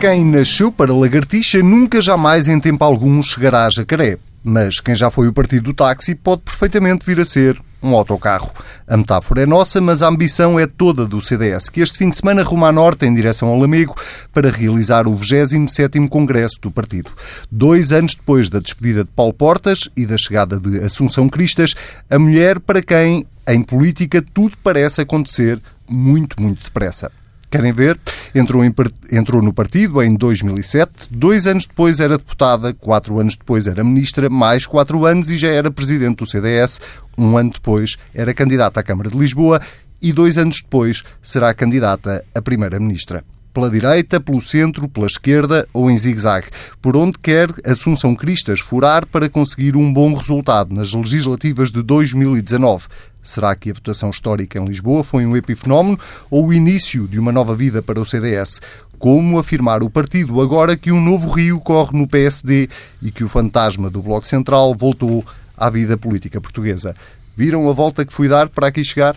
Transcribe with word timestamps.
Quem 0.00 0.24
nasceu 0.24 0.72
para 0.72 0.94
lagartixa 0.94 1.62
nunca 1.62 2.00
jamais 2.00 2.48
em 2.48 2.58
tempo 2.58 2.82
algum 2.82 3.22
chegará 3.22 3.66
a 3.66 3.70
jacaré. 3.70 4.16
Mas 4.42 4.80
quem 4.80 4.94
já 4.94 5.10
foi 5.10 5.28
o 5.28 5.32
partido 5.32 5.64
do 5.64 5.74
táxi 5.74 6.14
pode 6.14 6.40
perfeitamente 6.40 7.04
vir 7.04 7.20
a 7.20 7.24
ser 7.26 7.60
um 7.82 7.94
autocarro. 7.94 8.50
A 8.88 8.96
metáfora 8.96 9.42
é 9.42 9.46
nossa, 9.46 9.78
mas 9.78 10.00
a 10.00 10.08
ambição 10.08 10.58
é 10.58 10.66
toda 10.66 11.04
do 11.04 11.20
CDS, 11.20 11.68
que 11.68 11.82
este 11.82 11.98
fim 11.98 12.08
de 12.08 12.16
semana 12.16 12.42
ruma 12.42 12.68
a 12.68 12.72
norte 12.72 13.04
em 13.04 13.14
direção 13.14 13.48
ao 13.48 13.58
Lamego 13.58 13.94
para 14.32 14.50
realizar 14.50 15.06
o 15.06 15.12
27º 15.14 16.08
Congresso 16.08 16.58
do 16.62 16.70
partido. 16.70 17.10
Dois 17.52 17.92
anos 17.92 18.14
depois 18.14 18.48
da 18.48 18.58
despedida 18.58 19.04
de 19.04 19.10
Paulo 19.10 19.34
Portas 19.34 19.80
e 19.94 20.06
da 20.06 20.16
chegada 20.16 20.58
de 20.58 20.78
Assunção 20.78 21.28
Cristas, 21.28 21.74
a 22.08 22.18
mulher 22.18 22.58
para 22.58 22.80
quem, 22.80 23.26
em 23.46 23.62
política, 23.62 24.24
tudo 24.32 24.56
parece 24.62 25.02
acontecer 25.02 25.60
muito, 25.86 26.40
muito 26.40 26.64
depressa. 26.64 27.12
Querem 27.50 27.72
ver? 27.72 27.98
Entrou, 28.32 28.64
em, 28.64 28.72
entrou, 29.10 29.42
no 29.42 29.52
partido 29.52 30.00
em 30.00 30.14
2007, 30.14 31.08
dois 31.10 31.48
anos 31.48 31.66
depois 31.66 31.98
era 31.98 32.16
deputada, 32.16 32.72
quatro 32.72 33.18
anos 33.18 33.34
depois 33.34 33.66
era 33.66 33.82
ministra, 33.82 34.30
mais 34.30 34.66
quatro 34.66 35.04
anos 35.04 35.30
e 35.30 35.36
já 35.36 35.48
era 35.48 35.68
presidente 35.68 36.18
do 36.18 36.26
CDS, 36.26 36.80
um 37.18 37.36
ano 37.36 37.50
depois 37.50 37.96
era 38.14 38.32
candidata 38.32 38.78
à 38.78 38.82
Câmara 38.84 39.10
de 39.10 39.18
Lisboa 39.18 39.60
e 40.00 40.12
dois 40.12 40.38
anos 40.38 40.62
depois 40.62 41.02
será 41.20 41.52
candidata 41.52 42.24
a 42.32 42.40
primeira-ministra 42.40 43.24
pela 43.52 43.70
direita, 43.70 44.20
pelo 44.20 44.40
centro, 44.40 44.88
pela 44.88 45.06
esquerda 45.06 45.66
ou 45.72 45.90
em 45.90 45.96
zigue-zague, 45.96 46.48
por 46.80 46.96
onde 46.96 47.18
quer 47.18 47.48
Assunção 47.66 48.14
Cristas 48.14 48.60
furar 48.60 49.06
para 49.06 49.28
conseguir 49.28 49.76
um 49.76 49.92
bom 49.92 50.14
resultado 50.14 50.74
nas 50.74 50.92
legislativas 50.92 51.72
de 51.72 51.82
2019. 51.82 52.86
Será 53.22 53.54
que 53.54 53.70
a 53.70 53.74
votação 53.74 54.10
histórica 54.10 54.58
em 54.58 54.64
Lisboa 54.64 55.04
foi 55.04 55.26
um 55.26 55.36
epifenómeno 55.36 55.98
ou 56.30 56.46
o 56.46 56.52
início 56.52 57.06
de 57.06 57.18
uma 57.18 57.32
nova 57.32 57.54
vida 57.54 57.82
para 57.82 58.00
o 58.00 58.04
CDS? 58.04 58.60
Como 58.98 59.38
afirmar 59.38 59.82
o 59.82 59.90
partido 59.90 60.40
agora 60.40 60.76
que 60.76 60.92
um 60.92 61.00
novo 61.00 61.30
rio 61.30 61.60
corre 61.60 61.98
no 61.98 62.06
PSD 62.06 62.68
e 63.02 63.10
que 63.10 63.24
o 63.24 63.28
fantasma 63.28 63.88
do 63.88 64.02
Bloco 64.02 64.26
Central 64.26 64.74
voltou 64.74 65.24
à 65.56 65.70
vida 65.70 65.96
política 65.96 66.40
portuguesa? 66.40 66.94
Viram 67.36 67.68
a 67.68 67.72
volta 67.72 68.04
que 68.04 68.12
fui 68.12 68.28
dar 68.28 68.48
para 68.48 68.66
aqui 68.66 68.84
chegar? 68.84 69.16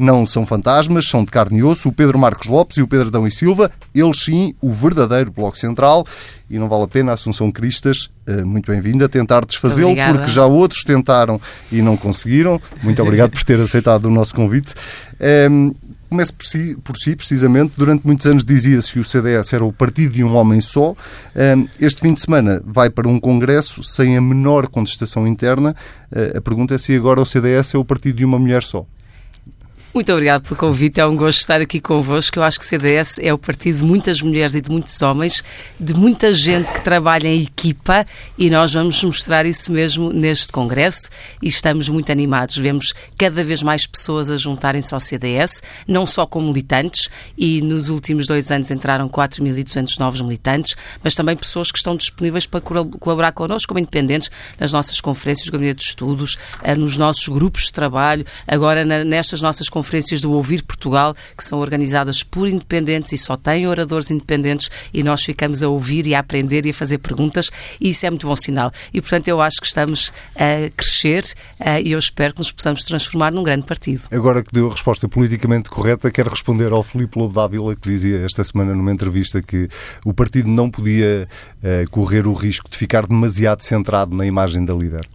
Não 0.00 0.24
são 0.24 0.46
fantasmas, 0.46 1.06
são 1.06 1.24
de 1.24 1.30
carne 1.30 1.58
e 1.58 1.62
osso, 1.62 1.90
o 1.90 1.92
Pedro 1.92 2.18
Marcos 2.18 2.48
Lopes 2.48 2.78
e 2.78 2.82
o 2.82 2.88
Pedro 2.88 3.08
Adão 3.08 3.26
e 3.26 3.30
Silva, 3.30 3.70
eles 3.94 4.18
sim, 4.18 4.54
o 4.60 4.70
verdadeiro 4.70 5.30
Bloco 5.30 5.58
Central, 5.58 6.06
e 6.48 6.58
não 6.58 6.68
vale 6.68 6.84
a 6.84 6.88
pena, 6.88 7.12
a 7.12 7.14
Assunção 7.14 7.52
Cristas, 7.52 8.08
eh, 8.26 8.42
muito 8.42 8.72
bem-vinda, 8.72 9.08
tentar 9.08 9.44
desfazê-lo, 9.44 9.94
porque 10.12 10.28
já 10.28 10.46
outros 10.46 10.82
tentaram 10.82 11.40
e 11.70 11.82
não 11.82 11.96
conseguiram. 11.96 12.60
Muito 12.82 13.00
obrigado 13.02 13.30
por 13.30 13.44
ter 13.44 13.60
aceitado 13.60 14.06
o 14.06 14.10
nosso 14.10 14.34
convite. 14.34 14.74
Ehm, 15.20 15.72
comece 16.08 16.32
por 16.32 16.44
si, 16.44 16.76
por 16.82 16.96
si, 16.96 17.14
precisamente. 17.14 17.74
Durante 17.76 18.04
muitos 18.04 18.26
anos 18.26 18.44
dizia-se 18.44 18.92
que 18.92 18.98
o 18.98 19.04
CDS 19.04 19.52
era 19.52 19.64
o 19.64 19.72
partido 19.72 20.14
de 20.14 20.24
um 20.24 20.34
homem 20.34 20.60
só. 20.60 20.96
Ehm, 21.36 21.66
este 21.78 22.00
fim 22.00 22.12
de 22.12 22.20
semana 22.20 22.60
vai 22.64 22.90
para 22.90 23.08
um 23.08 23.20
congresso 23.20 23.82
sem 23.82 24.16
a 24.16 24.20
menor 24.20 24.66
contestação 24.66 25.26
interna. 25.26 25.76
Eh, 26.10 26.34
a 26.38 26.40
pergunta 26.40 26.74
é 26.74 26.78
se 26.78 26.96
agora 26.96 27.20
o 27.20 27.26
CDS 27.26 27.74
é 27.74 27.78
o 27.78 27.84
partido 27.84 28.16
de 28.16 28.24
uma 28.24 28.38
mulher 28.38 28.62
só. 28.64 28.84
Muito 29.92 30.12
obrigado 30.12 30.42
pelo 30.42 30.54
convite, 30.54 31.00
é 31.00 31.04
um 31.06 31.16
gosto 31.16 31.40
estar 31.40 31.60
aqui 31.60 31.80
convosco. 31.80 32.38
Eu 32.38 32.44
acho 32.44 32.60
que 32.60 32.64
o 32.64 32.68
CDS 32.68 33.18
é 33.18 33.34
o 33.34 33.38
partido 33.38 33.78
de 33.78 33.82
muitas 33.82 34.22
mulheres 34.22 34.54
e 34.54 34.60
de 34.60 34.70
muitos 34.70 35.02
homens, 35.02 35.42
de 35.80 35.94
muita 35.94 36.32
gente 36.32 36.70
que 36.70 36.80
trabalha 36.80 37.26
em 37.26 37.42
equipa 37.42 38.06
e 38.38 38.48
nós 38.48 38.72
vamos 38.72 39.02
mostrar 39.02 39.46
isso 39.46 39.72
mesmo 39.72 40.12
neste 40.12 40.52
Congresso 40.52 41.10
e 41.42 41.48
estamos 41.48 41.88
muito 41.88 42.12
animados. 42.12 42.56
Vemos 42.56 42.94
cada 43.18 43.42
vez 43.42 43.64
mais 43.64 43.84
pessoas 43.84 44.30
a 44.30 44.36
juntarem-se 44.36 44.94
ao 44.94 45.00
CDS, 45.00 45.60
não 45.88 46.06
só 46.06 46.24
como 46.24 46.46
militantes, 46.46 47.08
e 47.36 47.60
nos 47.60 47.90
últimos 47.90 48.28
dois 48.28 48.52
anos 48.52 48.70
entraram 48.70 49.08
4.200 49.08 49.98
novos 49.98 50.20
militantes, 50.20 50.76
mas 51.02 51.16
também 51.16 51.34
pessoas 51.34 51.72
que 51.72 51.78
estão 51.78 51.96
disponíveis 51.96 52.46
para 52.46 52.60
colaborar 52.60 53.32
connosco 53.32 53.70
como 53.70 53.80
independentes 53.80 54.30
nas 54.56 54.70
nossas 54.70 55.00
conferências 55.00 55.48
gabinete 55.48 55.78
de 55.78 55.88
estudos, 55.88 56.38
eh, 56.62 56.76
nos 56.76 56.96
nossos 56.96 57.26
grupos 57.26 57.64
de 57.64 57.72
trabalho, 57.72 58.24
agora 58.46 58.84
nestas 58.84 59.40
nossas 59.40 59.68
conferências 59.68 59.79
conferências 59.80 60.20
do 60.20 60.32
Ouvir 60.32 60.62
Portugal, 60.62 61.16
que 61.34 61.42
são 61.42 61.58
organizadas 61.58 62.22
por 62.22 62.46
independentes 62.46 63.12
e 63.12 63.18
só 63.18 63.34
têm 63.34 63.66
oradores 63.66 64.10
independentes 64.10 64.70
e 64.92 65.02
nós 65.02 65.24
ficamos 65.24 65.62
a 65.62 65.68
ouvir 65.68 66.06
e 66.06 66.14
a 66.14 66.18
aprender 66.20 66.66
e 66.66 66.70
a 66.70 66.74
fazer 66.74 66.98
perguntas 66.98 67.50
e 67.80 67.88
isso 67.88 68.04
é 68.04 68.10
muito 68.10 68.26
bom 68.26 68.36
sinal. 68.36 68.70
E, 68.92 69.00
portanto, 69.00 69.28
eu 69.28 69.40
acho 69.40 69.58
que 69.58 69.66
estamos 69.66 70.12
a 70.36 70.70
crescer 70.76 71.24
eh, 71.58 71.80
e 71.80 71.92
eu 71.92 71.98
espero 71.98 72.34
que 72.34 72.40
nos 72.40 72.52
possamos 72.52 72.84
transformar 72.84 73.32
num 73.32 73.42
grande 73.42 73.64
partido. 73.64 74.02
Agora 74.12 74.42
que 74.42 74.52
deu 74.52 74.68
a 74.68 74.72
resposta 74.72 75.08
politicamente 75.08 75.70
correta, 75.70 76.10
quero 76.10 76.28
responder 76.28 76.72
ao 76.72 76.82
Filipe 76.82 77.18
Lobo 77.18 77.34
Dávila, 77.34 77.74
que 77.74 77.88
dizia 77.88 78.18
esta 78.18 78.44
semana 78.44 78.74
numa 78.74 78.92
entrevista 78.92 79.40
que 79.40 79.68
o 80.04 80.12
partido 80.12 80.48
não 80.48 80.70
podia 80.70 81.26
uh, 81.62 81.90
correr 81.90 82.26
o 82.26 82.34
risco 82.34 82.68
de 82.68 82.76
ficar 82.76 83.06
demasiado 83.06 83.62
centrado 83.62 84.14
na 84.14 84.26
imagem 84.26 84.62
da 84.62 84.74
líder. 84.74 85.08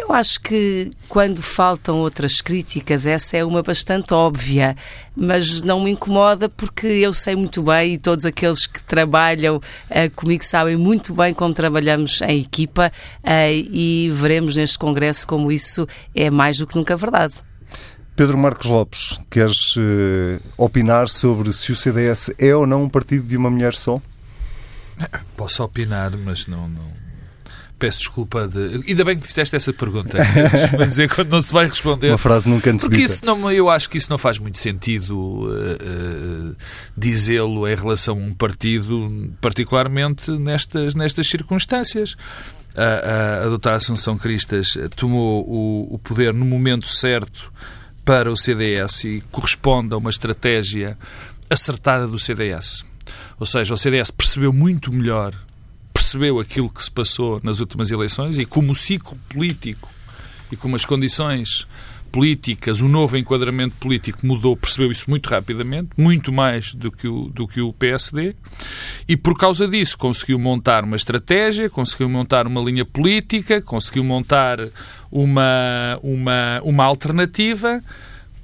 Eu 0.00 0.14
acho 0.14 0.40
que 0.40 0.90
quando 1.10 1.42
faltam 1.42 1.98
outras 1.98 2.40
críticas, 2.40 3.06
essa 3.06 3.36
é 3.36 3.44
uma 3.44 3.62
bastante 3.62 4.14
óbvia, 4.14 4.74
mas 5.14 5.60
não 5.60 5.84
me 5.84 5.90
incomoda 5.90 6.48
porque 6.48 6.86
eu 6.86 7.12
sei 7.12 7.36
muito 7.36 7.62
bem 7.62 7.94
e 7.94 7.98
todos 7.98 8.24
aqueles 8.24 8.66
que 8.66 8.82
trabalham 8.82 9.58
uh, 9.58 10.10
comigo 10.16 10.42
sabem 10.42 10.74
muito 10.74 11.12
bem 11.12 11.34
como 11.34 11.52
trabalhamos 11.52 12.22
em 12.22 12.40
equipa 12.40 12.90
uh, 13.22 13.52
e 13.52 14.10
veremos 14.10 14.56
neste 14.56 14.78
Congresso 14.78 15.26
como 15.26 15.52
isso 15.52 15.86
é 16.14 16.30
mais 16.30 16.56
do 16.56 16.66
que 16.66 16.76
nunca 16.76 16.96
verdade. 16.96 17.34
Pedro 18.16 18.38
Marcos 18.38 18.68
Lopes, 18.68 19.20
queres 19.30 19.76
uh, 19.76 20.40
opinar 20.56 21.10
sobre 21.10 21.52
se 21.52 21.72
o 21.72 21.76
CDS 21.76 22.30
é 22.38 22.56
ou 22.56 22.66
não 22.66 22.84
um 22.84 22.88
partido 22.88 23.28
de 23.28 23.36
uma 23.36 23.50
mulher 23.50 23.74
só? 23.74 24.00
Posso 25.36 25.62
opinar, 25.62 26.16
mas 26.16 26.46
não, 26.46 26.66
não, 26.66 26.90
Peço 27.80 28.00
desculpa 28.00 28.46
de. 28.46 28.84
Ainda 28.86 29.04
bem 29.06 29.18
que 29.18 29.26
fizeste 29.26 29.56
essa 29.56 29.72
pergunta. 29.72 30.18
dizer 30.86 31.08
quando 31.08 31.32
não 31.32 31.40
se 31.40 31.50
vai 31.50 31.66
responder. 31.66 32.10
Uma 32.10 32.18
frase 32.18 32.46
nunca 32.46 32.70
antes 32.70 32.86
Porque 32.86 33.02
isso 33.02 33.24
não, 33.24 33.50
eu 33.50 33.70
acho 33.70 33.88
que 33.88 33.96
isso 33.96 34.10
não 34.10 34.18
faz 34.18 34.38
muito 34.38 34.58
sentido 34.58 35.16
uh, 35.16 35.46
uh, 35.48 36.56
dizê-lo 36.94 37.66
em 37.66 37.74
relação 37.74 38.16
a 38.16 38.18
um 38.18 38.34
partido, 38.34 39.32
particularmente 39.40 40.30
nestas, 40.30 40.94
nestas 40.94 41.26
circunstâncias. 41.26 42.18
A, 42.76 42.82
a, 42.82 43.44
a 43.46 43.48
doutora 43.48 43.76
Assunção 43.76 44.18
Cristas 44.18 44.76
tomou 44.94 45.42
o, 45.48 45.94
o 45.94 45.98
poder 45.98 46.34
no 46.34 46.44
momento 46.44 46.86
certo 46.86 47.50
para 48.04 48.30
o 48.30 48.36
CDS 48.36 49.04
e 49.04 49.24
corresponde 49.30 49.94
a 49.94 49.96
uma 49.96 50.10
estratégia 50.10 50.98
acertada 51.48 52.06
do 52.06 52.18
CDS. 52.18 52.84
Ou 53.38 53.46
seja, 53.46 53.72
o 53.72 53.76
CDS 53.76 54.10
percebeu 54.10 54.52
muito 54.52 54.92
melhor 54.92 55.34
percebeu 55.92 56.38
aquilo 56.38 56.70
que 56.70 56.82
se 56.82 56.90
passou 56.90 57.40
nas 57.42 57.60
últimas 57.60 57.90
eleições 57.90 58.38
e 58.38 58.44
como 58.44 58.72
o 58.72 58.76
ciclo 58.76 59.16
político 59.28 59.88
e 60.50 60.56
como 60.56 60.76
as 60.76 60.84
condições 60.84 61.66
políticas, 62.10 62.80
o 62.80 62.88
novo 62.88 63.16
enquadramento 63.16 63.76
político 63.76 64.26
mudou, 64.26 64.56
percebeu 64.56 64.90
isso 64.90 65.08
muito 65.08 65.28
rapidamente, 65.28 65.90
muito 65.96 66.32
mais 66.32 66.74
do 66.74 66.90
que 66.90 67.06
o, 67.06 67.28
do 67.28 67.46
que 67.46 67.60
o 67.60 67.72
PSD, 67.72 68.34
e 69.08 69.16
por 69.16 69.38
causa 69.38 69.66
disso 69.66 69.96
conseguiu 69.96 70.38
montar 70.38 70.84
uma 70.84 70.96
estratégia, 70.96 71.70
conseguiu 71.70 72.08
montar 72.08 72.46
uma 72.46 72.60
linha 72.60 72.84
política, 72.84 73.62
conseguiu 73.62 74.04
montar 74.04 74.58
uma, 75.10 75.98
uma, 76.02 76.60
uma 76.62 76.84
alternativa 76.84 77.82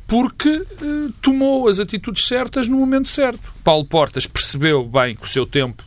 porque 0.07 0.49
eh, 0.49 1.13
tomou 1.21 1.69
as 1.69 1.81
atitudes 1.81 2.27
certas 2.27 2.69
no 2.69 2.77
momento 2.77 3.09
certo. 3.09 3.41
Paulo 3.65 3.85
Portas 3.85 4.25
percebeu 4.25 4.85
bem 4.85 5.17
que 5.17 5.25
o 5.25 5.29
seu 5.29 5.45
tempo 5.45 5.83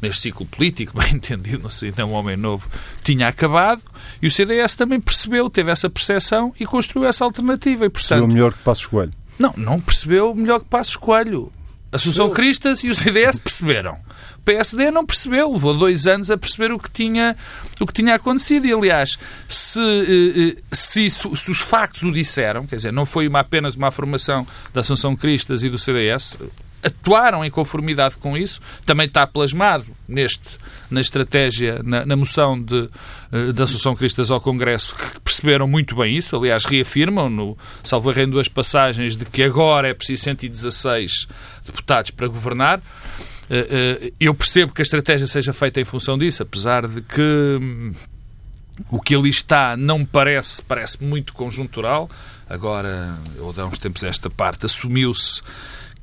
neste 0.00 0.22
ciclo 0.22 0.46
político, 0.46 0.96
bem 0.98 1.14
entendido, 1.14 1.62
não 1.62 1.70
sei, 1.70 1.90
então 1.90 2.10
um 2.10 2.14
homem 2.14 2.36
novo, 2.36 2.68
tinha 3.02 3.28
acabado, 3.28 3.82
e 4.20 4.26
o 4.26 4.30
CDS 4.30 4.74
também 4.74 5.00
percebeu, 5.00 5.48
teve 5.50 5.70
essa 5.70 5.88
percepção 5.88 6.54
e 6.58 6.66
construiu 6.66 7.08
essa 7.08 7.24
alternativa. 7.24 7.86
E, 7.86 7.90
portanto, 7.90 8.08
percebeu 8.08 8.28
melhor 8.28 8.52
que 8.52 8.58
Passos 8.60 8.86
Coelho? 8.86 9.12
Não, 9.38 9.54
não 9.56 9.80
percebeu 9.80 10.34
melhor 10.34 10.60
que 10.60 10.66
Passos 10.66 10.96
Coelho. 10.96 11.52
A 11.92 11.96
Associação 11.96 12.30
Cristas 12.30 12.84
e 12.84 12.88
o 12.88 12.94
CDS 12.94 13.38
perceberam. 13.38 13.98
O 14.36 14.42
PSD 14.44 14.90
não 14.90 15.04
percebeu, 15.04 15.52
levou 15.52 15.76
dois 15.76 16.06
anos 16.06 16.30
a 16.30 16.38
perceber 16.38 16.72
o 16.72 16.78
que 16.78 16.90
tinha, 16.90 17.36
o 17.80 17.86
que 17.86 17.92
tinha 17.92 18.14
acontecido. 18.14 18.66
E, 18.66 18.72
aliás, 18.72 19.18
se, 19.48 19.80
eh, 19.80 20.56
eh, 20.56 20.62
se, 20.70 21.10
se 21.10 21.50
os 21.50 21.60
factos 21.60 22.02
o 22.02 22.12
disseram, 22.12 22.66
quer 22.66 22.76
dizer, 22.76 22.92
não 22.92 23.04
foi 23.04 23.26
uma, 23.28 23.40
apenas 23.40 23.74
uma 23.74 23.88
afirmação 23.88 24.46
da 24.72 24.80
Assunção 24.80 25.16
Cristas 25.16 25.62
e 25.64 25.68
do 25.68 25.76
CDS, 25.76 26.38
atuaram 26.82 27.44
em 27.44 27.50
conformidade 27.50 28.16
com 28.16 28.36
isso, 28.36 28.60
também 28.86 29.06
está 29.06 29.26
plasmado 29.26 29.86
neste, 30.08 30.58
na 30.90 31.00
estratégia, 31.00 31.80
na, 31.84 32.04
na 32.04 32.16
moção 32.16 32.60
de, 32.60 32.88
uh, 33.32 33.52
da 33.52 33.64
Associação 33.64 33.94
Cristas 33.94 34.30
ao 34.30 34.40
Congresso, 34.40 34.94
que 34.94 35.20
perceberam 35.20 35.68
muito 35.68 35.94
bem 35.96 36.16
isso, 36.16 36.36
aliás, 36.36 36.64
reafirmam, 36.64 37.28
no, 37.28 37.58
salvo 37.82 38.10
em 38.18 38.28
duas 38.28 38.48
passagens, 38.48 39.16
de 39.16 39.24
que 39.24 39.42
agora 39.42 39.88
é 39.88 39.94
preciso 39.94 40.24
116 40.24 41.28
deputados 41.64 42.10
para 42.10 42.26
governar. 42.26 42.78
Uh, 42.78 44.08
uh, 44.08 44.12
eu 44.18 44.34
percebo 44.34 44.72
que 44.72 44.80
a 44.80 44.84
estratégia 44.84 45.26
seja 45.26 45.52
feita 45.52 45.80
em 45.80 45.84
função 45.84 46.16
disso, 46.18 46.42
apesar 46.42 46.86
de 46.86 47.02
que 47.02 47.20
hum, 47.20 47.92
o 48.88 49.00
que 49.00 49.14
ali 49.14 49.28
está 49.28 49.76
não 49.76 50.04
parece, 50.04 50.62
parece 50.62 51.02
muito 51.04 51.32
conjuntural. 51.32 52.08
Agora, 52.48 53.16
ou 53.38 53.54
há 53.56 53.66
uns 53.66 53.78
tempos 53.78 54.02
esta 54.02 54.28
parte, 54.28 54.66
assumiu-se 54.66 55.42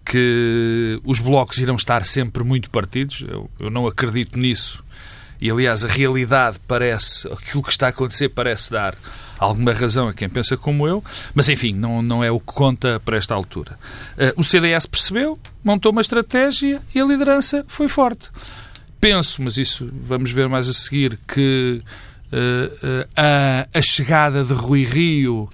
que 0.09 0.99
os 1.03 1.19
blocos 1.19 1.57
irão 1.57 1.75
estar 1.75 2.05
sempre 2.05 2.43
muito 2.43 2.69
partidos. 2.69 3.25
Eu, 3.27 3.49
eu 3.59 3.69
não 3.69 3.85
acredito 3.87 4.39
nisso. 4.39 4.83
E, 5.39 5.51
aliás, 5.51 5.83
a 5.83 5.87
realidade 5.87 6.57
parece, 6.67 7.27
aquilo 7.27 7.61
que 7.61 7.69
está 7.69 7.87
a 7.87 7.89
acontecer 7.89 8.29
parece 8.29 8.71
dar 8.71 8.95
alguma 9.37 9.71
razão 9.71 10.07
a 10.07 10.13
quem 10.13 10.27
pensa 10.27 10.57
como 10.57 10.87
eu, 10.87 11.03
mas 11.35 11.47
enfim, 11.47 11.73
não, 11.73 12.01
não 12.01 12.23
é 12.23 12.31
o 12.31 12.39
que 12.39 12.53
conta 12.53 12.99
para 13.03 13.17
esta 13.17 13.35
altura. 13.35 13.77
Uh, 14.17 14.39
o 14.39 14.43
CDS 14.43 14.87
percebeu, 14.87 15.37
montou 15.63 15.91
uma 15.91 16.01
estratégia 16.01 16.81
e 16.95 16.99
a 16.99 17.05
liderança 17.05 17.63
foi 17.67 17.87
forte. 17.87 18.29
Penso, 18.99 19.43
mas 19.43 19.57
isso 19.57 19.87
vamos 19.93 20.31
ver 20.31 20.49
mais 20.49 20.67
a 20.67 20.73
seguir, 20.73 21.19
que 21.27 21.83
uh, 22.33 22.35
uh, 22.35 23.09
a, 23.15 23.67
a, 23.77 23.81
chegada 23.81 24.43
de 24.43 24.53
Rui 24.53 24.83
Rio, 24.83 25.47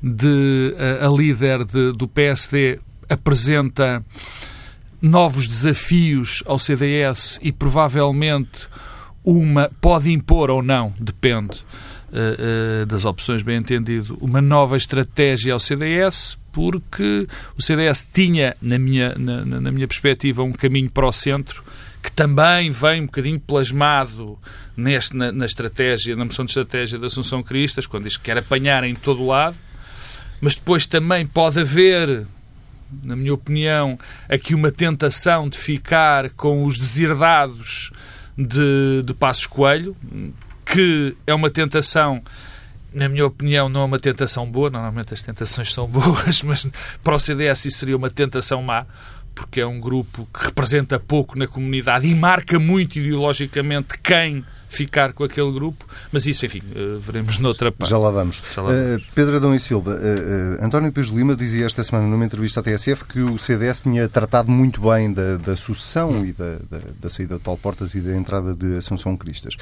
de 0.00 0.74
a 1.00 1.08
líder 1.08 1.64
de, 1.64 1.92
do 1.92 2.06
PSD, 2.06 2.78
apresenta 3.08 4.04
novos 5.00 5.46
desafios 5.46 6.42
ao 6.46 6.58
CDS 6.58 7.38
e 7.42 7.52
provavelmente 7.52 8.68
uma 9.24 9.70
pode 9.80 10.10
impor 10.10 10.50
ou 10.50 10.62
não, 10.62 10.94
depende 10.98 11.58
uh, 12.10 12.82
uh, 12.82 12.86
das 12.86 13.04
opções, 13.04 13.42
bem 13.42 13.58
entendido, 13.58 14.16
uma 14.20 14.40
nova 14.40 14.76
estratégia 14.76 15.52
ao 15.52 15.60
CDS, 15.60 16.38
porque 16.52 17.26
o 17.56 17.62
CDS 17.62 18.06
tinha, 18.12 18.56
na 18.60 18.78
minha, 18.78 19.14
na, 19.16 19.44
na 19.44 19.72
minha 19.72 19.88
perspectiva, 19.88 20.42
um 20.42 20.52
caminho 20.52 20.90
para 20.90 21.06
o 21.06 21.12
centro 21.12 21.64
que 22.04 22.12
também 22.12 22.70
vem 22.70 23.00
um 23.00 23.06
bocadinho 23.06 23.40
plasmado 23.40 24.38
neste, 24.76 25.16
na, 25.16 25.32
na 25.32 25.46
estratégia, 25.46 26.14
na 26.14 26.26
moção 26.26 26.44
de 26.44 26.50
estratégia 26.50 26.98
da 26.98 27.06
Assunção 27.06 27.42
Cristas, 27.42 27.86
quando 27.86 28.04
diz 28.04 28.18
que 28.18 28.24
quer 28.24 28.36
apanhar 28.36 28.84
em 28.84 28.94
todo 28.94 29.26
lado, 29.26 29.56
mas 30.38 30.54
depois 30.54 30.86
também 30.86 31.26
pode 31.26 31.58
haver 31.58 32.26
na 33.02 33.16
minha 33.16 33.34
opinião, 33.34 33.98
aqui 34.28 34.54
uma 34.54 34.70
tentação 34.70 35.48
de 35.48 35.58
ficar 35.58 36.30
com 36.30 36.64
os 36.64 36.78
deserdados 36.78 37.90
de, 38.36 39.02
de 39.04 39.14
Passos 39.14 39.46
Coelho, 39.46 39.96
que 40.64 41.16
é 41.26 41.34
uma 41.34 41.50
tentação 41.50 42.22
na 42.94 43.08
minha 43.08 43.26
opinião, 43.26 43.68
não 43.68 43.82
é 43.82 43.84
uma 43.84 43.98
tentação 43.98 44.48
boa. 44.48 44.70
Normalmente 44.70 45.12
as 45.12 45.20
tentações 45.20 45.72
são 45.72 45.86
boas, 45.88 46.42
mas 46.42 46.66
para 47.02 47.14
o 47.14 47.18
CDS 47.18 47.64
isso 47.66 47.78
seria 47.78 47.96
uma 47.96 48.08
tentação 48.08 48.62
má, 48.62 48.86
porque 49.34 49.60
é 49.60 49.66
um 49.66 49.80
grupo 49.80 50.28
que 50.32 50.44
representa 50.44 50.98
pouco 50.98 51.36
na 51.36 51.46
comunidade 51.46 52.06
e 52.06 52.14
marca 52.14 52.58
muito 52.58 52.98
ideologicamente 52.98 53.98
quem 53.98 54.44
ficar 54.74 55.12
com 55.12 55.24
aquele 55.24 55.52
grupo, 55.52 55.86
mas 56.12 56.26
isso, 56.26 56.44
enfim, 56.44 56.62
uh, 56.70 56.98
veremos 56.98 57.38
noutra 57.38 57.70
parte. 57.70 57.90
Já 57.90 57.98
lá 57.98 58.10
vamos. 58.10 58.42
Já 58.54 58.62
lá 58.62 58.72
vamos. 58.72 59.02
Uh, 59.02 59.06
Pedro 59.14 59.36
Adão 59.36 59.54
e 59.54 59.60
Silva, 59.60 59.92
uh, 59.92 60.64
António 60.64 60.92
Pires 60.92 61.10
Lima 61.10 61.36
dizia 61.36 61.66
esta 61.66 61.82
semana 61.82 62.06
numa 62.06 62.24
entrevista 62.24 62.60
à 62.60 62.62
TSF 62.62 63.04
que 63.04 63.20
o 63.20 63.38
CDS 63.38 63.82
tinha 63.82 64.08
tratado 64.08 64.50
muito 64.50 64.80
bem 64.80 65.12
da, 65.12 65.36
da 65.36 65.56
sucessão 65.56 66.10
hum. 66.10 66.24
e 66.24 66.32
da, 66.32 66.56
da, 66.70 66.78
da, 67.00 67.08
saída 67.08 67.36
de 67.36 67.40
Paulo 67.40 67.60
Portas 67.60 67.94
e 67.94 68.00
da 68.00 68.16
entrada 68.16 68.54
de 68.54 68.76
Assunção 68.76 69.16
Cristas. 69.16 69.56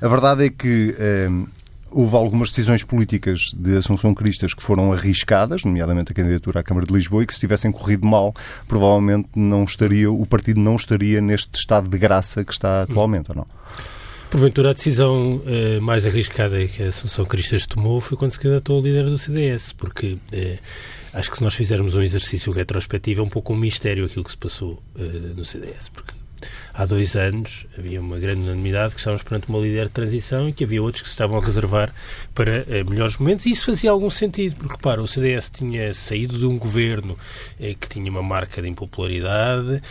A 0.00 0.08
verdade 0.08 0.44
é 0.44 0.50
que 0.50 0.94
houve 1.90 2.16
algumas 2.16 2.50
decisões 2.50 2.82
políticas 2.82 3.50
de 3.56 3.76
Assunção 3.76 4.14
Cristas 4.14 4.54
que 4.54 4.62
foram 4.62 4.92
arriscadas, 4.92 5.64
nomeadamente 5.64 6.12
a 6.12 6.14
candidatura 6.14 6.60
à 6.60 6.62
Câmara 6.62 6.86
de 6.86 6.92
Lisboa, 6.92 7.22
e 7.22 7.26
que 7.26 7.34
se 7.34 7.40
tivessem 7.40 7.72
corrido 7.72 8.06
mal, 8.06 8.34
provavelmente 8.66 9.28
não 9.34 9.64
estaria, 9.64 10.10
o 10.10 10.26
partido 10.26 10.60
não 10.60 10.76
estaria 10.76 11.20
neste 11.20 11.58
estado 11.58 11.88
de 11.88 11.98
graça 11.98 12.44
que 12.44 12.52
está 12.52 12.82
atualmente, 12.82 13.30
ou 13.30 13.36
não? 13.36 13.46
Porventura, 14.30 14.70
a 14.70 14.72
decisão 14.74 15.40
eh, 15.46 15.80
mais 15.80 16.06
arriscada 16.06 16.66
que 16.66 16.82
a 16.82 16.88
Assunção 16.88 17.24
Cristas 17.24 17.66
tomou 17.66 17.98
foi 17.98 18.14
quando 18.14 18.32
se 18.32 18.38
candidatou 18.38 18.76
ao 18.76 18.82
líder 18.82 19.04
do 19.04 19.18
CDS, 19.18 19.72
porque 19.72 20.18
eh, 20.30 20.58
acho 21.14 21.30
que 21.30 21.38
se 21.38 21.42
nós 21.42 21.54
fizermos 21.54 21.94
um 21.94 22.02
exercício 22.02 22.52
retrospectivo 22.52 23.22
é 23.22 23.24
um 23.24 23.28
pouco 23.28 23.54
um 23.54 23.56
mistério 23.56 24.04
aquilo 24.04 24.22
que 24.22 24.30
se 24.30 24.36
passou 24.36 24.82
eh, 24.98 25.02
no 25.34 25.46
CDS, 25.46 25.88
porque 25.88 26.12
há 26.74 26.84
dois 26.84 27.16
anos 27.16 27.66
havia 27.76 28.02
uma 28.02 28.18
grande 28.18 28.42
unanimidade 28.42 28.92
que 28.92 29.00
estávamos 29.00 29.22
perante 29.22 29.48
uma 29.48 29.60
líder 29.60 29.86
de 29.86 29.92
transição 29.92 30.46
e 30.46 30.52
que 30.52 30.62
havia 30.62 30.82
outros 30.82 31.00
que 31.00 31.08
se 31.08 31.14
estavam 31.14 31.38
a 31.38 31.40
reservar 31.42 31.90
para 32.34 32.66
melhores 32.84 33.16
momentos 33.16 33.46
e 33.46 33.50
isso 33.50 33.64
fazia 33.64 33.90
algum 33.90 34.10
sentido, 34.10 34.56
porque, 34.56 34.74
repara, 34.74 35.02
o 35.02 35.08
CDS 35.08 35.50
tinha 35.50 35.94
saído 35.94 36.38
de 36.38 36.44
um 36.44 36.58
governo 36.58 37.18
que 37.58 37.88
tinha 37.88 38.10
uma 38.10 38.22
marca 38.22 38.60
de 38.60 38.68
impopularidade, 38.68 39.82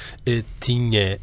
tinha 0.60 1.19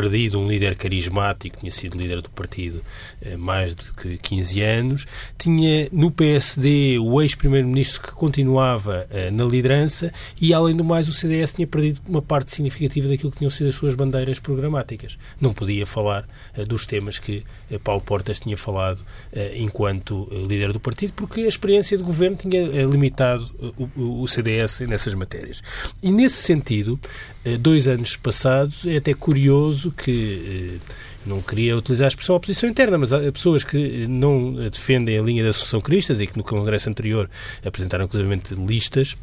perdido 0.00 0.40
um 0.40 0.48
líder 0.48 0.76
carismático, 0.76 1.58
tinha 1.58 1.70
sido 1.70 1.98
líder 1.98 2.22
do 2.22 2.30
partido 2.30 2.82
eh, 3.20 3.36
mais 3.36 3.74
de 3.74 4.16
15 4.16 4.62
anos, 4.62 5.06
tinha 5.36 5.88
no 5.92 6.10
PSD 6.10 6.98
o 6.98 7.20
ex-primeiro-ministro 7.20 8.00
que 8.00 8.12
continuava 8.12 9.06
eh, 9.10 9.30
na 9.30 9.44
liderança 9.44 10.10
e, 10.40 10.54
além 10.54 10.74
do 10.74 10.82
mais, 10.82 11.06
o 11.06 11.12
CDS 11.12 11.52
tinha 11.52 11.66
perdido 11.66 12.00
uma 12.08 12.22
parte 12.22 12.50
significativa 12.50 13.08
daquilo 13.08 13.30
que 13.30 13.38
tinham 13.38 13.50
sido 13.50 13.68
as 13.68 13.74
suas 13.74 13.94
bandeiras 13.94 14.38
programáticas. 14.38 15.18
Não 15.38 15.52
podia 15.52 15.84
falar 15.84 16.26
eh, 16.56 16.64
dos 16.64 16.86
temas 16.86 17.18
que 17.18 17.44
Paulo 17.84 18.00
Portas 18.00 18.40
tinha 18.40 18.56
falado 18.56 19.04
enquanto 19.54 20.28
líder 20.48 20.72
do 20.72 20.80
partido, 20.80 21.12
porque 21.14 21.42
a 21.42 21.48
experiência 21.48 21.96
de 21.96 22.02
governo 22.02 22.36
tinha 22.36 22.84
limitado 22.84 23.48
o 23.96 24.26
CDS 24.26 24.80
nessas 24.80 25.14
matérias. 25.14 25.62
E, 26.02 26.10
nesse 26.10 26.42
sentido, 26.42 26.98
dois 27.58 27.88
anos 27.88 28.16
passados, 28.16 28.86
é 28.86 28.96
até 28.96 29.14
curioso 29.14 29.92
que 29.92 30.78
eh, 30.82 30.94
não 31.24 31.40
queria 31.40 31.76
utilizar 31.76 32.06
a 32.06 32.08
expressão 32.08 32.36
oposição 32.36 32.68
interna, 32.68 32.98
mas 32.98 33.12
há 33.12 33.32
pessoas 33.32 33.64
que 33.64 34.06
não 34.06 34.54
defendem 34.54 35.18
a 35.18 35.22
linha 35.22 35.42
da 35.42 35.50
Associação 35.50 35.80
Cristas 35.80 36.20
e 36.20 36.26
que 36.26 36.36
no 36.36 36.44
Congresso 36.44 36.88
anterior 36.88 37.30
apresentaram, 37.64 38.04
inclusive, 38.04 38.40
listas 38.66 39.16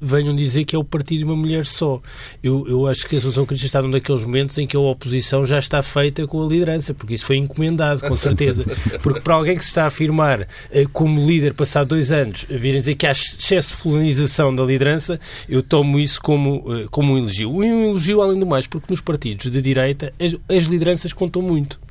venham 0.00 0.34
dizer 0.34 0.64
que 0.64 0.76
é 0.76 0.78
o 0.78 0.84
partido 0.84 1.18
de 1.18 1.24
uma 1.24 1.36
mulher 1.36 1.66
só. 1.66 2.00
Eu, 2.42 2.66
eu 2.68 2.86
acho 2.86 3.06
que 3.06 3.16
a 3.16 3.18
Associação 3.18 3.46
Cristã 3.46 3.66
está 3.66 3.82
num 3.82 3.90
daqueles 3.90 4.24
momentos 4.24 4.56
em 4.58 4.66
que 4.66 4.76
a 4.76 4.80
oposição 4.80 5.44
já 5.46 5.58
está 5.58 5.82
feita 5.82 6.26
com 6.26 6.44
a 6.44 6.46
liderança, 6.46 6.94
porque 6.94 7.14
isso 7.14 7.24
foi 7.24 7.36
encomendado, 7.36 8.00
com 8.02 8.16
certeza. 8.16 8.64
Porque 9.02 9.20
para 9.20 9.34
alguém 9.34 9.56
que 9.56 9.62
se 9.62 9.70
está 9.70 9.84
a 9.84 9.86
afirmar 9.86 10.46
eh, 10.70 10.86
como 10.92 11.26
líder 11.26 11.54
passado 11.54 11.88
dois 11.88 12.12
anos, 12.12 12.46
virem 12.48 12.80
dizer 12.80 12.94
que 12.94 13.06
há 13.06 13.12
excesso 13.12 13.70
de 13.70 13.76
fulanização 13.76 14.54
da 14.54 14.64
liderança, 14.64 15.18
eu 15.48 15.62
tomo 15.62 15.98
isso 15.98 16.20
como, 16.20 16.64
eh, 16.68 16.86
como 16.90 17.14
um 17.14 17.18
elogio. 17.18 17.50
Um 17.50 17.62
elogio, 17.62 18.20
além 18.20 18.38
do 18.38 18.46
mais, 18.46 18.66
porque 18.66 18.86
nos 18.90 19.00
partidos 19.00 19.50
de 19.50 19.62
direita 19.62 20.12
as, 20.20 20.34
as 20.48 20.64
lideranças 20.64 21.12
contam 21.12 21.42
muito. 21.42 21.83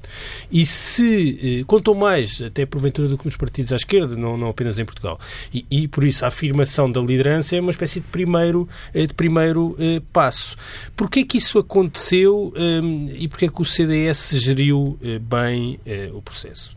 E 0.51 0.65
se 0.65 1.59
eh, 1.61 1.63
contam 1.65 1.93
mais, 1.93 2.41
até 2.41 2.65
porventura, 2.65 3.07
do 3.07 3.17
que 3.17 3.25
nos 3.25 3.37
partidos 3.37 3.71
à 3.71 3.75
esquerda, 3.75 4.15
não, 4.15 4.37
não 4.37 4.49
apenas 4.49 4.79
em 4.79 4.85
Portugal. 4.85 5.19
E, 5.53 5.65
e, 5.69 5.87
por 5.87 6.03
isso 6.03 6.25
a 6.25 6.27
afirmação 6.27 6.91
da 6.91 7.01
liderança 7.01 7.55
é 7.55 7.61
uma 7.61 7.71
espécie 7.71 7.99
de 7.99 8.07
primeiro, 8.07 8.67
eh, 8.93 9.05
de 9.05 9.13
primeiro 9.13 9.75
eh, 9.79 10.01
passo. 10.11 10.55
Porquê 10.95 11.19
é 11.19 11.23
que 11.23 11.37
isso 11.37 11.59
aconteceu 11.59 12.53
eh, 12.55 13.17
e 13.17 13.27
porquê 13.27 13.45
é 13.45 13.49
que 13.49 13.61
o 13.61 13.65
CDS 13.65 14.37
geriu 14.39 14.97
eh, 15.03 15.19
bem 15.19 15.79
eh, 15.85 16.09
o 16.13 16.21
processo? 16.21 16.75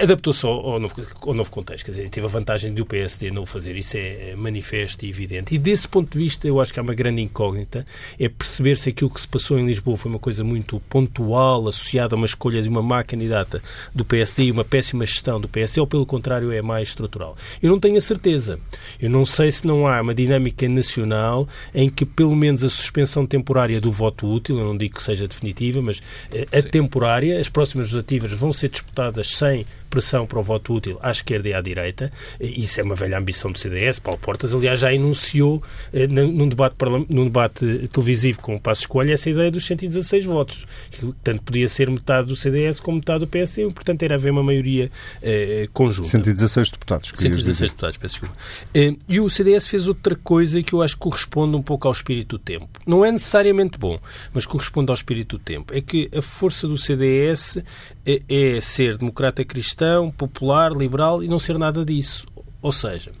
Adaptou-se 0.00 0.44
ao, 0.44 0.52
ao, 0.52 0.72
ao 0.74 1.34
novo 1.34 1.50
contexto, 1.50 1.84
quer 1.84 1.92
dizer, 1.92 2.10
teve 2.10 2.26
a 2.26 2.28
vantagem 2.28 2.74
de 2.74 2.82
o 2.82 2.86
PSD 2.86 3.30
não 3.30 3.42
o 3.42 3.46
fazer, 3.46 3.76
isso 3.76 3.96
é 3.96 4.34
manifesto 4.36 5.04
e 5.06 5.08
evidente. 5.08 5.54
E 5.54 5.58
desse 5.58 5.86
ponto 5.86 6.10
de 6.10 6.18
vista, 6.18 6.48
eu 6.48 6.60
acho 6.60 6.72
que 6.72 6.80
há 6.80 6.82
uma 6.82 6.94
grande 6.94 7.22
incógnita, 7.22 7.86
é 8.18 8.28
perceber 8.28 8.78
se 8.78 8.88
aquilo 8.88 9.10
que 9.10 9.20
se 9.20 9.28
passou 9.28 9.58
em 9.58 9.66
Lisboa 9.66 9.96
foi 9.96 10.10
uma 10.10 10.18
coisa 10.18 10.42
muito 10.42 10.80
pontual, 10.88 11.68
associada 11.68 12.14
a 12.14 12.16
uma 12.16 12.26
escolha 12.26 12.60
de 12.60 12.68
uma 12.68 12.75
má 12.82 13.02
candidata 13.02 13.62
do 13.94 14.04
PSD 14.04 14.44
e 14.44 14.50
uma 14.50 14.64
péssima 14.64 15.06
gestão 15.06 15.40
do 15.40 15.48
PSD, 15.48 15.80
ou 15.80 15.86
pelo 15.86 16.06
contrário 16.06 16.52
é 16.52 16.62
mais 16.62 16.88
estrutural. 16.88 17.36
Eu 17.62 17.70
não 17.70 17.80
tenho 17.80 17.96
a 17.96 18.00
certeza. 18.00 18.58
Eu 19.00 19.10
não 19.10 19.24
sei 19.24 19.50
se 19.50 19.66
não 19.66 19.86
há 19.86 20.00
uma 20.00 20.14
dinâmica 20.14 20.68
nacional 20.68 21.48
em 21.74 21.88
que 21.88 22.04
pelo 22.04 22.34
menos 22.34 22.62
a 22.62 22.70
suspensão 22.70 23.26
temporária 23.26 23.80
do 23.80 23.90
voto 23.90 24.26
útil, 24.26 24.58
eu 24.58 24.64
não 24.64 24.76
digo 24.76 24.96
que 24.96 25.02
seja 25.02 25.28
definitiva, 25.28 25.80
mas 25.80 26.02
eh, 26.32 26.46
a 26.52 26.62
Sim. 26.62 26.68
temporária, 26.68 27.40
as 27.40 27.48
próximas 27.48 27.86
legislativas 27.86 28.32
vão 28.32 28.52
ser 28.52 28.68
disputadas 28.68 29.36
sem 29.36 29.66
pressão 29.86 30.26
para 30.26 30.38
o 30.38 30.42
voto 30.42 30.74
útil 30.74 30.98
à 31.02 31.10
esquerda 31.10 31.48
e 31.48 31.54
à 31.54 31.60
direita. 31.60 32.12
Isso 32.40 32.80
é 32.80 32.84
uma 32.84 32.94
velha 32.94 33.18
ambição 33.18 33.50
do 33.50 33.58
CDS. 33.58 33.98
Paulo 33.98 34.18
Portas, 34.20 34.54
aliás, 34.54 34.80
já 34.80 34.92
enunciou 34.92 35.62
eh, 35.92 36.06
num 36.06 36.48
debate, 36.48 36.76
num 37.08 37.24
debate 37.24 37.88
televisivo 37.88 38.40
com 38.40 38.56
o 38.56 38.60
Passo 38.60 38.82
Escolha 38.82 39.12
essa 39.12 39.30
ideia 39.30 39.50
dos 39.50 39.66
116 39.66 40.24
votos, 40.24 40.66
que 40.90 41.12
tanto 41.22 41.42
podia 41.42 41.68
ser 41.68 41.90
metade 41.90 42.28
do 42.28 42.36
CDS 42.36 42.80
como 42.80 42.98
metade 42.98 43.20
do 43.20 43.26
PS, 43.26 43.58
e, 43.58 43.70
portanto 43.72 44.02
era 44.02 44.14
haver 44.14 44.30
uma 44.30 44.42
maioria 44.42 44.90
eh, 45.22 45.68
conjunta. 45.72 46.08
116 46.08 46.70
deputados. 46.70 47.12
116 47.14 47.46
dizer. 47.46 47.68
deputados, 47.68 47.96
peço 47.96 48.20
desculpa. 48.20 48.36
Eh, 48.74 48.94
e 49.08 49.20
o 49.20 49.28
CDS 49.28 49.66
fez 49.66 49.88
outra 49.88 50.14
coisa 50.14 50.62
que 50.62 50.72
eu 50.72 50.82
acho 50.82 50.94
que 50.94 51.00
corresponde 51.00 51.56
um 51.56 51.62
pouco 51.62 51.86
ao 51.86 51.92
espírito 51.92 52.36
do 52.36 52.38
tempo. 52.38 52.68
Não 52.86 53.04
é 53.04 53.10
necessariamente 53.10 53.78
bom, 53.78 53.98
mas 54.32 54.46
corresponde 54.46 54.90
ao 54.90 54.94
espírito 54.94 55.38
do 55.38 55.42
tempo. 55.42 55.74
É 55.74 55.80
que 55.80 56.10
a 56.16 56.22
força 56.22 56.66
do 56.68 56.78
CDS 56.78 57.58
é, 58.06 58.22
é 58.28 58.60
ser 58.60 58.96
democrata 58.96 59.44
cristão, 59.44 60.10
popular, 60.10 60.72
liberal 60.72 61.22
e 61.22 61.28
não 61.28 61.38
ser 61.38 61.58
nada 61.58 61.84
disso. 61.84 62.26
Ou 62.62 62.72
seja, 62.72 63.12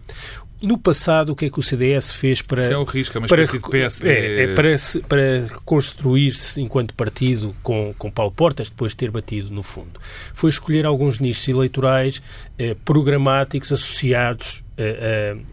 no 0.62 0.78
passado, 0.78 1.30
o 1.30 1.36
que 1.36 1.46
é 1.46 1.50
que 1.50 1.60
o 1.60 1.62
CDS 1.62 2.12
fez 2.12 2.40
para. 2.40 2.62
Isso 2.62 2.72
é 2.72 2.78
o 2.78 2.84
risco, 2.84 3.16
é 3.16 3.20
uma 3.20 3.26
espécie 3.26 3.58
para, 3.58 3.60
de 3.60 3.70
PSD. 3.70 4.08
É, 4.08 4.42
é 4.44 4.54
para, 4.54 4.70
para 5.08 5.46
reconstruir-se 5.54 6.60
enquanto 6.60 6.94
partido 6.94 7.54
com, 7.62 7.94
com 7.98 8.10
Paulo 8.10 8.32
Portas, 8.32 8.70
depois 8.70 8.92
de 8.92 8.96
ter 8.96 9.10
batido 9.10 9.50
no 9.50 9.62
fundo. 9.62 10.00
Foi 10.32 10.48
escolher 10.48 10.86
alguns 10.86 11.20
nichos 11.20 11.46
eleitorais 11.48 12.22
eh, 12.58 12.74
programáticos 12.84 13.72
associados 13.72 14.64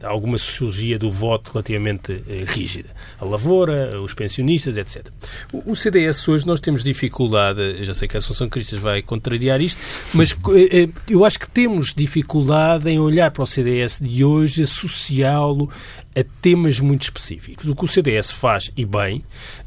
alguma 0.01 0.37
sociologia 0.37 0.99
do 0.99 1.11
voto 1.11 1.51
relativamente 1.53 2.11
uh, 2.11 2.23
rígida. 2.45 2.89
A 3.17 3.25
lavoura, 3.25 3.99
os 4.01 4.13
pensionistas, 4.13 4.75
etc. 4.75 5.07
O, 5.53 5.75
CDS 5.75 6.27
hoje 6.27 6.45
nós 6.45 6.59
temos 6.59 6.83
dificuldade, 6.83 7.83
já 7.83 7.93
sei 7.93 8.07
que 8.07 8.17
a 8.17 8.19
Associação 8.19 8.49
Cristas 8.49 8.79
vai 8.79 9.01
contrariar 9.01 9.61
isto, 9.61 9.79
mas 10.13 10.35
eu 11.07 11.23
acho 11.23 11.39
que 11.39 11.49
temos 11.49 11.93
dificuldade 11.93 12.89
em 12.89 12.99
olhar 12.99 13.31
para 13.31 13.43
o 13.43 13.47
CDS 13.47 13.99
de 14.01 14.23
hoje, 14.23 14.63
associá-lo 14.63 15.69
a 16.15 16.23
temas 16.41 16.79
muito 16.79 17.03
específicos. 17.03 17.67
O 17.67 17.75
que 17.75 17.85
o 17.85 17.87
CDS 17.87 18.31
faz, 18.31 18.71
e 18.75 18.85
bem, 18.85 19.23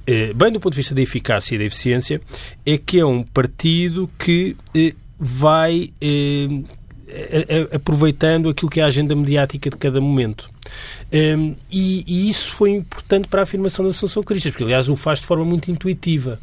bem 0.06 0.52
do 0.52 0.60
ponto 0.60 0.72
de 0.72 0.76
vista 0.76 0.94
da 0.94 1.02
eficácia 1.02 1.54
e 1.54 1.58
da 1.58 1.64
eficiência, 1.64 2.20
é 2.64 2.78
que 2.78 3.00
é 3.00 3.06
um 3.06 3.22
partido 3.22 4.08
que 4.18 4.56
vai 5.18 5.90
aproveitando 7.72 8.48
aquilo 8.48 8.70
que 8.70 8.80
é 8.80 8.82
a 8.82 8.86
agenda 8.86 9.14
mediática 9.14 9.70
de 9.70 9.76
cada 9.76 10.00
momento. 10.00 10.50
Um, 11.12 11.54
e, 11.70 12.04
e, 12.06 12.28
isso 12.28 12.50
foi 12.50 12.70
importante 12.70 13.28
para 13.28 13.42
a 13.42 13.44
afirmação 13.44 13.84
da 13.84 13.90
Assunção 13.90 14.22
Cristas, 14.22 14.52
porque 14.52 14.64
aliás 14.64 14.88
o 14.88 14.96
faz 14.96 15.20
de 15.20 15.26
forma 15.26 15.44
muito 15.44 15.70
intuitiva. 15.70 16.38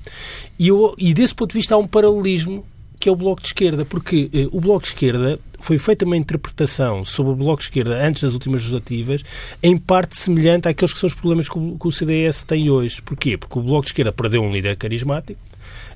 E, 0.57 0.69
eu, 0.69 0.95
e 0.97 1.13
desse 1.13 1.35
ponto 1.35 1.49
de 1.51 1.57
vista 1.57 1.75
há 1.75 1.77
um 1.77 1.87
paralelismo 1.87 2.65
que 3.03 3.09
é 3.09 3.11
o 3.11 3.17
Bloco 3.17 3.41
de 3.41 3.47
Esquerda, 3.47 3.83
porque 3.83 4.29
eh, 4.33 4.47
o 4.49 4.61
Bloco 4.61 4.83
de 4.83 4.87
Esquerda 4.87 5.37
foi 5.59 5.77
feita 5.77 6.05
uma 6.05 6.15
interpretação 6.15 7.03
sobre 7.03 7.33
o 7.33 7.35
Bloco 7.35 7.59
de 7.59 7.67
Esquerda 7.67 8.01
antes 8.01 8.23
das 8.23 8.33
últimas 8.33 8.61
legislativas, 8.61 9.25
em 9.61 9.77
parte 9.77 10.17
semelhante 10.17 10.69
àqueles 10.69 10.93
que 10.93 10.99
são 10.99 11.07
os 11.07 11.13
problemas 11.13 11.49
que 11.49 11.59
o, 11.59 11.77
que 11.77 11.85
o 11.85 11.91
CDS 11.91 12.43
tem 12.43 12.69
hoje. 12.69 13.01
Porquê? 13.01 13.37
Porque 13.37 13.59
o 13.59 13.61
Bloco 13.61 13.81
de 13.81 13.89
Esquerda 13.89 14.13
perdeu 14.13 14.41
um 14.41 14.53
líder 14.53 14.77
carismático, 14.77 15.37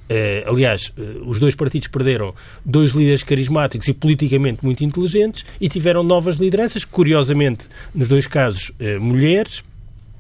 Uh, 0.10 0.50
aliás, 0.50 0.94
uh, 0.98 1.30
os 1.30 1.38
dois 1.38 1.54
partidos 1.54 1.90
perderam 1.90 2.34
dois 2.64 2.92
líderes 2.92 3.24
carismáticos 3.24 3.88
e 3.90 3.94
politicamente 3.94 4.64
muito 4.64 4.84
inteligentes 4.84 5.46
e 5.60 5.68
tiveram 5.68 6.02
novas 6.02 6.38
lideranças, 6.38 6.86
curiosamente, 6.86 7.68
nos 7.94 8.08
dois 8.08 8.26
casos, 8.26 8.70
uh, 8.70 9.02
mulheres. 9.02 9.64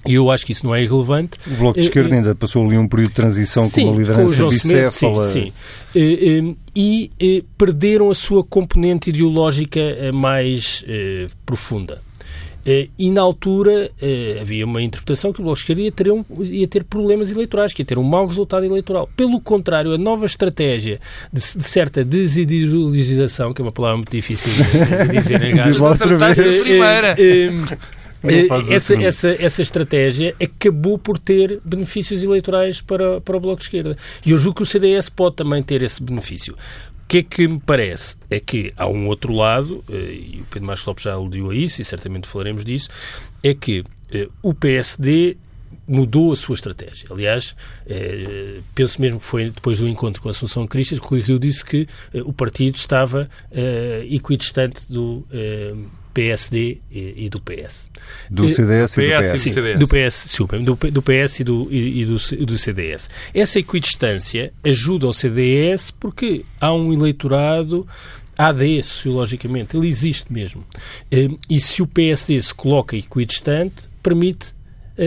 E 0.05 0.13
eu 0.13 0.29
acho 0.29 0.45
que 0.45 0.51
isso 0.53 0.65
não 0.65 0.75
é 0.75 0.83
irrelevante. 0.83 1.37
O 1.47 1.55
Bloco 1.55 1.79
de 1.79 1.85
Esquerda 1.85 2.15
ainda 2.15 2.35
passou 2.35 2.65
ali 2.65 2.77
um 2.77 2.87
período 2.87 3.09
de 3.09 3.15
transição 3.15 3.67
sim, 3.69 3.81
com 3.81 3.91
uma 3.91 3.97
liderança 3.97 4.41
com 4.41 4.49
bicéfala. 4.49 5.23
Sim, 5.25 5.51
sim. 5.91 6.55
e 6.73 7.43
perderam 7.57 8.09
a 8.09 8.15
sua 8.15 8.41
componente 8.41 9.09
ideológica 9.09 9.81
mais 10.13 10.85
profunda. 11.45 12.01
Eh, 12.67 12.89
e 12.99 13.09
na 13.09 13.21
altura 13.21 13.89
eh, 14.01 14.39
havia 14.41 14.65
uma 14.65 14.81
interpretação 14.81 15.31
que 15.31 15.39
o 15.39 15.43
Bloco 15.43 15.55
de 15.55 15.61
Esquerda 15.61 15.81
ia 15.83 15.91
ter, 15.91 16.11
um, 16.11 16.25
ia 16.41 16.67
ter 16.67 16.83
problemas 16.83 17.31
eleitorais, 17.31 17.71
que 17.73 17.81
ia 17.81 17.85
ter 17.85 17.97
um 17.97 18.03
mau 18.03 18.27
resultado 18.27 18.65
eleitoral. 18.65 19.09
Pelo 19.15 19.39
contrário, 19.39 19.93
a 19.93 19.97
nova 19.97 20.25
estratégia 20.25 20.99
de, 21.31 21.39
de 21.39 21.63
certa 21.63 22.03
desideologização, 22.03 23.53
que 23.53 23.61
é 23.61 23.63
uma 23.63 23.71
palavra 23.71 23.95
muito 23.95 24.11
difícil 24.11 24.51
de, 24.51 25.07
de 25.07 25.17
dizer 25.17 25.41
em 25.43 25.55
gajo, 25.57 25.81
eh, 27.17 27.51
essa, 28.73 29.01
essa, 29.01 29.29
essa 29.39 29.61
estratégia 29.61 30.35
acabou 30.41 30.97
por 30.97 31.17
ter 31.17 31.61
benefícios 31.63 32.21
eleitorais 32.21 32.81
para, 32.81 33.21
para 33.21 33.37
o 33.37 33.39
Bloco 33.39 33.59
de 33.59 33.63
Esquerda. 33.63 33.95
E 34.25 34.31
eu 34.31 34.37
julgo 34.37 34.57
que 34.57 34.63
o 34.63 34.65
CDS 34.65 35.07
pode 35.07 35.37
também 35.37 35.63
ter 35.63 35.81
esse 35.83 36.03
benefício. 36.03 36.53
Que 37.07 37.19
é 37.19 37.23
que 37.23 37.47
me 37.47 37.59
parece? 37.59 38.17
É 38.29 38.39
que 38.39 38.73
há 38.75 38.87
um 38.87 39.07
outro 39.07 39.33
lado, 39.33 39.83
eh, 39.89 39.93
e 39.93 40.41
o 40.41 40.45
Pedro 40.45 40.67
Marcos 40.67 40.85
Lopes 40.85 41.03
já 41.03 41.13
aludiu 41.13 41.49
a 41.51 41.55
isso, 41.55 41.81
e 41.81 41.85
certamente 41.85 42.27
falaremos 42.27 42.65
disso, 42.65 42.89
é 43.41 43.53
que 43.53 43.83
eh, 44.11 44.27
o 44.41 44.53
PSD 44.53 45.37
mudou 45.87 46.33
a 46.33 46.35
sua 46.35 46.55
estratégia. 46.55 47.07
Aliás, 47.09 47.55
eh, 47.85 48.59
penso 48.75 49.01
mesmo 49.01 49.19
que 49.19 49.25
foi 49.25 49.49
depois 49.49 49.79
do 49.79 49.87
encontro 49.87 50.21
com 50.21 50.27
a 50.27 50.31
Assunção 50.31 50.67
Cristas 50.67 50.99
que 50.99 51.07
Rui 51.07 51.21
Rio 51.21 51.39
disse 51.39 51.63
que 51.63 51.87
o 52.25 52.33
partido 52.33 52.75
estava 52.75 53.29
equidistante 54.09 54.91
do 54.91 55.25
PSD 56.17 56.79
e, 56.91 57.29
do 57.29 57.39
PS. 57.39 57.87
Do 58.27 58.49
CDS 58.49 58.97
e, 58.97 59.01
do 59.01 59.07
PS. 59.07 59.41
Sim, 59.41 59.53
do 59.77 59.87
PS, 59.87 60.23
desculpa, 60.25 60.57
do, 60.57 60.75
do 60.75 61.01
PS 61.03 61.41
e 61.41 61.43
do, 61.43 61.67
e, 61.69 62.05
do, 62.05 62.45
do 62.45 62.57
CDS. 62.57 63.07
Essa 63.35 63.59
equidistância 63.59 64.51
ajuda 64.63 65.05
ao 65.05 65.13
CDS 65.13 65.91
porque 65.91 66.43
há 66.59 66.73
um 66.73 66.91
eleitorado 66.91 67.87
AD, 68.35 68.81
sociologicamente, 68.81 69.77
ele 69.77 69.87
existe 69.87 70.33
mesmo. 70.33 70.65
E 71.47 71.61
se 71.61 71.83
o 71.83 71.87
PSD 71.87 72.41
se 72.41 72.53
coloca 72.53 72.97
equidistante, 72.97 73.87
permite 74.01 74.55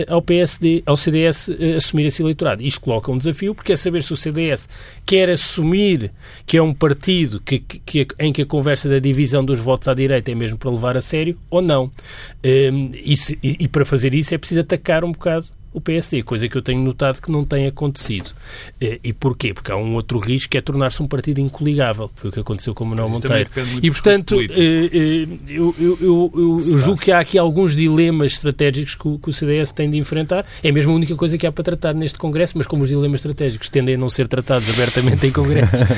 ao 0.07 0.21
PSD, 0.21 0.83
ao 0.85 0.95
CDS 0.95 1.49
eh, 1.49 1.75
assumir 1.75 2.05
esse 2.05 2.21
eleitorado. 2.21 2.63
Isto 2.63 2.81
coloca 2.81 3.11
um 3.11 3.17
desafio, 3.17 3.53
porque 3.53 3.73
é 3.73 3.75
saber 3.75 4.03
se 4.03 4.13
o 4.13 4.17
CDS 4.17 4.67
quer 5.05 5.29
assumir 5.29 6.11
que 6.45 6.57
é 6.57 6.61
um 6.61 6.73
partido 6.73 7.39
que, 7.41 7.59
que, 7.59 8.07
em 8.19 8.31
que 8.31 8.41
a 8.41 8.45
conversa 8.45 8.87
da 8.87 8.99
divisão 8.99 9.43
dos 9.43 9.59
votos 9.59 9.87
à 9.87 9.93
direita 9.93 10.31
é 10.31 10.35
mesmo 10.35 10.57
para 10.57 10.71
levar 10.71 10.95
a 10.95 11.01
sério 11.01 11.37
ou 11.49 11.61
não. 11.61 11.91
E, 12.43 13.17
se, 13.17 13.37
e, 13.43 13.57
e, 13.59 13.67
para 13.67 13.85
fazer 13.85 14.15
isso 14.15 14.33
é 14.33 14.37
preciso 14.37 14.61
atacar 14.61 15.03
um 15.03 15.11
bocado 15.11 15.47
o 15.73 15.79
PSD, 15.79 16.21
coisa 16.23 16.49
que 16.49 16.57
eu 16.57 16.61
tenho 16.61 16.81
notado 16.81 17.21
que 17.21 17.31
não 17.31 17.45
tem 17.45 17.65
acontecido. 17.65 18.31
Eh, 18.79 18.99
e 19.03 19.13
porquê? 19.13 19.53
Porque 19.53 19.71
há 19.71 19.77
um 19.77 19.95
outro 19.95 20.19
risco 20.19 20.51
que 20.51 20.57
é 20.57 20.61
tornar-se 20.61 21.01
um 21.01 21.07
partido 21.07 21.39
incoligável. 21.39 22.11
Foi 22.15 22.29
o 22.29 22.33
que 22.33 22.39
aconteceu 22.41 22.73
com 22.73 22.83
o 22.83 22.87
Manuel 22.87 23.09
Monteiro. 23.09 23.49
E, 23.81 23.89
portanto, 23.89 24.41
eh, 24.41 24.47
eh, 24.51 25.27
eu, 25.47 25.73
eu, 25.79 25.97
eu, 26.01 26.31
eu 26.35 26.77
julgo 26.77 26.99
que 26.99 27.11
há 27.11 27.19
aqui 27.19 27.37
alguns 27.37 27.73
dilemas 27.73 28.33
estratégicos 28.33 28.95
que 28.95 29.07
o, 29.07 29.17
que 29.17 29.29
o, 29.29 29.33
CDS 29.33 29.71
tem 29.71 29.89
de 29.89 29.97
enfrentar. 29.97 30.45
É 30.61 30.71
mesmo 30.71 30.91
a 30.91 30.95
única 30.95 31.15
coisa 31.15 31.37
que 31.37 31.47
há 31.47 31.51
para 31.51 31.63
tratar 31.63 31.93
neste 31.93 32.17
Congresso, 32.17 32.57
mas 32.57 32.67
como 32.67 32.83
os 32.83 32.89
dilemas 32.89 33.19
estratégicos 33.19 33.69
tendem 33.69 33.95
a 33.95 33.97
não 33.97 34.09
ser 34.09 34.27
tratados 34.27 34.69
abertamente 34.69 35.25
em 35.25 35.31
Congressos. 35.31 35.79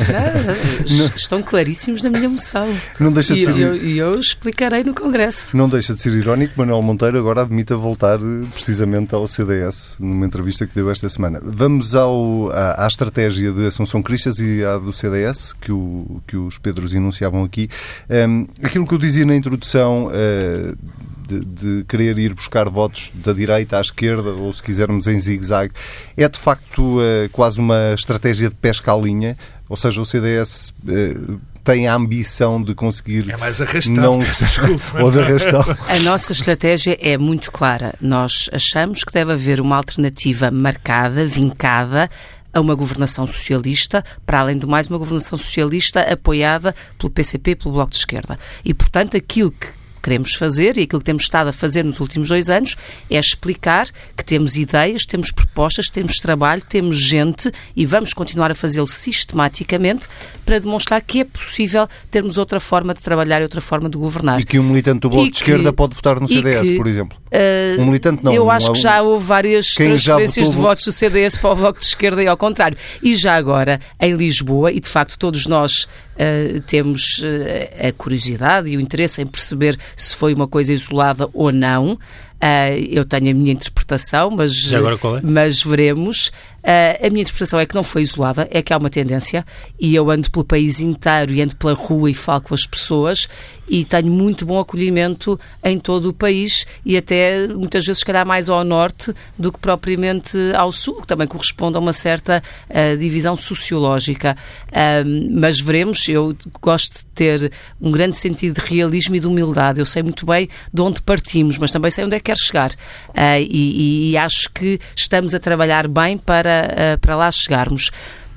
Não, 0.90 1.06
estão 1.16 1.42
claríssimos 1.42 2.04
na 2.04 2.10
minha 2.10 2.30
moção. 2.30 2.68
Não 3.00 3.12
deixa 3.12 3.34
de 3.34 3.42
e 3.42 3.46
ser... 3.46 3.58
eu, 3.58 3.76
eu 3.76 4.20
explicarei 4.20 4.84
no 4.84 4.94
Congresso. 4.94 5.56
Não 5.56 5.68
deixa 5.68 5.96
de 5.96 6.02
ser 6.02 6.14
irónico, 6.14 6.54
Manuel 6.58 6.82
Monteiro 6.82 7.18
agora 7.18 7.42
admite 7.42 7.74
a 7.74 7.76
voltar 7.76 8.20
precisamente 8.54 9.16
ao 9.16 9.28
CDS 9.28 9.63
numa 10.00 10.26
entrevista 10.26 10.66
que 10.66 10.76
deu 10.76 10.90
esta 10.90 11.08
semana. 11.10 11.40
Vamos 11.44 11.96
ao, 11.96 12.50
à, 12.52 12.86
à 12.86 12.88
estratégia 12.88 13.52
de 13.52 13.68
Assunção 13.68 14.02
Cristas 14.02 14.40
e 14.40 14.64
à 14.64 14.78
do 14.78 14.92
CDS, 14.92 15.54
que, 15.54 15.72
o, 15.72 16.22
que 16.28 16.38
os 16.38 16.58
Pedros 16.58 16.94
enunciavam 16.94 17.44
aqui. 17.44 17.70
Um, 18.10 18.48
aquilo 18.62 18.88
que 18.88 18.94
eu 18.94 19.00
dizia 19.00 19.26
na 19.26 19.36
introdução. 19.36 20.08
Uh, 20.08 20.78
de, 21.26 21.40
de, 21.40 21.86
querer 21.86 22.18
ir 22.18 22.34
buscar 22.34 22.68
votos 22.70 23.10
da 23.16 23.32
direita 23.32 23.78
à 23.78 23.82
esquerda, 23.82 24.32
ou 24.32 24.52
se 24.52 24.62
quisermos 24.62 25.08
em 25.08 25.18
zigue-zague, 25.18 25.74
é 26.18 26.28
de 26.28 26.38
facto 26.38 27.00
uh, 27.00 27.30
quase 27.32 27.60
uma 27.60 27.94
estratégia 27.94 28.50
de 28.50 28.56
pesca 28.56 28.94
à 28.94 28.98
linha, 28.98 29.38
ou 29.70 29.78
seja, 29.78 30.02
o 30.02 30.06
CDS 30.06 30.74
uh, 30.84 31.40
tem 31.64 31.88
a 31.88 31.96
ambição 31.96 32.62
de 32.62 32.76
conseguir. 32.76 33.30
É 33.30 33.38
mais 33.38 33.62
arrastado. 33.62 34.00
Não... 34.00 34.20
ou 35.02 35.12
de 35.12 35.20
arrastão. 35.20 35.64
A 35.88 36.00
nossa 36.00 36.32
estratégia 36.32 36.98
é 37.00 37.18
muito 37.18 37.52
clara. 37.52 37.94
Nós 38.02 38.50
achamos 38.52 39.04
que 39.04 39.14
deve 39.14 39.34
haver 39.34 39.62
uma 39.62 39.78
alternativa 39.78 40.52
marcada, 40.52 41.26
vincada, 41.26 42.10
a 42.54 42.62
uma 42.62 42.76
governação 42.76 43.26
socialista, 43.26 44.04
para 44.26 44.42
além 44.42 44.58
do 44.58 44.68
mais, 44.68 44.88
uma 44.88 45.00
governação 45.00 45.38
socialista 45.38 46.02
apoiada 46.02 46.76
pelo 46.98 47.10
PCP 47.10 47.52
e 47.52 47.56
pelo 47.56 47.74
Bloco 47.74 47.92
de 47.92 47.98
Esquerda. 47.98 48.38
E, 48.64 48.74
portanto, 48.74 49.18
aquilo 49.18 49.52
que 49.52 49.68
queremos 50.04 50.36
fazer 50.36 50.78
e 50.78 50.82
aquilo 50.82 51.00
que 51.00 51.06
temos 51.06 51.24
estado 51.24 51.48
a 51.48 51.54
fazer 51.54 51.84
nos 51.84 52.00
últimos 52.00 52.28
dois 52.28 52.50
anos 52.50 52.76
é 53.10 53.18
explicar 53.18 53.86
que 54.16 54.24
temos 54.24 54.58
ideias, 54.58 55.06
temos 55.06 55.32
propostas, 55.32 55.88
temos 55.88 56.18
trabalho, 56.18 56.62
temos 56.68 56.98
gente 56.98 57.52
e 57.76 57.86
vamos 57.86 58.14
continuar 58.14 58.52
a 58.52 58.56
fazê-lo 58.56 58.86
sistematicamente 58.86 60.08
para 60.46 60.60
demonstrar 60.60 61.02
que 61.02 61.22
é 61.22 61.24
possível 61.24 61.88
termos 62.12 62.38
outra 62.38 62.60
forma 62.60 62.94
de 62.94 63.00
trabalhar 63.00 63.40
e 63.40 63.44
outra 63.44 63.62
forma 63.62 63.90
de 63.90 63.98
governar. 63.98 64.40
E 64.40 64.46
que 64.46 64.60
um 64.60 64.64
militante 64.64 65.00
do 65.00 65.10
Bloco 65.10 65.32
de 65.32 65.38
Esquerda 65.38 65.72
pode 65.72 65.96
votar 65.96 66.20
no 66.20 66.28
CDS, 66.28 66.62
que, 66.62 66.78
por 66.78 66.88
exemplo. 66.88 67.18
Uh, 67.32 67.82
um 67.82 67.86
militante 67.86 68.24
não. 68.24 68.34
Eu 68.34 68.52
acho 68.52 68.74
que 68.74 68.80
já 68.80 69.02
houve 69.02 69.26
várias 69.26 69.68
transferências 69.74 70.50
de 70.52 70.56
votos 70.56 70.86
do 70.86 70.92
CDS 70.92 71.38
para 71.38 71.52
o 71.52 71.56
Bloco 71.56 71.80
de 71.80 71.86
Esquerda 71.86 72.22
e 72.22 72.28
ao 72.28 72.38
contrário. 72.38 72.78
E 73.02 73.16
já 73.16 73.36
agora, 73.36 73.80
em 74.00 74.16
Lisboa, 74.16 74.72
e 74.72 74.80
de 74.80 74.90
facto 74.90 75.18
todos 75.18 75.48
nós 75.48 75.88
uh, 76.16 76.62
temos 76.62 77.20
uh, 77.20 77.88
a 77.88 77.92
curiosidade 77.92 78.70
e 78.70 78.78
o 78.78 78.82
interesse 78.82 79.22
em 79.22 79.26
perceber 79.26 79.78
se 79.96 80.16
foi 80.16 80.34
uma 80.34 80.48
coisa 80.48 80.74
isolada 80.74 81.30
ou 81.34 81.52
não. 81.52 81.94
Uh, 81.94 82.76
eu 82.90 83.06
tenho 83.06 83.32
a 83.32 83.34
minha 83.34 83.54
interpretação, 83.54 84.30
mas, 84.30 84.72
é? 84.72 84.78
mas 85.24 85.64
veremos. 85.64 86.32
Uh, 86.64 87.06
a 87.06 87.10
minha 87.10 87.22
interpretação 87.22 87.60
é 87.60 87.66
que 87.66 87.76
não 87.76 87.84
foi 87.84 88.04
isolada, 88.04 88.48
é 88.50 88.62
que 88.62 88.72
há 88.72 88.78
uma 88.78 88.90
tendência 88.90 89.46
e 89.78 89.94
eu 89.94 90.10
ando 90.10 90.32
pelo 90.32 90.46
país 90.46 90.80
inteiro 90.80 91.34
e 91.34 91.42
ando 91.42 91.56
pela 91.58 91.74
rua 91.74 92.10
e 92.10 92.14
falo 92.14 92.42
com 92.42 92.54
as 92.54 92.66
pessoas 92.66 93.28
e 93.68 93.84
tenho 93.86 94.12
muito 94.12 94.46
bom 94.46 94.60
acolhimento 94.60 95.40
em 95.64 95.80
todo 95.80 96.10
o 96.10 96.14
país 96.14 96.66
e 96.86 96.98
até 96.98 97.48
muitas 97.48 97.86
vezes, 97.86 98.00
se 98.00 98.06
calhar, 98.06 98.26
mais 98.26 98.50
ao 98.50 98.64
norte 98.64 99.14
do 99.38 99.52
que 99.52 99.60
propriamente 99.60 100.38
ao 100.56 100.72
sul, 100.72 101.02
que 101.02 101.08
também 101.08 101.28
corresponde 101.28 101.78
a 101.78 101.80
uma 101.80 101.94
certa 101.94 102.44
uh, 102.70 102.98
divisão 102.98 103.36
sociológica. 103.36 104.36
Uh, 104.68 105.40
mas 105.40 105.60
veremos, 105.60 106.08
eu 106.08 106.36
gosto 106.62 107.00
de 107.00 107.06
ter 107.16 107.52
um 107.82 107.92
grande 107.92 108.18
sentido 108.18 108.62
de 108.62 108.68
realismo 108.68 109.16
e 109.16 109.20
de 109.20 109.28
humildade. 109.28 109.80
Eu 109.80 109.86
sei 109.86 110.04
muito 110.04 110.26
bem 110.26 110.50
de 110.74 110.82
onde 110.82 111.02
partimos, 111.02 111.58
mas 111.58 111.72
também 111.72 111.90
sei 111.90 112.06
onde 112.06 112.16
é 112.16 112.20
que 112.20 112.26
quero 112.26 112.40
chegar. 112.40 112.72
Uh, 112.72 113.40
e, 113.40 114.12
e, 114.12 114.18
acho 114.18 114.50
que 114.54 114.80
estamos 114.96 115.34
a 115.34 115.40
trabalhar 115.40 115.88
bem 115.88 116.18
para, 116.18 116.53
para 117.02 117.16
lá 117.16 117.32
chegarmos. 117.32 117.92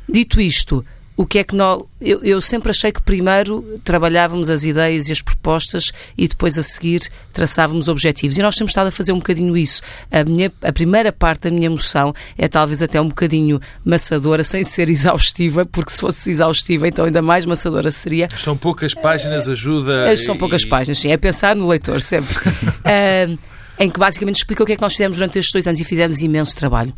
Dito 0.09 0.41
isto, 0.41 0.85
o 1.17 1.25
que 1.25 1.39
é 1.39 1.45
que 1.45 1.57
nós. 1.57 1.83
Eu, 1.99 2.23
eu, 2.23 2.41
sempre 2.43 2.71
achei 2.71 2.93
que 2.93 3.01
primeiro 3.01 3.81
trabalhávamos 3.83 4.51
as 4.51 4.65
ideias 4.65 5.09
e 5.09 5.13
as 5.13 5.23
propostas 5.23 5.91
e 6.17 6.29
depois 6.29 6.59
a 6.59 6.63
seguir 6.63 7.01
traçávamos 7.33 7.89
objetivos. 7.89 8.37
E 8.37 8.43
nós 8.43 8.55
temos 8.55 8.71
estado 8.71 8.89
a 8.89 8.91
fazer 8.91 9.13
um 9.13 9.19
bocadinho 9.19 9.57
isso. 9.57 9.81
A, 10.13 10.23
minha, 10.25 10.53
a 10.63 10.73
primeira 10.73 11.11
parte 11.11 11.45
da 11.45 11.51
minha 11.51 11.71
moção 11.71 12.15
é 12.37 12.47
talvez 12.47 12.83
até 12.83 13.01
um 13.01 13.09
bocadinho 13.09 13.59
maçadora, 13.83 14.45
sem 14.45 14.63
ser 14.63 14.91
exaustiva, 14.91 15.65
porque 15.65 15.91
se 15.91 16.01
fosse 16.01 16.31
exaustiva, 16.31 16.87
então 16.87 17.07
ainda 17.07 17.23
mais 17.23 17.47
maçadora 17.47 17.91
seria. 17.91 18.29
São 18.37 18.57
poucas 18.57 18.93
páginas, 18.93 19.49
ajuda. 19.49 20.15
São 20.19 20.35
e... 20.35 20.39
poucas 20.39 20.67
páginas, 20.67 20.99
sim. 20.99 21.11
É 21.11 21.17
pensar 21.17 21.57
no 21.57 21.67
leitor 21.67 22.01
sempre. 22.03 22.37
uh, 22.51 23.39
em 23.79 23.91
que 23.91 23.99
basicamente 23.99 24.37
explica 24.37 24.63
o 24.63 24.67
que 24.67 24.73
é 24.73 24.77
que 24.77 24.83
nós 24.83 24.93
fizemos 24.93 25.17
durante 25.17 25.39
estes 25.39 25.53
dois 25.53 25.67
anos 25.67 25.81
e 25.81 25.85
fizemos 25.85 26.21
imenso 26.21 26.57
trabalho. 26.57 26.93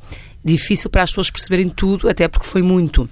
Difícil 0.45 0.91
para 0.91 1.03
as 1.03 1.11
pessoas 1.11 1.31
perceberem 1.31 1.69
tudo, 1.69 2.09
até 2.09 2.29
porque 2.29 2.47
foi 2.47 2.63
muito. 2.63 3.09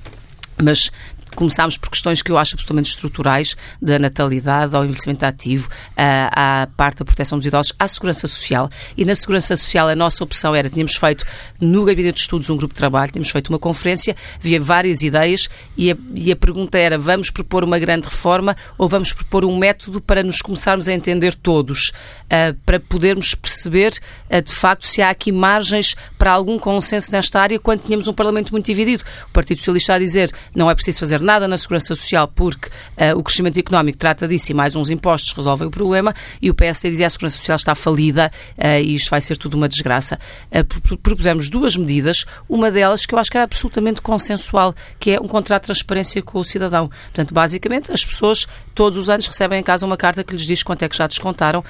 Mas 0.63 0.91
Começámos 1.37 1.77
por 1.77 1.91
questões 1.91 2.23
que 2.23 2.33
eu 2.33 2.39
acho 2.39 2.55
absolutamente 2.55 2.89
estruturais, 2.89 3.57
da 3.81 3.99
natalidade 3.99 4.75
ao 4.75 4.83
envelhecimento 4.83 5.25
ativo, 5.25 5.69
à, 5.97 6.63
à 6.63 6.67
parte 6.67 6.99
da 6.99 7.05
proteção 7.05 7.39
dos 7.39 7.47
idosos, 7.47 7.73
à 7.79 7.87
segurança 7.87 8.27
social. 8.27 8.71
E 8.97 9.05
na 9.05 9.15
segurança 9.15 9.57
social 9.57 9.89
a 9.89 9.95
nossa 9.95 10.25
opção 10.25 10.55
era, 10.55 10.69
tínhamos 10.69 10.97
feito 10.97 11.25
no 11.61 11.85
Gabinete 11.85 12.15
de 12.15 12.21
Estudos 12.21 12.51
um 12.51 12.57
grupo 12.57 12.75
de 12.75 12.79
trabalho, 12.79 13.13
tínhamos 13.13 13.31
feito 13.31 13.49
uma 13.49 13.59
conferência, 13.59 14.17
havia 14.39 14.61
várias 14.61 15.03
ideias 15.03 15.49
e 15.77 15.93
a, 15.93 15.97
e 16.15 16.33
a 16.33 16.37
pergunta 16.37 16.79
era, 16.79 16.99
vamos 16.99 17.31
propor 17.31 17.63
uma 17.63 17.79
grande 17.79 18.09
reforma 18.09 18.57
ou 18.79 18.89
vamos 18.89 19.13
propor 19.13 19.45
um 19.45 19.57
método 19.57 20.01
para 20.01 20.23
nos 20.23 20.39
começarmos 20.39 20.89
a 20.89 20.93
entender 20.93 21.35
todos, 21.35 21.93
uh, 22.25 22.55
para 22.65 22.81
podermos 22.81 23.35
perceber, 23.35 23.93
uh, 24.31 24.41
de 24.41 24.53
facto, 24.53 24.87
se 24.87 25.03
há 25.03 25.11
aqui 25.11 25.31
margens 25.31 25.95
para 26.19 26.33
algum 26.33 26.59
consenso 26.59 27.13
nesta 27.13 27.41
área, 27.41 27.61
quando 27.61 27.83
tínhamos 27.83 28.09
um 28.09 28.13
Parlamento 28.13 28.51
muito 28.51 28.67
dividido. 28.67 29.05
O 29.29 29.33
Partido 29.33 29.59
Socialista 29.59 29.95
a 29.95 29.99
dizer, 29.99 30.31
não 30.55 30.71
é 30.71 30.75
preciso 30.75 30.99
fazer 30.99 31.21
nada 31.27 31.47
na 31.49 31.59
segurança 31.59 31.95
social 31.95 32.29
porque 32.29 32.69
uh, 32.69 33.19
o 33.19 33.23
crescimento 33.23 33.59
económico 33.59 33.99
trata 33.99 34.27
disso 34.27 34.53
e 34.53 34.55
mais 34.55 34.77
uns 34.77 34.89
impostos 34.89 35.33
resolvem 35.33 35.67
o 35.67 35.71
problema 35.71 36.15
e 36.41 36.49
o 36.49 36.55
PSD 36.55 36.91
dizia 36.91 37.07
a 37.09 37.11
segurança 37.11 37.37
social 37.37 37.57
está 37.57 37.75
falida 37.75 38.31
uh, 38.57 38.81
e 38.81 38.95
isto 38.95 39.11
vai 39.11 39.21
ser 39.21 39.37
tudo 39.37 39.55
uma 39.55 39.69
desgraça. 39.69 40.19
Uh, 40.51 40.97
propusemos 40.99 41.51
duas 41.51 41.77
medidas, 41.77 42.25
uma 42.49 42.71
delas 42.71 43.05
que 43.05 43.15
eu 43.15 43.19
acho 43.19 43.31
que 43.31 43.37
era 43.37 43.45
absolutamente 43.45 44.01
consensual, 44.01 44.75
que 44.99 45.11
é 45.11 45.21
um 45.21 45.29
contrato 45.29 45.63
de 45.63 45.67
transparência 45.67 46.23
com 46.23 46.39
o 46.39 46.45
cidadão. 46.45 46.89
Portanto, 46.89 47.35
basicamente, 47.35 47.93
as 47.93 48.05
pessoas 48.05 48.47
todos 48.75 48.99
os 48.99 49.11
anos 49.11 49.27
recebem 49.27 49.59
em 49.59 49.63
casa 49.63 49.85
uma 49.85 49.97
carta 49.97 50.23
que 50.23 50.33
lhes 50.33 50.47
diz 50.47 50.63
quanto 50.63 50.85
é 50.85 50.89
que 50.89 50.97
já 50.97 51.07
descontaram, 51.07 51.65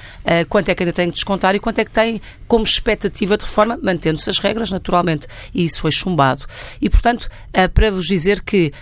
quanto 0.49 0.69
é 0.69 0.75
que 0.75 0.83
ainda 0.83 0.93
têm 0.93 1.07
que 1.07 1.15
descontar 1.15 1.55
e 1.55 1.59
quanto 1.59 1.79
é 1.79 1.85
que 1.85 1.91
têm 1.91 2.21
como 2.47 2.63
expectativa 2.63 3.37
de 3.37 3.45
reforma, 3.45 3.79
mantendo-se 3.81 4.29
as 4.29 4.39
regras, 4.39 4.69
naturalmente. 4.69 5.25
E 5.53 5.63
isso 5.63 5.81
foi 5.81 5.91
chumbado. 5.91 6.45
E, 6.81 6.89
portanto, 6.89 7.29
para 7.73 7.89
vos 7.89 8.05
dizer 8.05 8.41
que 8.41 8.73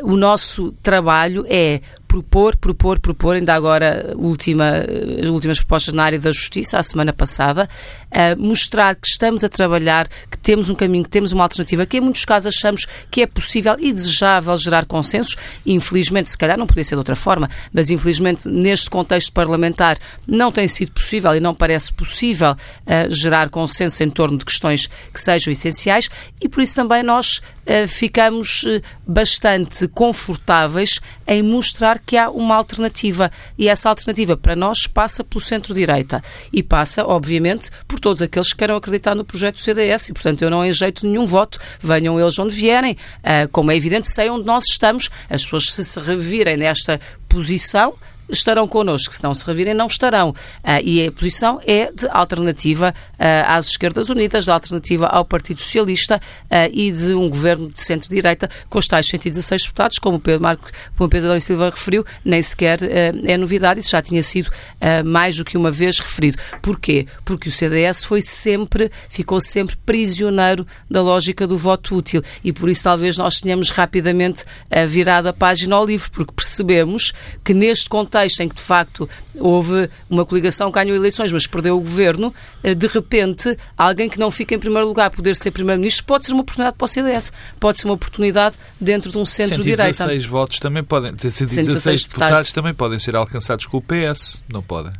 o 0.00 0.16
nosso 0.16 0.72
trabalho 0.82 1.44
é 1.48 1.80
propor, 2.12 2.58
propor, 2.58 3.00
propor, 3.00 3.36
ainda 3.36 3.54
agora 3.54 4.12
última, 4.16 4.84
as 5.18 5.28
últimas 5.28 5.58
propostas 5.58 5.94
na 5.94 6.04
área 6.04 6.18
da 6.18 6.30
justiça, 6.30 6.78
a 6.78 6.82
semana 6.82 7.10
passada, 7.10 7.66
mostrar 8.36 8.94
que 8.94 9.06
estamos 9.06 9.42
a 9.42 9.48
trabalhar, 9.48 10.06
que 10.30 10.36
temos 10.36 10.68
um 10.68 10.74
caminho, 10.74 11.04
que 11.04 11.08
temos 11.08 11.32
uma 11.32 11.42
alternativa, 11.42 11.86
que 11.86 11.96
em 11.96 12.00
muitos 12.02 12.26
casos 12.26 12.54
achamos 12.54 12.86
que 13.10 13.22
é 13.22 13.26
possível 13.26 13.76
e 13.78 13.90
desejável 13.94 14.54
gerar 14.58 14.84
consensos. 14.84 15.36
Infelizmente, 15.64 16.28
se 16.28 16.36
calhar 16.36 16.58
não 16.58 16.66
podia 16.66 16.84
ser 16.84 16.96
de 16.96 16.98
outra 16.98 17.16
forma, 17.16 17.48
mas 17.72 17.88
infelizmente 17.88 18.46
neste 18.46 18.90
contexto 18.90 19.32
parlamentar 19.32 19.96
não 20.26 20.52
tem 20.52 20.68
sido 20.68 20.92
possível 20.92 21.34
e 21.34 21.40
não 21.40 21.54
parece 21.54 21.94
possível 21.94 22.52
uh, 22.52 23.14
gerar 23.14 23.48
consenso 23.48 24.02
em 24.02 24.10
torno 24.10 24.36
de 24.36 24.44
questões 24.44 24.86
que 25.10 25.18
sejam 25.18 25.50
essenciais 25.50 26.10
e 26.42 26.48
por 26.48 26.60
isso 26.60 26.74
também 26.74 27.02
nós 27.02 27.38
uh, 27.38 27.88
ficamos 27.88 28.66
bastante 29.06 29.88
confortáveis 29.88 31.00
em 31.26 31.42
mostrar 31.42 32.01
que 32.04 32.16
há 32.16 32.30
uma 32.30 32.56
alternativa. 32.56 33.30
E 33.58 33.68
essa 33.68 33.88
alternativa, 33.88 34.36
para 34.36 34.56
nós, 34.56 34.86
passa 34.86 35.22
pelo 35.24 35.40
centro-direita. 35.40 36.22
E 36.52 36.62
passa, 36.62 37.04
obviamente, 37.04 37.70
por 37.86 38.00
todos 38.00 38.22
aqueles 38.22 38.52
que 38.52 38.58
queiram 38.58 38.76
acreditar 38.76 39.14
no 39.14 39.24
projeto 39.24 39.56
do 39.56 39.60
CDS. 39.60 40.08
E, 40.08 40.12
portanto, 40.12 40.42
eu 40.42 40.50
não 40.50 40.64
enjeito 40.64 41.06
nenhum 41.06 41.26
voto. 41.26 41.58
Venham 41.80 42.20
eles 42.20 42.38
onde 42.38 42.54
vierem. 42.54 42.92
Uh, 43.18 43.48
como 43.50 43.70
é 43.70 43.76
evidente, 43.76 44.12
sei 44.12 44.30
onde 44.30 44.44
nós 44.44 44.64
estamos. 44.70 45.10
As 45.28 45.44
pessoas, 45.44 45.72
se 45.72 45.84
se 45.84 46.00
revirem 46.00 46.56
nesta 46.56 47.00
posição, 47.28 47.94
estarão 48.32 48.66
connosco, 48.66 49.12
se 49.14 49.22
não 49.22 49.34
se 49.34 49.46
revirem, 49.46 49.74
não 49.74 49.86
estarão. 49.86 50.30
Uh, 50.30 50.34
e 50.82 51.06
a 51.06 51.12
posição 51.12 51.60
é 51.66 51.92
de 51.92 52.08
alternativa 52.08 52.94
uh, 53.12 53.24
às 53.46 53.68
esquerdas 53.68 54.08
unidas, 54.08 54.44
de 54.44 54.50
alternativa 54.50 55.06
ao 55.06 55.24
Partido 55.24 55.60
Socialista 55.60 56.16
uh, 56.16 56.70
e 56.72 56.90
de 56.90 57.14
um 57.14 57.28
governo 57.28 57.70
de 57.70 57.80
centro-direita 57.80 58.48
com 58.68 58.78
os 58.78 58.88
tais 58.88 59.06
116 59.06 59.62
deputados, 59.62 59.98
como 59.98 60.16
o 60.16 60.20
Pedro, 60.20 60.42
Marco, 60.42 60.70
como 60.96 61.06
o 61.06 61.10
Pedro 61.10 61.38
Silva 61.40 61.70
referiu, 61.70 62.04
nem 62.24 62.40
sequer 62.42 62.78
é 62.82 63.36
novidade, 63.36 63.80
isso 63.80 63.90
já 63.90 64.02
tinha 64.02 64.22
sido 64.22 64.50
mais 65.04 65.36
do 65.36 65.44
que 65.44 65.56
uma 65.56 65.70
vez 65.70 65.98
referido. 65.98 66.38
Porquê? 66.60 67.06
Porque 67.24 67.48
o 67.48 67.52
CDS 67.52 68.04
foi 68.04 68.20
sempre, 68.20 68.90
ficou 69.08 69.40
sempre 69.40 69.76
prisioneiro 69.76 70.66
da 70.90 71.02
lógica 71.02 71.46
do 71.46 71.56
voto 71.56 71.96
útil 71.96 72.22
e 72.44 72.52
por 72.52 72.68
isso 72.68 72.84
talvez 72.84 73.16
nós 73.16 73.40
tenhamos 73.40 73.70
rapidamente 73.70 74.44
virado 74.88 75.28
a 75.28 75.32
página 75.32 75.76
ao 75.76 75.86
livro, 75.86 76.10
porque 76.10 76.32
percebemos 76.32 77.12
que 77.44 77.54
neste 77.54 77.88
contexto 77.88 78.21
contexto 78.22 78.40
em 78.40 78.48
que, 78.48 78.54
de 78.54 78.60
facto, 78.60 79.08
houve 79.34 79.90
uma 80.08 80.24
coligação 80.24 80.70
que 80.70 80.78
ganhou 80.78 80.96
eleições, 80.96 81.32
mas 81.32 81.46
perdeu 81.46 81.76
o 81.76 81.80
governo, 81.80 82.34
eh, 82.62 82.74
de 82.74 82.86
repente, 82.86 83.56
alguém 83.76 84.08
que 84.08 84.18
não 84.18 84.30
fica 84.30 84.54
em 84.54 84.58
primeiro 84.58 84.86
lugar 84.86 85.10
poder 85.10 85.34
ser 85.34 85.50
primeiro-ministro 85.50 86.04
pode 86.04 86.24
ser 86.24 86.32
uma 86.32 86.42
oportunidade 86.42 86.76
para 86.76 86.84
o 86.84 86.88
CDS, 86.88 87.32
pode 87.58 87.78
ser 87.78 87.86
uma 87.86 87.94
oportunidade 87.94 88.56
dentro 88.80 89.10
de 89.10 89.18
um 89.18 89.24
centro-direita. 89.24 89.92
116 89.92 90.26
votos 90.26 90.58
também 90.58 90.84
podem, 90.84 91.10
116, 91.10 91.50
116 91.50 92.02
deputados, 92.02 92.28
deputados 92.28 92.52
também 92.52 92.74
podem 92.74 92.98
ser 92.98 93.16
alcançados 93.16 93.66
com 93.66 93.78
o 93.78 93.82
PS, 93.82 94.42
não 94.52 94.62
podem? 94.62 94.92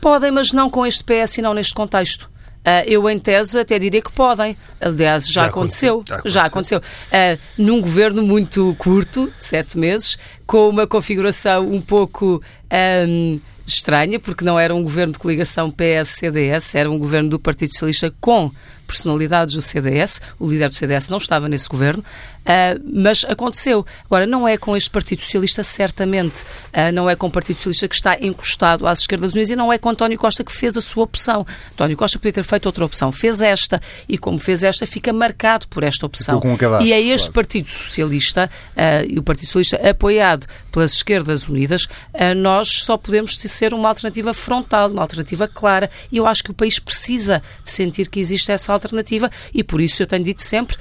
Podem, 0.00 0.30
mas 0.30 0.52
não 0.52 0.68
com 0.68 0.84
este 0.84 1.02
PS 1.02 1.38
e 1.38 1.42
não 1.42 1.54
neste 1.54 1.74
contexto. 1.74 2.33
Uh, 2.64 2.82
eu, 2.86 3.08
em 3.10 3.18
tese, 3.18 3.60
até 3.60 3.78
diria 3.78 4.00
que 4.00 4.10
podem. 4.10 4.56
Aliás, 4.80 5.26
já, 5.26 5.42
já 5.42 5.46
aconteceu. 5.46 6.02
aconteceu. 6.06 6.30
Já 6.30 6.44
aconteceu. 6.44 6.78
Uh, 6.78 7.38
num 7.58 7.80
governo 7.80 8.22
muito 8.22 8.74
curto, 8.78 9.30
sete 9.36 9.78
meses, 9.78 10.16
com 10.46 10.70
uma 10.70 10.86
configuração 10.86 11.70
um 11.70 11.80
pouco. 11.80 12.42
Um, 13.06 13.40
estranha, 13.66 14.20
porque 14.20 14.44
não 14.44 14.60
era 14.60 14.74
um 14.74 14.82
governo 14.82 15.14
de 15.14 15.18
coligação 15.18 15.70
PS-CDS, 15.70 16.74
era 16.74 16.90
um 16.90 16.98
governo 16.98 17.30
do 17.30 17.38
Partido 17.38 17.70
Socialista 17.70 18.14
com 18.20 18.50
personalidades 18.84 19.54
do 19.54 19.62
CDS. 19.62 20.20
O 20.38 20.48
líder 20.48 20.70
do 20.70 20.76
CDS 20.76 21.08
não 21.08 21.18
estava 21.18 21.48
nesse 21.48 21.68
governo. 21.68 22.04
Uh, 22.44 22.78
mas 22.92 23.24
aconteceu. 23.24 23.86
Agora, 24.04 24.26
não 24.26 24.46
é 24.46 24.58
com 24.58 24.76
este 24.76 24.90
Partido 24.90 25.22
Socialista, 25.22 25.62
certamente. 25.62 26.42
Uh, 26.72 26.92
não 26.92 27.08
é 27.08 27.16
com 27.16 27.26
o 27.26 27.30
Partido 27.30 27.56
Socialista 27.56 27.88
que 27.88 27.94
está 27.94 28.18
encostado 28.20 28.86
às 28.86 29.00
esquerdas 29.00 29.32
unidas 29.32 29.50
e 29.50 29.56
não 29.56 29.72
é 29.72 29.78
com 29.78 29.88
António 29.88 30.18
Costa 30.18 30.44
que 30.44 30.52
fez 30.52 30.76
a 30.76 30.80
sua 30.80 31.04
opção. 31.04 31.46
António 31.72 31.96
Costa 31.96 32.18
podia 32.18 32.32
ter 32.32 32.44
feito 32.44 32.66
outra 32.66 32.84
opção. 32.84 33.10
Fez 33.10 33.40
esta. 33.40 33.80
E 34.06 34.18
como 34.18 34.38
fez 34.38 34.62
esta, 34.62 34.86
fica 34.86 35.12
marcado 35.12 35.66
por 35.68 35.82
esta 35.82 36.04
opção. 36.04 36.40
Cadastro, 36.40 36.86
e 36.86 36.92
é 36.92 37.00
este 37.00 37.30
claro. 37.30 37.32
Partido 37.32 37.68
Socialista 37.68 38.50
uh, 38.76 39.06
e 39.08 39.18
o 39.18 39.22
Partido 39.22 39.46
Socialista 39.46 39.88
apoiado 39.88 40.46
pelas 40.70 40.92
esquerdas 40.92 41.48
unidas, 41.48 41.86
nós 42.36 42.82
só 42.82 42.96
podemos 42.96 43.36
ser 43.36 43.72
uma 43.72 43.88
alternativa 43.88 44.34
frontal, 44.34 44.90
uma 44.90 45.02
alternativa 45.02 45.46
clara. 45.46 45.88
E 46.10 46.16
eu 46.16 46.26
acho 46.26 46.42
que 46.42 46.50
o 46.50 46.54
país 46.54 46.80
precisa 46.80 47.40
de 47.62 47.70
sentir 47.70 48.08
que 48.08 48.18
existe 48.18 48.50
essa 48.50 48.72
alternativa 48.72 48.83
e 49.52 49.64
por 49.64 49.80
isso 49.80 50.02
eu 50.02 50.06
tenho 50.06 50.24
dito 50.24 50.42
sempre, 50.42 50.76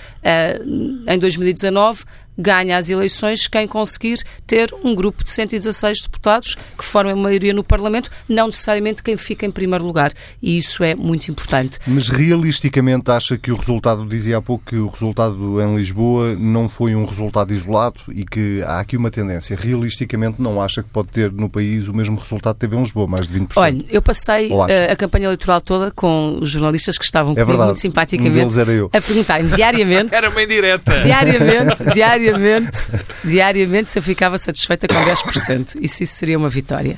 em 1.07 1.19
2018, 1.19 1.53
2019 1.53 2.03
ganha 2.37 2.77
as 2.77 2.89
eleições 2.89 3.47
quem 3.47 3.67
conseguir 3.67 4.19
ter 4.45 4.73
um 4.83 4.95
grupo 4.95 5.23
de 5.23 5.31
116 5.31 6.03
deputados 6.03 6.55
que 6.77 6.83
formem 6.83 7.15
maioria 7.15 7.53
no 7.53 7.63
Parlamento, 7.63 8.09
não 8.27 8.47
necessariamente 8.47 9.03
quem 9.03 9.17
fica 9.17 9.45
em 9.45 9.51
primeiro 9.51 9.85
lugar. 9.85 10.11
E 10.41 10.57
isso 10.57 10.83
é 10.83 10.95
muito 10.95 11.29
importante. 11.29 11.79
Mas 11.87 12.09
realisticamente 12.09 13.11
acha 13.11 13.37
que 13.37 13.51
o 13.51 13.55
resultado, 13.55 14.05
dizia 14.05 14.37
há 14.37 14.41
pouco 14.41 14.65
que 14.65 14.75
o 14.75 14.87
resultado 14.87 15.61
em 15.61 15.75
Lisboa 15.75 16.35
não 16.35 16.67
foi 16.67 16.95
um 16.95 17.05
resultado 17.05 17.53
isolado 17.53 18.01
e 18.09 18.25
que 18.25 18.61
há 18.65 18.79
aqui 18.79 18.97
uma 18.97 19.11
tendência. 19.11 19.55
Realisticamente 19.55 20.41
não 20.41 20.61
acha 20.61 20.81
que 20.81 20.89
pode 20.89 21.09
ter 21.09 21.31
no 21.31 21.49
país 21.49 21.87
o 21.87 21.93
mesmo 21.93 22.17
resultado 22.17 22.55
que 22.55 22.61
teve 22.61 22.75
em 22.75 22.79
Lisboa, 22.79 23.07
mais 23.07 23.27
de 23.27 23.39
20%? 23.39 23.51
Olha, 23.55 23.83
eu 23.89 24.01
passei 24.01 24.51
eh, 24.69 24.91
a 24.91 24.95
campanha 24.95 25.25
eleitoral 25.25 25.61
toda 25.61 25.91
com 25.91 26.39
os 26.41 26.49
jornalistas 26.49 26.97
que 26.97 27.05
estavam 27.05 27.33
é 27.33 27.43
comigo 27.43 27.63
muito 27.63 27.79
simpaticamente 27.79 28.39
um 28.39 28.89
a 28.91 29.01
perguntar 29.01 29.43
diariamente. 29.43 30.13
Era 30.13 30.29
uma 30.29 30.41
indireta. 30.41 31.01
Diariamente, 31.01 31.83
diariamente 31.93 32.22
diariamente, 32.23 32.77
diariamente 33.23 33.89
se 33.89 33.99
eu 33.99 34.03
ficava 34.03 34.37
satisfeita 34.37 34.87
com 34.87 34.95
10%. 34.95 35.77
E 35.81 35.87
se 35.87 36.03
isso 36.03 36.15
seria 36.15 36.37
uma 36.37 36.49
vitória. 36.49 36.97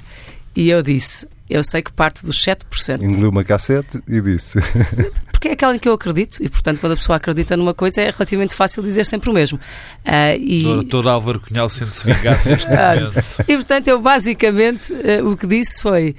E 0.55 0.69
eu 0.69 0.81
disse, 0.81 1.27
eu 1.49 1.63
sei 1.63 1.81
que 1.81 1.91
parte 1.91 2.25
dos 2.25 2.37
7%. 2.43 3.01
Engoliu 3.01 3.29
uma 3.29 3.43
cassete 3.43 4.01
e 4.07 4.21
disse. 4.21 4.59
Porque 5.31 5.49
é 5.49 5.51
aquela 5.51 5.75
em 5.75 5.79
que 5.79 5.87
eu 5.87 5.93
acredito, 5.93 6.41
e 6.41 6.49
portanto, 6.49 6.79
quando 6.79 6.93
a 6.93 6.95
pessoa 6.95 7.17
acredita 7.17 7.55
numa 7.55 7.73
coisa, 7.73 8.01
é 8.01 8.09
relativamente 8.09 8.55
fácil 8.55 8.81
dizer 8.81 9.03
sempre 9.03 9.29
o 9.29 9.33
mesmo. 9.33 9.59
Uh, 10.05 10.39
e... 10.39 10.63
todo, 10.63 10.83
todo 10.85 11.09
Álvaro 11.09 11.39
Cunhal 11.39 11.69
sente-se 11.69 12.03
vingado 12.03 12.39
neste 12.49 12.67
momento. 12.69 13.23
E 13.47 13.55
portanto, 13.55 13.87
eu 13.87 14.01
basicamente 14.01 14.91
uh, 14.93 15.29
o 15.29 15.37
que 15.37 15.45
disse 15.45 15.81
foi: 15.81 16.15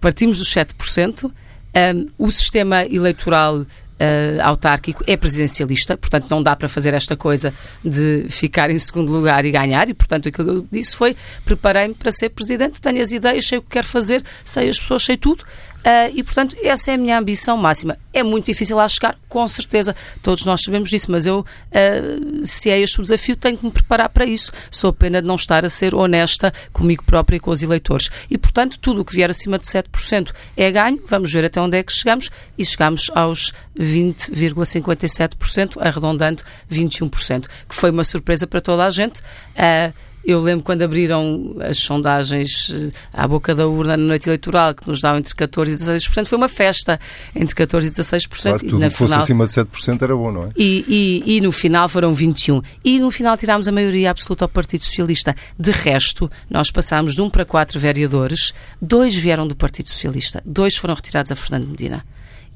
partimos 0.00 0.38
dos 0.38 0.48
7%, 0.54 1.24
um, 1.24 2.08
o 2.18 2.30
sistema 2.30 2.84
eleitoral 2.84 3.66
uh, 3.98 4.42
autárquico 4.42 5.02
é 5.06 5.16
presidencialista, 5.16 5.96
portanto 5.96 6.26
não 6.30 6.42
dá 6.42 6.54
para 6.54 6.68
fazer 6.68 6.94
esta 6.94 7.16
coisa 7.16 7.52
de 7.84 8.26
ficar 8.28 8.70
em 8.70 8.78
segundo 8.78 9.12
lugar 9.12 9.44
e 9.44 9.50
ganhar, 9.50 9.88
e 9.88 9.94
portanto 9.94 10.28
aquilo 10.28 10.46
que 10.46 10.54
eu 10.56 10.66
disse 10.70 10.96
foi 10.96 11.16
preparei-me 11.44 11.94
para 11.94 12.10
ser 12.10 12.30
presidente, 12.30 12.80
tenho 12.80 13.00
as 13.00 13.12
ideias, 13.12 13.46
sei 13.46 13.58
o 13.58 13.62
que 13.62 13.70
quero 13.70 13.86
fazer, 13.86 14.22
sei 14.44 14.68
as 14.68 14.78
pessoas, 14.78 15.02
sei 15.02 15.16
tudo, 15.16 15.44
Uh, 15.78 16.10
e, 16.14 16.22
portanto, 16.22 16.56
essa 16.62 16.90
é 16.90 16.94
a 16.94 16.98
minha 16.98 17.18
ambição 17.18 17.56
máxima. 17.56 17.96
É 18.12 18.22
muito 18.22 18.46
difícil 18.46 18.76
lá 18.76 18.86
chegar, 18.88 19.16
com 19.28 19.46
certeza. 19.46 19.94
Todos 20.22 20.44
nós 20.44 20.60
sabemos 20.62 20.90
disso, 20.90 21.10
mas 21.10 21.26
eu, 21.26 21.40
uh, 21.40 22.44
se 22.44 22.68
é 22.68 22.78
este 22.80 23.00
o 23.00 23.02
desafio, 23.02 23.36
tenho 23.36 23.56
que 23.56 23.64
me 23.64 23.70
preparar 23.70 24.08
para 24.08 24.26
isso. 24.26 24.52
Sou 24.70 24.92
pena 24.92 25.22
de 25.22 25.28
não 25.28 25.36
estar 25.36 25.64
a 25.64 25.68
ser 25.68 25.94
honesta 25.94 26.52
comigo 26.72 27.04
própria 27.04 27.36
e 27.36 27.40
com 27.40 27.50
os 27.50 27.62
eleitores. 27.62 28.10
E, 28.28 28.36
portanto, 28.36 28.78
tudo 28.78 29.00
o 29.02 29.04
que 29.04 29.14
vier 29.14 29.30
acima 29.30 29.58
de 29.58 29.64
7% 29.66 30.32
é 30.56 30.70
ganho. 30.70 31.00
Vamos 31.06 31.32
ver 31.32 31.44
até 31.44 31.60
onde 31.60 31.78
é 31.78 31.82
que 31.82 31.92
chegamos. 31.92 32.30
E 32.56 32.64
chegamos 32.64 33.10
aos 33.14 33.52
20,57%, 33.78 35.76
arredondando 35.80 36.42
21%, 36.70 37.46
que 37.68 37.74
foi 37.74 37.90
uma 37.90 38.04
surpresa 38.04 38.46
para 38.46 38.60
toda 38.60 38.84
a 38.84 38.90
gente. 38.90 39.20
Uh, 39.20 39.92
eu 40.30 40.42
lembro 40.42 40.62
quando 40.62 40.82
abriram 40.82 41.56
as 41.60 41.78
sondagens 41.78 42.70
eh, 42.70 42.90
à 43.12 43.26
boca 43.26 43.54
da 43.54 43.66
urna 43.66 43.96
na 43.96 44.02
noite 44.02 44.28
eleitoral, 44.28 44.74
que 44.74 44.86
nos 44.86 45.00
davam 45.00 45.20
entre 45.20 45.34
14% 45.34 45.68
e 45.68 45.72
16%, 45.72 46.26
foi 46.26 46.36
uma 46.36 46.48
festa 46.48 47.00
entre 47.34 47.56
14% 47.66 47.86
e 47.86 47.90
16%. 47.90 48.42
Claro, 48.42 48.58
tudo 48.58 48.84
e 48.84 48.88
que 48.90 48.94
fosse 48.94 49.12
final... 49.12 49.22
acima 49.22 49.46
de 49.46 49.52
7% 49.54 50.02
era 50.02 50.14
bom, 50.14 50.30
não 50.30 50.44
é? 50.44 50.50
E, 50.54 50.84
e, 51.26 51.36
e, 51.36 51.40
no 51.40 51.50
final 51.50 51.88
foram 51.88 52.14
21%. 52.14 52.62
E 52.84 52.98
no 52.98 53.10
final 53.10 53.38
tirámos 53.38 53.66
a 53.68 53.72
maioria 53.72 54.10
absoluta 54.10 54.44
ao 54.44 54.50
Partido 54.50 54.84
Socialista. 54.84 55.34
De 55.58 55.70
resto, 55.70 56.30
nós 56.50 56.70
passámos 56.70 57.14
de 57.14 57.22
um 57.22 57.30
para 57.30 57.46
quatro 57.46 57.80
vereadores, 57.80 58.52
dois 58.82 59.16
vieram 59.16 59.48
do 59.48 59.56
Partido 59.56 59.88
Socialista, 59.88 60.42
dois 60.44 60.76
foram 60.76 60.94
retirados 60.94 61.32
a 61.32 61.36
Fernando 61.36 61.68
Medina 61.68 62.04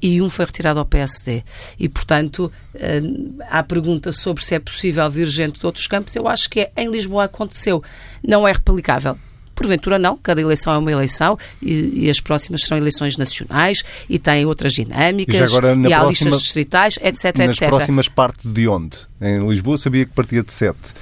e 0.03 0.21
um 0.21 0.29
foi 0.29 0.43
retirado 0.43 0.79
ao 0.79 0.85
PSD. 0.85 1.43
E, 1.79 1.87
portanto, 1.87 2.51
eh, 2.75 3.01
há 3.49 3.63
pergunta 3.63 4.11
sobre 4.11 4.43
se 4.43 4.53
é 4.53 4.59
possível 4.59 5.09
vir 5.09 5.25
gente 5.27 5.61
de 5.61 5.65
outros 5.65 5.87
campos. 5.87 6.13
Eu 6.13 6.27
acho 6.27 6.49
que 6.49 6.59
é. 6.59 6.71
Em 6.75 6.91
Lisboa 6.91 7.23
aconteceu. 7.23 7.81
Não 8.21 8.45
é 8.45 8.51
replicável. 8.51 9.17
Porventura 9.55 9.97
não, 9.97 10.17
cada 10.17 10.41
eleição 10.41 10.73
é 10.73 10.77
uma 10.77 10.91
eleição 10.91 11.37
e, 11.61 12.05
e, 12.05 12.09
as 12.09 12.19
próximas 12.19 12.61
serão 12.61 12.79
eleições 12.79 13.17
nacionais 13.17 13.83
e 14.09 14.17
têm 14.17 14.45
outras 14.47 14.73
dinâmicas 14.73 15.35
e, 15.35 15.43
agora, 15.43 15.75
e 15.75 15.93
há 15.93 15.99
próxima, 15.99 16.29
listas 16.29 16.41
distritais, 16.41 16.97
etc, 16.99 17.37
nas 17.37 17.49
etc. 17.51 17.69
próximas 17.69 18.07
parte 18.09 18.47
de 18.47 18.67
onde? 18.67 18.97
Em 19.21 19.47
Lisboa 19.47 19.77
sabia 19.77 20.05
que 20.05 20.11
partia 20.11 20.41
de 20.41 20.51
sete. 20.51 20.93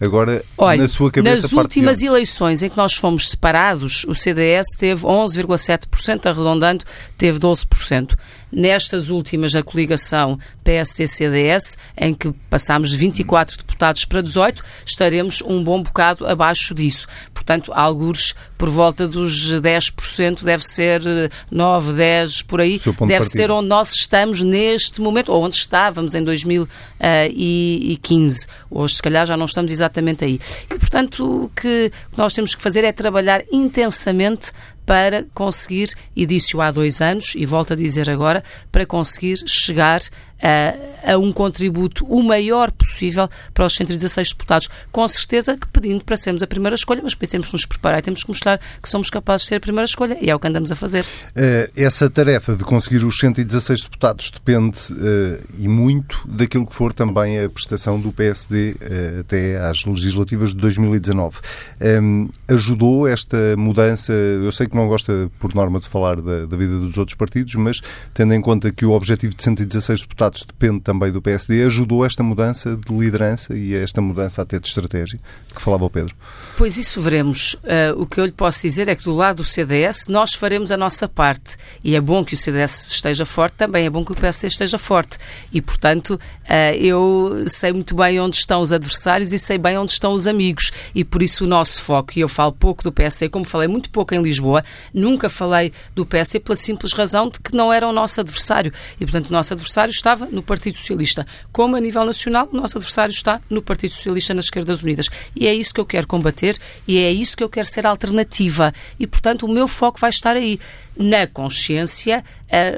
Agora, 0.00 0.44
Olha, 0.58 0.82
na 0.82 0.88
sua 0.88 1.10
cabeça, 1.10 1.42
nas 1.42 1.52
últimas 1.52 2.02
eleições 2.02 2.62
em 2.62 2.68
que 2.68 2.76
nós 2.76 2.94
fomos 2.94 3.30
separados, 3.30 4.04
o 4.04 4.14
CDS 4.14 4.66
teve 4.78 5.02
11,7%, 5.06 6.26
arredondando, 6.26 6.84
teve 7.16 7.38
12% 7.38 8.14
nestas 8.50 9.10
últimas 9.10 9.52
da 9.52 9.62
coligação 9.62 10.38
PSD-CDS, 10.64 11.76
em 11.96 12.14
que 12.14 12.32
passámos 12.50 12.90
de 12.90 12.96
24 12.96 13.58
deputados 13.58 14.04
para 14.04 14.22
18, 14.22 14.64
estaremos 14.84 15.42
um 15.42 15.62
bom 15.62 15.82
bocado 15.82 16.26
abaixo 16.26 16.74
disso. 16.74 17.06
Portanto, 17.32 17.72
alguns 17.74 18.34
por 18.58 18.70
volta 18.70 19.06
dos 19.06 19.52
10%, 19.52 20.42
deve 20.42 20.64
ser 20.64 21.02
9, 21.50 21.92
10, 21.92 22.42
por 22.42 22.60
aí, 22.60 22.80
deve 23.06 23.26
de 23.26 23.32
ser 23.32 23.50
onde 23.50 23.68
nós 23.68 23.92
estamos 23.92 24.42
neste 24.42 25.00
momento, 25.00 25.30
ou 25.30 25.44
onde 25.44 25.56
estávamos 25.56 26.14
em 26.14 26.24
2015. 26.24 28.46
Hoje, 28.70 28.96
se 28.96 29.02
calhar, 29.02 29.26
já 29.26 29.36
não 29.36 29.46
estamos 29.46 29.70
exatamente 29.70 30.24
aí. 30.24 30.40
E, 30.70 30.78
portanto, 30.78 31.44
o 31.44 31.48
que 31.50 31.92
nós 32.16 32.34
temos 32.34 32.54
que 32.54 32.62
fazer 32.62 32.84
é 32.84 32.92
trabalhar 32.92 33.42
intensamente 33.52 34.52
para 34.86 35.26
conseguir, 35.34 35.90
e 36.14 36.24
disse-o 36.24 36.60
há 36.62 36.70
dois 36.70 37.00
anos, 37.00 37.34
e 37.34 37.44
volto 37.44 37.72
a 37.72 37.76
dizer 37.76 38.08
agora, 38.08 38.42
para 38.70 38.86
conseguir 38.86 39.36
chegar 39.46 40.00
a, 40.42 41.12
a, 41.12 41.18
um 41.18 41.32
contributo 41.32 42.04
o 42.06 42.22
maior 42.22 42.70
possível 42.70 43.28
para 43.54 43.66
os 43.66 43.74
116 43.74 44.30
deputados. 44.30 44.68
Com 44.92 45.06
certeza 45.08 45.56
que 45.56 45.66
pedindo 45.68 46.04
para 46.04 46.16
sermos 46.16 46.42
a 46.42 46.46
primeira 46.46 46.74
escolha, 46.74 47.00
mas 47.02 47.14
pensemos 47.14 47.50
nos 47.52 47.64
preparar 47.64 48.00
e 48.00 48.02
temos 48.02 48.22
que 48.22 48.28
mostrar 48.28 48.60
que 48.82 48.88
somos 48.88 49.10
capazes 49.10 49.42
de 49.42 49.48
ser 49.48 49.54
a 49.56 49.60
primeira 49.60 49.84
escolha 49.84 50.16
e 50.20 50.30
é 50.30 50.34
o 50.34 50.38
que 50.38 50.46
andamos 50.46 50.70
a 50.70 50.76
fazer. 50.76 51.02
Uh, 51.02 51.70
essa 51.76 52.10
tarefa 52.10 52.54
de 52.54 52.64
conseguir 52.64 53.04
os 53.04 53.18
116 53.18 53.84
deputados 53.84 54.30
depende 54.30 54.78
uh, 54.92 55.44
e 55.58 55.68
muito 55.68 56.26
daquilo 56.26 56.66
que 56.66 56.74
for 56.74 56.92
também 56.92 57.42
a 57.42 57.48
prestação 57.48 57.98
do 58.00 58.12
PSD 58.12 58.76
eh, 58.80 59.18
até 59.20 59.58
às 59.58 59.84
legislativas 59.84 60.50
de 60.50 60.56
2019. 60.56 61.38
Um, 61.80 62.28
ajudou 62.48 63.06
esta 63.06 63.36
mudança, 63.56 64.12
eu 64.12 64.50
sei 64.52 64.66
que 64.66 64.74
não 64.74 64.88
gosta 64.88 65.30
por 65.38 65.54
norma 65.54 65.78
de 65.78 65.88
falar 65.88 66.20
da, 66.20 66.46
da 66.46 66.56
vida 66.56 66.78
dos 66.78 66.96
outros 66.98 67.16
partidos, 67.16 67.54
mas 67.54 67.80
tendo 68.14 68.34
em 68.34 68.40
conta 68.40 68.72
que 68.72 68.84
o 68.84 68.92
objetivo 68.92 69.34
de 69.34 69.42
116 69.42 70.00
deputados 70.00 70.25
deputados 70.26 70.42
depende 70.42 70.80
também 70.80 71.10
do 71.10 71.22
PSD, 71.22 71.64
ajudou 71.64 72.04
esta 72.04 72.22
mudança 72.22 72.76
de 72.76 72.94
liderança 72.94 73.56
e 73.56 73.74
esta 73.74 74.00
mudança 74.00 74.42
até 74.42 74.58
de 74.58 74.66
estratégia 74.66 75.18
que 75.54 75.60
falava 75.60 75.84
o 75.84 75.90
Pedro? 75.90 76.14
Pois 76.56 76.76
isso 76.76 77.00
veremos. 77.00 77.54
Uh, 77.54 78.02
o 78.02 78.06
que 78.06 78.20
eu 78.20 78.24
lhe 78.24 78.32
posso 78.32 78.62
dizer 78.62 78.88
é 78.88 78.96
que 78.96 79.04
do 79.04 79.14
lado 79.14 79.36
do 79.36 79.44
CDS 79.44 80.08
nós 80.08 80.34
faremos 80.34 80.72
a 80.72 80.76
nossa 80.76 81.08
parte 81.08 81.56
e 81.84 81.94
é 81.94 82.00
bom 82.00 82.24
que 82.24 82.34
o 82.34 82.36
CDS 82.36 82.90
esteja 82.90 83.24
forte, 83.24 83.54
também 83.54 83.86
é 83.86 83.90
bom 83.90 84.04
que 84.04 84.12
o 84.12 84.14
PSD 84.14 84.48
esteja 84.48 84.78
forte 84.78 85.18
e, 85.52 85.60
portanto, 85.60 86.10
uh, 86.14 86.74
eu 86.78 87.44
sei 87.46 87.72
muito 87.72 87.94
bem 87.94 88.20
onde 88.20 88.36
estão 88.36 88.60
os 88.60 88.72
adversários 88.72 89.32
e 89.32 89.38
sei 89.38 89.58
bem 89.58 89.78
onde 89.78 89.92
estão 89.92 90.12
os 90.12 90.26
amigos 90.26 90.70
e 90.94 91.04
por 91.04 91.22
isso 91.22 91.44
o 91.44 91.46
nosso 91.46 91.82
foco, 91.82 92.12
e 92.16 92.20
eu 92.20 92.28
falo 92.28 92.52
pouco 92.52 92.82
do 92.82 92.92
PSD, 92.92 93.28
como 93.28 93.44
falei 93.44 93.68
muito 93.68 93.90
pouco 93.90 94.14
em 94.14 94.22
Lisboa, 94.22 94.62
nunca 94.92 95.28
falei 95.28 95.72
do 95.94 96.06
PSD 96.06 96.40
pela 96.40 96.56
simples 96.56 96.92
razão 96.92 97.28
de 97.28 97.40
que 97.40 97.54
não 97.54 97.72
era 97.72 97.86
o 97.86 97.92
nosso 97.92 98.20
adversário 98.20 98.72
e, 98.98 99.04
portanto, 99.04 99.28
o 99.28 99.32
nosso 99.32 99.52
adversário 99.52 99.90
estava 99.90 100.15
estava 100.16 100.26
no 100.30 100.42
Partido 100.42 100.78
Socialista. 100.78 101.26
Como 101.52 101.76
a 101.76 101.80
nível 101.80 102.04
nacional, 102.04 102.48
o 102.50 102.56
nosso 102.56 102.78
adversário 102.78 103.12
está 103.12 103.40
no 103.48 103.60
Partido 103.60 103.92
Socialista 103.92 104.34
nas 104.34 104.46
Esquerdas 104.46 104.82
Unidas. 104.82 105.10
E 105.34 105.46
é 105.46 105.54
isso 105.54 105.74
que 105.74 105.80
eu 105.80 105.86
quero 105.86 106.06
combater 106.06 106.56
e 106.88 106.98
é 106.98 107.12
isso 107.12 107.36
que 107.36 107.44
eu 107.44 107.48
quero 107.48 107.66
ser 107.66 107.86
alternativa. 107.86 108.72
E, 108.98 109.06
portanto, 109.06 109.44
o 109.44 109.48
meu 109.48 109.68
foco 109.68 110.00
vai 110.00 110.10
estar 110.10 110.34
aí 110.34 110.58
na 110.96 111.26
consciência 111.26 112.24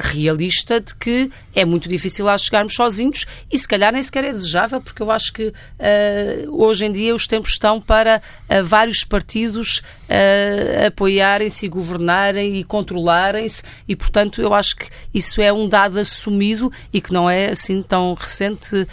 realista 0.00 0.80
de 0.80 0.94
que 0.94 1.30
é 1.54 1.64
muito 1.64 1.88
difícil 1.88 2.24
lá 2.24 2.36
chegarmos 2.38 2.74
sozinhos 2.74 3.26
e 3.52 3.58
se 3.58 3.68
calhar 3.68 3.92
nem 3.92 4.02
sequer 4.02 4.24
é 4.24 4.32
desejável, 4.32 4.80
porque 4.80 5.02
eu 5.02 5.10
acho 5.10 5.32
que 5.32 5.48
uh, 5.48 5.52
hoje 6.48 6.86
em 6.86 6.92
dia 6.92 7.14
os 7.14 7.26
tempos 7.26 7.50
estão 7.50 7.80
para 7.80 8.22
uh, 8.48 8.64
vários 8.64 9.04
partidos 9.04 9.82
apoiarem-se 10.86 11.66
e 11.66 11.68
governarem 11.68 12.58
e 12.58 12.64
controlarem-se 12.64 13.62
e, 13.86 13.94
portanto, 13.94 14.40
eu 14.40 14.54
acho 14.54 14.76
que 14.76 14.88
isso 15.12 15.42
é 15.42 15.52
um 15.52 15.68
dado 15.68 15.98
assumido 15.98 16.72
e 16.90 16.98
que 16.98 17.12
não 17.12 17.27
é 17.28 17.50
assim 17.50 17.82
tão 17.82 18.14
recente 18.14 18.86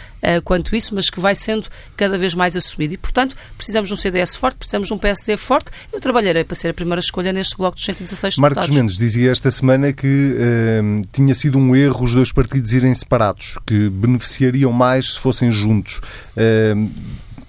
quanto 0.44 0.74
isso, 0.74 0.92
mas 0.92 1.08
que 1.08 1.20
vai 1.20 1.36
sendo 1.36 1.68
cada 1.96 2.18
vez 2.18 2.34
mais 2.34 2.56
assumido. 2.56 2.94
E, 2.94 2.96
portanto, 2.96 3.36
precisamos 3.56 3.88
de 3.88 3.94
um 3.94 3.96
CDS 3.96 4.34
forte, 4.34 4.56
precisamos 4.56 4.88
de 4.88 4.94
um 4.94 4.98
PSD 4.98 5.36
forte. 5.36 5.70
Eu 5.92 6.00
trabalharei 6.00 6.42
para 6.42 6.56
ser 6.56 6.68
a 6.70 6.74
primeira 6.74 7.00
escolha 7.00 7.32
neste 7.32 7.56
bloco 7.56 7.76
dos 7.76 7.84
116 7.84 8.38
Marcos 8.38 8.56
deputados. 8.56 8.76
Mendes 8.76 8.96
dizia 8.98 9.30
esta 9.30 9.50
semana 9.50 9.92
que 9.92 10.34
uh, 10.34 11.02
tinha 11.12 11.34
sido 11.34 11.58
um 11.58 11.76
erro 11.76 12.04
os 12.04 12.14
dois 12.14 12.32
partidos 12.32 12.72
irem 12.72 12.94
separados, 12.94 13.58
que 13.66 13.88
beneficiariam 13.88 14.72
mais 14.72 15.14
se 15.14 15.20
fossem 15.20 15.50
juntos. 15.50 16.00
Uh, 16.36 16.90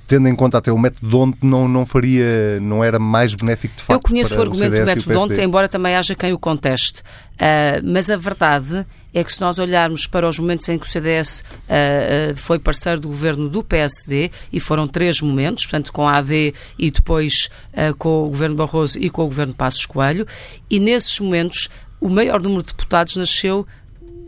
tendo 0.08 0.28
em 0.30 0.36
conta 0.36 0.58
até 0.58 0.72
o 0.72 0.80
método 0.80 1.08
Donte, 1.08 1.38
não, 1.42 1.68
não 1.68 1.86
faria, 1.86 2.60
não 2.62 2.84
era 2.84 2.98
mais 2.98 3.36
benéfico 3.36 3.76
de 3.76 3.84
facto. 3.84 4.00
Eu 4.00 4.10
conheço 4.10 4.38
o 4.38 4.42
argumento 4.42 4.74
o 4.74 4.80
do 4.80 4.86
método 4.86 5.14
Donte, 5.14 5.42
embora 5.42 5.68
também 5.68 5.96
haja 5.96 6.16
quem 6.16 6.32
o 6.32 6.40
conteste. 6.40 7.02
Uh, 7.34 7.84
mas 7.84 8.10
a 8.10 8.16
verdade 8.16 8.86
é 9.20 9.24
que 9.24 9.34
se 9.34 9.42
nós 9.42 9.58
olharmos 9.58 10.06
para 10.06 10.28
os 10.28 10.38
momentos 10.38 10.68
em 10.70 10.78
que 10.78 10.86
o 10.86 10.90
CDS 10.90 11.42
uh, 11.42 12.34
uh, 12.34 12.38
foi 12.38 12.60
parceiro 12.60 13.02
do 13.02 13.08
governo 13.08 13.50
do 13.50 13.64
PSD, 13.64 14.32
e 14.52 14.60
foram 14.60 14.88
três 14.88 15.22
momentos, 15.22 15.66
portanto 15.66 15.92
com 15.92 16.08
a 16.08 16.18
AD 16.18 16.54
e 16.78 16.92
depois 16.92 17.50
com 17.98 18.26
o 18.26 18.30
governo 18.30 18.56
Barroso 18.56 19.00
e 19.00 19.10
com 19.10 19.24
o 19.24 19.28
governo 19.28 19.54
Passos 19.54 19.86
Coelho, 19.86 20.26
e 20.70 20.80
nesses 20.80 21.20
momentos 21.20 21.70
o 22.00 22.10
maior 22.10 22.42
número 22.42 22.62
de 22.62 22.70
deputados 22.70 23.16
nasceu 23.16 23.66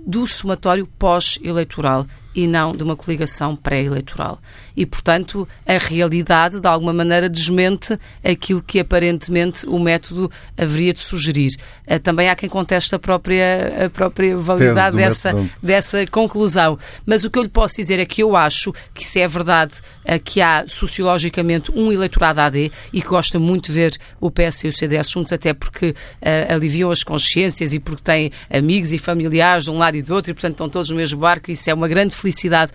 do 0.06 0.26
somatório 0.26 0.88
pós-eleitoral 0.98 2.06
e 2.34 2.48
não 2.48 2.72
de 2.72 2.84
uma 2.84 2.96
coligação 2.96 3.56
pré-eleitoral. 3.56 4.40
E, 4.80 4.86
portanto, 4.86 5.46
a 5.68 5.78
realidade, 5.78 6.62
de 6.62 6.66
alguma 6.66 6.94
maneira, 6.94 7.28
desmente 7.28 8.00
aquilo 8.24 8.64
que 8.64 8.80
aparentemente 8.80 9.68
o 9.68 9.78
método 9.78 10.32
haveria 10.58 10.94
de 10.94 11.02
sugerir. 11.02 11.52
Eh, 11.86 12.00
também 12.00 12.30
há 12.30 12.36
quem 12.36 12.48
conteste 12.48 12.96
a 12.96 13.00
própria, 13.00 13.88
a 13.88 13.90
própria 13.90 14.38
validade 14.38 14.96
dessa, 14.96 15.34
dessa 15.62 16.08
conclusão. 16.08 16.80
Mas 17.06 17.26
o 17.26 17.30
que 17.30 17.38
eu 17.38 17.44
lhe 17.44 17.50
posso 17.50 17.76
dizer 17.76 18.00
é 18.00 18.06
que 18.06 18.24
eu 18.24 18.38
acho 18.38 18.74
que 18.94 19.06
se 19.06 19.20
é 19.20 19.28
verdade 19.28 19.74
eh, 20.06 20.18
que 20.18 20.40
há 20.40 20.64
sociologicamente 20.66 21.72
um 21.76 21.92
eleitorado 21.92 22.40
AD 22.40 22.72
e 22.94 23.02
que 23.02 23.08
gosta 23.10 23.38
muito 23.38 23.68
de 23.68 23.74
ver 23.74 23.98
o 24.22 24.32
PS 24.32 24.64
e 24.64 24.68
o 24.70 24.72
CDS 24.72 25.10
juntos, 25.12 25.34
até 25.34 25.54
porque 25.54 25.90
uh, 25.90 26.54
aliviam 26.54 26.90
as 26.90 27.04
consciências 27.04 27.74
e 27.74 27.80
porque 27.80 28.02
têm 28.02 28.32
amigos 28.50 28.94
e 28.94 28.98
familiares 28.98 29.66
de 29.66 29.72
um 29.72 29.78
lado 29.78 29.98
e 29.98 30.02
do 30.02 30.16
outro 30.16 30.32
e, 30.32 30.34
portanto, 30.34 30.54
estão 30.54 30.70
todos 30.70 30.90
no 30.90 30.96
mesmo 30.96 31.20
barco. 31.20 31.52
Isso 31.52 31.70
é 31.70 31.74
uma 31.74 31.88
grande 31.88 32.16
felicidade 32.16 32.72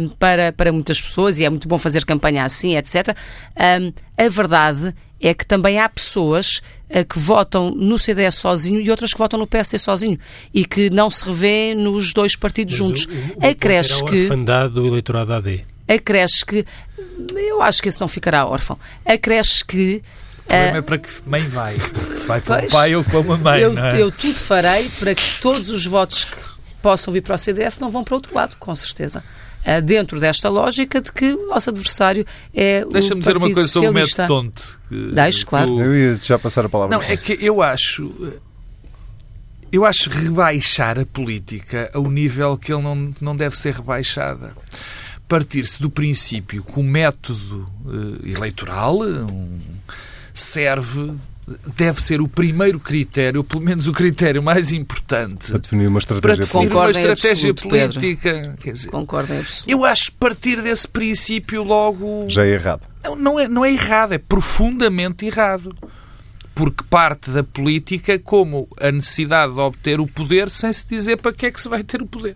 um, 0.00 0.08
para, 0.08 0.52
para 0.52 0.70
muitas 0.70 1.00
pessoas 1.00 1.37
e 1.38 1.44
é 1.44 1.50
muito 1.50 1.68
bom 1.68 1.78
fazer 1.78 2.04
campanha 2.04 2.44
assim, 2.44 2.76
etc. 2.76 3.16
Um, 3.56 3.92
a 4.16 4.28
verdade 4.28 4.94
é 5.20 5.34
que 5.34 5.44
também 5.44 5.78
há 5.78 5.88
pessoas 5.88 6.62
uh, 6.90 7.04
que 7.04 7.18
votam 7.18 7.70
no 7.70 7.98
CDS 7.98 8.36
sozinho 8.36 8.80
e 8.80 8.90
outras 8.90 9.12
que 9.12 9.18
votam 9.18 9.38
no 9.38 9.46
PSD 9.46 9.78
sozinho 9.78 10.18
e 10.54 10.64
que 10.64 10.90
não 10.90 11.10
se 11.10 11.24
revêem 11.24 11.74
nos 11.74 12.12
dois 12.12 12.36
partidos 12.36 12.78
Mas 12.78 12.86
juntos. 12.86 13.06
O, 13.06 13.10
o, 13.10 13.46
o 13.46 13.50
Acresce 13.50 14.04
que. 14.04 14.22
orfandade 14.22 14.74
do 14.74 14.86
eleitorado 14.86 15.32
AD. 15.32 15.64
Acresce 15.88 16.44
que. 16.44 16.64
Eu 17.34 17.62
acho 17.62 17.82
que 17.82 17.88
esse 17.88 18.00
não 18.00 18.08
ficará 18.08 18.46
órfão. 18.46 18.78
Acresce 19.04 19.64
que. 19.64 20.02
O 20.44 20.48
problema 20.48 20.78
é 20.78 20.82
para 20.82 20.98
que 20.98 21.08
mãe 21.26 21.48
vai. 21.48 21.76
Vai 22.26 22.40
para 22.40 22.64
o 22.64 22.70
pai 22.70 22.96
ou 22.96 23.04
para 23.04 23.18
a 23.18 23.36
mãe. 23.36 23.60
Eu, 23.60 23.72
não 23.72 23.84
é? 23.84 24.00
eu 24.00 24.10
tudo 24.10 24.38
farei 24.38 24.88
para 24.98 25.14
que 25.14 25.40
todos 25.40 25.68
os 25.70 25.84
votos 25.84 26.24
que 26.24 26.36
possam 26.80 27.12
vir 27.12 27.22
para 27.22 27.34
o 27.34 27.38
CDS 27.38 27.78
não 27.78 27.88
vão 27.88 28.04
para 28.04 28.14
outro 28.14 28.34
lado, 28.34 28.56
com 28.58 28.74
certeza. 28.74 29.22
Uh, 29.68 29.82
dentro 29.82 30.18
desta 30.18 30.48
lógica 30.48 31.00
de 31.00 31.12
que 31.12 31.32
o 31.32 31.48
nosso 31.48 31.68
adversário 31.68 32.24
é 32.54 32.84
o 32.86 32.90
Deixa-me 32.90 33.20
dizer 33.20 33.36
uma 33.36 33.52
coisa 33.52 33.68
sobre 33.68 33.88
o 33.90 33.92
método 33.92 34.26
tonto. 34.26 34.78
que- 34.88 35.10
Deixe, 35.12 35.44
claro. 35.44 35.74
o- 35.74 35.82
Eu 35.82 35.94
ia 35.94 36.14
já 36.22 36.38
passar 36.38 36.64
a 36.64 36.68
palavra. 36.70 36.96
Não, 36.96 37.02
é 37.04 37.16
que 37.16 37.36
eu 37.44 37.60
acho. 37.60 38.10
Eu 39.70 39.84
acho 39.84 40.08
rebaixar 40.08 40.98
a 40.98 41.04
política 41.04 41.90
a 41.92 41.98
um 42.00 42.10
nível 42.10 42.56
que 42.56 42.72
ele 42.72 42.82
não, 42.82 43.14
não 43.20 43.36
deve 43.36 43.54
ser 43.56 43.74
rebaixada. 43.74 44.54
Partir-se 45.28 45.78
do 45.82 45.90
princípio 45.90 46.62
que 46.64 46.80
o 46.80 46.82
método 46.82 47.70
eh, 48.24 48.30
eleitoral 48.30 49.04
eh, 49.04 49.08
um, 49.30 49.58
serve, 50.32 51.12
deve 51.76 52.00
ser 52.02 52.20
o 52.20 52.28
primeiro 52.28 52.78
critério, 52.80 53.40
ou 53.40 53.44
pelo 53.44 53.62
menos 53.62 53.86
o 53.88 53.92
critério 53.92 54.42
mais 54.44 54.70
importante, 54.72 55.50
Para 55.50 55.58
definir 55.58 55.86
uma 55.86 56.00
para 56.00 56.16
estratégia 56.16 56.36
definir 56.42 56.52
política. 56.70 56.78
uma 56.78 56.90
estratégia 56.90 57.50
absoluto, 57.50 57.68
política. 57.68 58.56
Quer 58.60 58.72
dizer, 58.72 58.88
Concordo 58.90 59.32
em 59.34 59.38
absoluto. 59.40 59.70
eu 59.70 59.84
acho 59.84 60.10
que 60.12 60.16
partir 60.18 60.60
desse 60.62 60.86
princípio 60.88 61.62
logo 61.62 62.26
Já 62.28 62.44
é 62.44 62.50
errado. 62.50 62.82
não, 63.04 63.16
não 63.16 63.40
é, 63.40 63.48
não 63.48 63.64
é 63.64 63.72
errado, 63.72 64.12
é 64.12 64.18
profundamente 64.18 65.26
errado. 65.26 65.74
Porque 66.54 66.82
parte 66.90 67.30
da 67.30 67.44
política 67.44 68.18
como 68.18 68.68
a 68.80 68.90
necessidade 68.90 69.54
de 69.54 69.60
obter 69.60 70.00
o 70.00 70.08
poder 70.08 70.50
sem 70.50 70.72
se 70.72 70.84
dizer 70.88 71.16
para 71.18 71.32
que 71.32 71.46
é 71.46 71.50
que 71.52 71.60
se 71.60 71.68
vai 71.68 71.84
ter 71.84 72.02
o 72.02 72.06
poder. 72.06 72.34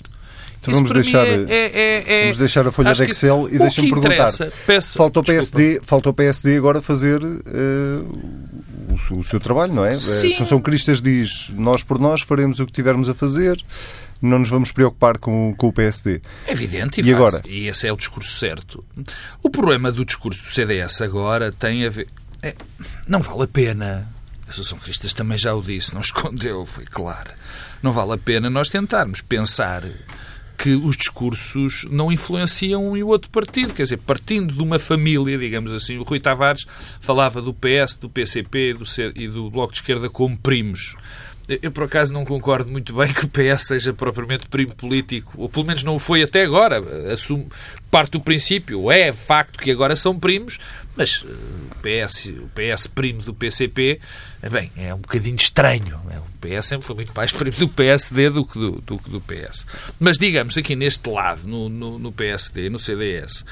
Então 0.63 0.75
vamos 0.75 0.93
deixar, 0.93 1.27
é, 1.27 1.43
é, 1.49 1.49
é, 1.49 2.05
é- 2.07 2.21
vamos 2.23 2.37
deixar 2.37 2.67
a 2.67 2.71
folha 2.73 2.95
de 2.95 3.03
Excel 3.03 3.49
e 3.51 3.59
deixa-me 3.59 3.89
que 3.93 4.01
perguntar. 4.01 4.33
peço- 4.65 4.97
Falta 4.97 5.19
o, 5.19 5.23
desculpa. 5.23 5.57
PSD, 5.57 5.81
falta 5.83 6.09
o 6.11 6.15
PSD 6.15 6.57
agora 6.57 6.81
fazer 6.81 7.21
eh, 7.21 8.93
o, 8.95 8.99
seu- 8.99 9.19
o 9.19 9.23
seu 9.25 9.41
trabalho, 9.41 9.73
não 9.75 9.85
é? 9.85 9.99
Sim. 9.99 10.29
A 10.29 10.29
Associação 10.29 10.61
Cristas 10.61 11.03
diz 11.03 11.49
nós 11.55 11.83
por 11.83 11.99
nós 11.99 12.21
faremos 12.23 12.61
o 12.61 12.67
que 12.67 12.73
tivermos 12.73 13.09
a 13.09 13.15
fazer, 13.15 13.61
não 14.21 14.39
nos 14.39 14.49
vamos 14.51 14.71
preocupar 14.71 15.19
com, 15.19 15.53
com 15.59 15.67
o 15.67 15.73
PSD. 15.73 16.21
É 16.47 16.53
evidente 16.53 17.01
E 17.01 17.05
e, 17.09 17.13
agora? 17.13 17.41
faz- 17.41 17.45
e 17.53 17.67
esse 17.67 17.89
é 17.89 17.93
o 17.93 17.97
discurso 17.97 18.39
certo. 18.39 18.85
O 19.43 19.51
problema 19.51 19.91
do 19.91 20.05
discurso 20.05 20.45
do 20.45 20.49
CDS 20.49 21.03
agora 21.03 21.51
tem 21.51 21.85
a 21.85 21.91
ver. 21.91 22.07
é, 22.41 22.55
não 23.09 23.21
vale 23.21 23.43
a 23.43 23.49
pena. 23.49 24.09
A 24.47 24.51
Associação 24.53 24.79
Cristas 24.79 25.13
também 25.13 25.39
já 25.39 25.55
o 25.55 25.61
disse, 25.63 25.93
não 25.93 26.01
escondeu, 26.03 26.65
foi 26.65 26.85
claro. 26.85 27.31
Não 27.83 27.93
vale 27.93 28.13
a 28.13 28.19
pena 28.19 28.49
nós 28.49 28.69
tentarmos 28.69 29.21
pensar 29.23 29.83
que 30.59 30.75
os 30.75 30.97
discursos 30.97 31.85
não 31.91 32.13
influenciam 32.13 32.91
um 32.91 32.97
e 32.97 33.03
o 33.03 33.09
outro 33.09 33.31
partido. 33.31 33.73
Quer 33.75 33.83
dizer, 33.83 33.97
partindo 33.99 34.55
de 34.55 34.61
uma 34.63 34.79
família, 34.79 35.37
digamos 35.39 35.73
assim, 35.73 35.99
o 35.99 36.03
Rui 36.03 36.21
Tavares 36.21 36.65
falava 37.01 37.43
do 37.43 37.53
PS, 37.53 37.97
do 37.97 38.09
PCP 38.09 38.75
do 38.75 38.87
C- 38.87 39.11
e 39.17 39.27
do 39.29 39.51
Bloco 39.51 39.73
de 39.73 39.79
Esquerda 39.81 40.09
como 40.09 40.37
primos. 40.39 40.95
Eu, 41.61 41.73
por 41.73 41.85
acaso, 41.85 42.13
não 42.13 42.25
concordo 42.25 42.71
muito 42.71 42.95
bem 42.95 43.13
que 43.13 43.25
o 43.25 43.29
PS 43.29 43.65
seja 43.67 43.93
propriamente 43.93 44.47
primo 44.47 44.75
político, 44.77 45.33
ou 45.37 45.49
pelo 45.49 45.67
menos 45.67 45.83
não 45.83 45.97
o 45.97 45.99
foi 45.99 46.23
até 46.23 46.45
agora. 46.45 46.79
Assumo, 47.13 47.49
parte 47.93 48.13
do 48.13 48.21
princípio, 48.21 48.91
é 48.91 49.13
facto 49.13 49.59
que 49.59 49.71
agora 49.71 49.95
são 49.95 50.19
primos, 50.19 50.59
mas 50.97 51.23
eh, 51.29 51.31
o 51.31 51.75
PS, 51.83 52.27
o 52.39 52.49
PS 52.55 52.87
primo 52.87 53.21
do 53.21 53.35
PCP, 53.35 54.01
eh, 54.41 54.49
bem, 54.49 54.73
é 54.79 54.95
um 54.95 54.99
bocadinho 54.99 55.37
estranho. 55.37 56.01
É, 56.11 56.19
O 56.19 56.25
PS 56.41 56.67
sempre 56.69 56.87
foi 56.87 56.97
muito 56.97 57.13
mais 57.15 57.31
primo 57.37 57.55
do 57.59 57.69
PSD 57.69 58.31
do 58.31 58.47
que 58.47 58.59
do, 58.59 58.81
do, 58.81 58.97
do 58.97 59.21
PS. 59.21 59.67
Mas, 60.01 60.17
digamos, 60.17 60.57
aqui 60.57 60.75
neste 60.75 61.07
lado, 61.11 61.47
no, 61.47 61.69
no, 61.69 61.99
no 61.99 62.11
PSD, 62.11 62.71
no 62.71 62.79
CDS, 62.79 63.45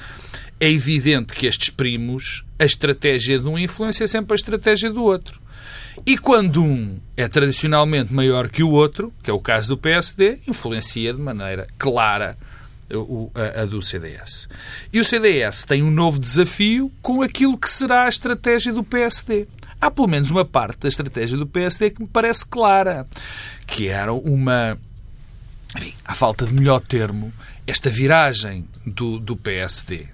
é 0.59 0.70
evidente 0.70 1.35
que 1.35 1.46
estes 1.46 1.68
primos, 1.68 2.42
a 2.59 2.64
estratégia 2.64 3.38
de 3.38 3.46
um 3.46 3.59
influencia 3.59 4.07
sempre 4.07 4.33
a 4.33 4.37
estratégia 4.37 4.90
do 4.90 5.05
outro. 5.05 5.38
E 6.07 6.16
quando 6.16 6.62
um 6.62 6.98
é 7.14 7.29
tradicionalmente 7.29 8.14
maior 8.14 8.48
que 8.48 8.62
o 8.62 8.70
outro, 8.70 9.12
que 9.22 9.31
é 9.31 9.35
o 9.35 9.38
caso 9.38 9.68
do 9.68 9.76
PSD, 9.76 10.38
influencia 10.48 11.12
de 11.12 11.20
maneira 11.20 11.66
clara 11.79 12.38
o- 12.96 13.31
a, 13.35 13.62
a 13.62 13.64
do 13.66 13.81
CDS. 13.83 14.48
E 14.92 15.00
o 15.00 15.05
CDS 15.05 15.64
tem 15.64 15.83
um 15.83 15.90
novo 15.90 16.18
desafio 16.18 16.90
com 17.03 17.22
aquilo 17.22 17.57
que 17.59 17.68
será 17.70 18.05
a 18.05 18.09
estratégia 18.09 18.72
do 18.72 18.83
PSD. 18.85 19.46
Há 19.81 19.90
pelo 19.90 20.09
menos 20.09 20.31
uma 20.31 20.44
parte 20.44 20.81
da 20.81 20.88
estratégia 20.88 21.38
do 21.38 21.46
PSD 21.46 21.90
que 21.90 22.03
me 22.03 22.09
parece 22.09 22.44
clara, 22.44 23.07
que 23.66 23.88
era 23.88 24.12
uma 24.12 24.76
enfim, 25.76 25.94
à 26.05 26.14
falta 26.14 26.44
de 26.44 26.53
melhor 26.53 26.81
termo, 26.81 27.33
esta 27.66 27.88
viragem 27.88 28.66
do, 28.85 29.18
do 29.20 29.37
PSD, 29.37 30.07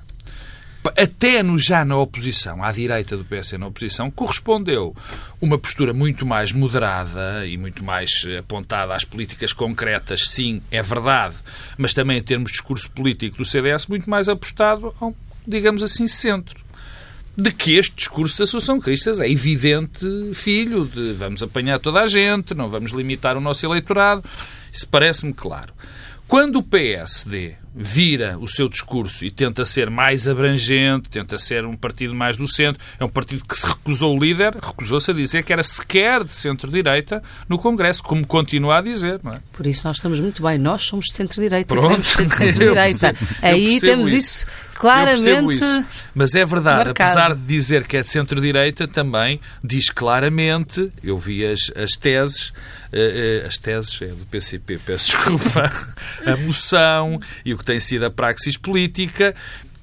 até 0.97 1.43
no, 1.43 1.59
já 1.59 1.85
na 1.85 1.97
oposição, 1.97 2.63
à 2.63 2.73
direita 2.73 3.17
do 3.17 3.25
PSD 3.25 3.59
na 3.59 3.67
oposição, 3.67 4.11
correspondeu 4.11 4.95
uma 5.41 5.59
postura 5.59 5.93
muito 5.93 6.27
mais 6.27 6.53
moderada 6.53 7.47
e 7.47 7.57
muito 7.57 7.85
mais 7.85 8.25
eh, 8.27 8.39
apontada 8.39 8.95
às 8.95 9.05
políticas 9.05 9.53
concretas, 9.53 10.29
sim, 10.29 10.63
é 10.71 10.83
verdade, 10.83 11.37
mas 11.77 11.95
também 11.95 12.19
em 12.19 12.23
termos 12.23 12.51
de 12.51 12.59
discurso 12.59 12.91
político 12.91 13.37
do 13.39 13.45
CDS, 13.45 13.87
muito 13.87 14.09
mais 14.09 14.29
apostado 14.29 14.95
ao, 15.01 15.15
digamos 15.47 15.83
assim, 15.83 16.07
centro 16.07 16.67
de 17.37 17.53
que 17.53 17.77
este 17.77 17.95
discurso 17.95 18.39
da 18.39 18.45
Associação 18.45 18.81
Cristas 18.81 19.21
é 19.21 19.31
evidente 19.31 20.07
filho 20.33 20.87
de 20.87 21.13
vamos 21.13 21.43
apanhar 21.43 21.79
toda 21.79 22.01
a 22.01 22.07
gente, 22.07 22.55
não 22.55 22.71
vamos 22.71 22.93
limitar 22.93 23.37
o 23.37 23.41
nosso 23.41 23.67
eleitorado. 23.67 24.25
Isso 24.73 24.89
parece-me 24.89 25.35
claro. 25.35 25.73
Quando 26.29 26.57
o 26.57 26.63
PSD 26.63 27.55
vira 27.73 28.39
o 28.39 28.49
seu 28.49 28.69
discurso 28.69 29.25
e 29.25 29.31
tenta 29.31 29.65
ser 29.65 29.91
mais 29.91 30.27
abrangente, 30.27 31.11
tenta 31.11 31.37
ser 31.37 31.65
um 31.65 31.75
partido 31.75 32.15
mais 32.15 32.37
do 32.37 32.49
centro, 32.49 32.83
é 32.99 33.05
um 33.05 33.09
partido 33.09 33.45
que 33.45 33.57
se 33.57 33.67
recusou 33.67 34.17
o 34.17 34.19
líder, 34.19 34.55
recusou-se 34.55 35.11
a 35.11 35.15
dizer 35.15 35.45
que 35.45 35.53
era 35.53 35.63
sequer 35.63 36.25
de 36.25 36.33
centro-direita 36.33 37.23
no 37.49 37.59
Congresso, 37.59 38.03
como 38.03 38.27
continua 38.27 38.79
a 38.79 38.81
dizer, 38.81 39.21
é? 39.27 39.39
Por 39.53 39.67
isso 39.67 39.87
nós 39.87 39.99
estamos 39.99 40.19
muito 40.19 40.43
bem. 40.43 40.59
Nós 40.59 40.85
somos 40.85 41.07
de 41.07 41.13
centro-direita. 41.13 41.75
Ser 42.05 42.27
de 42.27 42.35
centro-direita. 42.35 43.15
Aí 43.43 43.79
temos 43.81 44.09
isso. 44.09 44.17
isso 44.17 44.47
Eu 44.77 45.05
percebo 45.07 45.49
claramente. 45.49 45.55
isso. 45.55 45.85
Mas 46.15 46.35
é 46.35 46.45
verdade, 46.45 46.85
marcado. 46.87 47.11
apesar 47.11 47.35
de 47.35 47.43
dizer 47.43 47.85
que 47.85 47.97
é 47.97 48.03
de 48.03 48.09
centro-direita, 48.09 48.87
também 48.87 49.41
diz 49.63 49.91
claramente, 49.91 50.93
eu 51.03 51.17
vi 51.19 51.45
as, 51.45 51.71
as 51.75 51.93
teses, 51.93 52.53
eh, 52.93 53.43
eh, 53.43 53.47
as 53.47 53.59
teses 53.59 54.01
é 54.03 54.07
do 54.07 54.27
PCP, 54.27 54.79
peço 54.79 55.13
desculpa, 55.17 55.73
a 56.25 56.37
moção 56.37 57.21
e 57.45 57.55
o 57.55 57.59
que 57.59 57.65
tem 57.65 57.81
sido 57.81 58.05
a 58.05 58.11
praxis 58.11 58.57
política. 58.57 59.35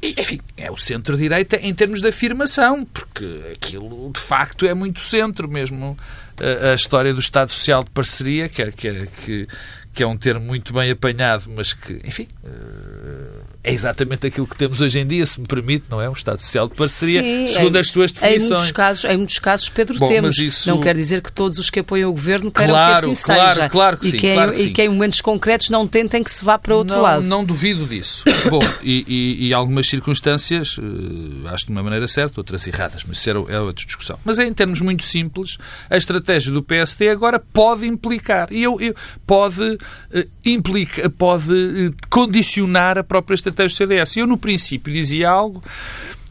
E, 0.02 0.16
enfim, 0.20 0.42
é 0.58 0.70
o 0.70 0.76
centro-direita 0.76 1.56
em 1.56 1.74
termos 1.74 2.02
de 2.02 2.10
afirmação, 2.10 2.84
porque 2.84 3.42
aquilo 3.54 4.12
de 4.14 4.20
facto 4.20 4.68
é 4.68 4.74
muito 4.74 5.00
centro 5.00 5.48
mesmo. 5.48 5.98
A, 6.42 6.72
a 6.72 6.74
história 6.74 7.14
do 7.14 7.22
Estado 7.22 7.50
Social 7.50 7.86
de 7.86 7.90
Parceria, 7.92 8.50
que 8.50 8.62
é, 8.62 8.72
que, 8.72 8.88
é, 8.88 9.06
que, 9.06 9.48
que 9.94 10.04
é 10.04 10.08
um 10.08 10.18
termo 10.18 10.46
muito 10.46 10.74
bem 10.74 10.92
apanhado, 10.92 11.46
mas 11.56 11.72
que, 11.72 12.02
enfim, 12.04 12.28
eh, 12.44 13.43
é 13.64 13.72
exatamente 13.74 14.28
aquilo 14.28 14.46
que 14.46 14.58
temos 14.58 14.82
hoje 14.82 15.00
em 15.00 15.08
dia, 15.08 15.26
se 15.26 15.40
me 15.40 15.48
permite, 15.48 15.86
não 15.90 16.02
é? 16.02 16.10
Um 16.10 16.14
Estado 16.14 16.42
Social 16.42 16.68
de 16.68 16.76
Parceria, 16.76 17.22
Sim, 17.22 17.48
segundo 17.48 17.76
em- 17.78 17.80
as 17.80 17.88
suas 17.88 18.12
Em 18.12 18.14
muitos 18.16 18.42
definições. 18.50 18.72
casos, 18.72 19.06
em 19.06 19.18
muitos 19.18 19.40
casos 19.40 19.70
Pedro, 19.70 19.98
Bom, 20.00 20.08
temos. 20.08 20.38
isso- 20.38 20.70
Não 20.70 20.80
quer 20.82 20.96
dizer 20.96 21.22
que 21.22 21.32
todos 21.32 21.58
os 21.58 21.70
que 21.70 21.80
apoiam 21.80 22.10
o 22.10 22.14
governo 22.14 22.52
queiram 22.52 22.74
Claro, 22.74 23.06
que 23.06 23.12
assim 23.12 23.24
claro, 23.24 23.56
seja. 23.56 23.70
claro 23.70 23.98
que 23.98 24.08
e 24.08 24.12
sim, 24.12 24.18
que, 24.18 24.34
claro 24.34 24.52
que 24.54 24.60
e 24.60 24.64
sim. 24.66 24.74
que 24.74 24.82
em 24.84 24.90
momentos 24.90 25.22
concretos 25.22 25.70
não 25.70 25.88
tentem 25.88 26.22
que 26.24 26.30
se 26.32 26.44
vá 26.44 26.60
para 26.60 26.76
outro 26.76 26.96
não, 26.96 27.02
lado. 27.02 27.24
Não 27.24 27.46
duvido 27.46 27.86
disso. 27.86 28.26
Bom, 28.50 28.60
e, 28.84 29.06
e, 29.08 29.48
e 29.48 29.54
algumas 29.54 29.88
circunstâncias, 29.88 30.78
eh, 30.78 31.48
acho 31.54 31.66
de 31.68 31.72
uma 31.72 31.82
maneira 31.82 32.08
certa, 32.08 32.42
outras 32.42 32.68
erradas, 32.68 33.04
mas 33.08 33.18
isso 33.18 33.30
era, 33.30 33.40
é 33.48 33.60
outra 33.62 33.86
discussão. 33.86 34.20
Mas 34.26 34.40
em 34.40 34.54
termos 34.54 34.82
muito 34.82 35.04
simples, 35.06 35.58
a 35.90 35.96
estratégia 35.96 36.52
do 36.52 36.62
PSD 36.62 37.08
agora 37.08 37.40
pode 37.40 37.86
implicar, 37.88 38.52
e 38.52 38.62
eu, 38.62 38.80
eu- 38.82 38.94
pode, 39.26 39.78
eh, 40.12 40.28
implica, 40.46 41.10
pode 41.10 41.54
eh, 41.54 41.92
condicionar 42.10 42.98
a 42.98 43.04
própria 43.06 43.36
estratégia 43.36 43.53
do 43.54 43.70
CDS. 43.70 44.18
Eu, 44.18 44.28
no 44.28 44.38
princípio, 44.38 44.92
dizia 44.92 45.30
algo 45.30 45.64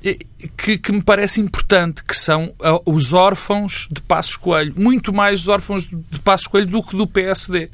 eh, 0.04 0.18
que, 0.56 0.78
que 0.78 0.92
me 0.92 1.02
parece 1.02 1.40
importante, 1.40 2.02
que 2.04 2.16
são 2.16 2.52
ah, 2.60 2.80
os 2.84 3.12
órfãos 3.12 3.88
de 3.90 4.00
Passos 4.00 4.36
Coelho. 4.36 4.74
Muito 4.76 5.12
mais 5.12 5.40
os 5.40 5.48
órfãos 5.48 5.84
de 5.84 6.18
Passos 6.20 6.46
Coelho 6.46 6.66
do 6.66 6.82
que 6.82 6.96
do 6.96 7.06
PSD 7.06 7.70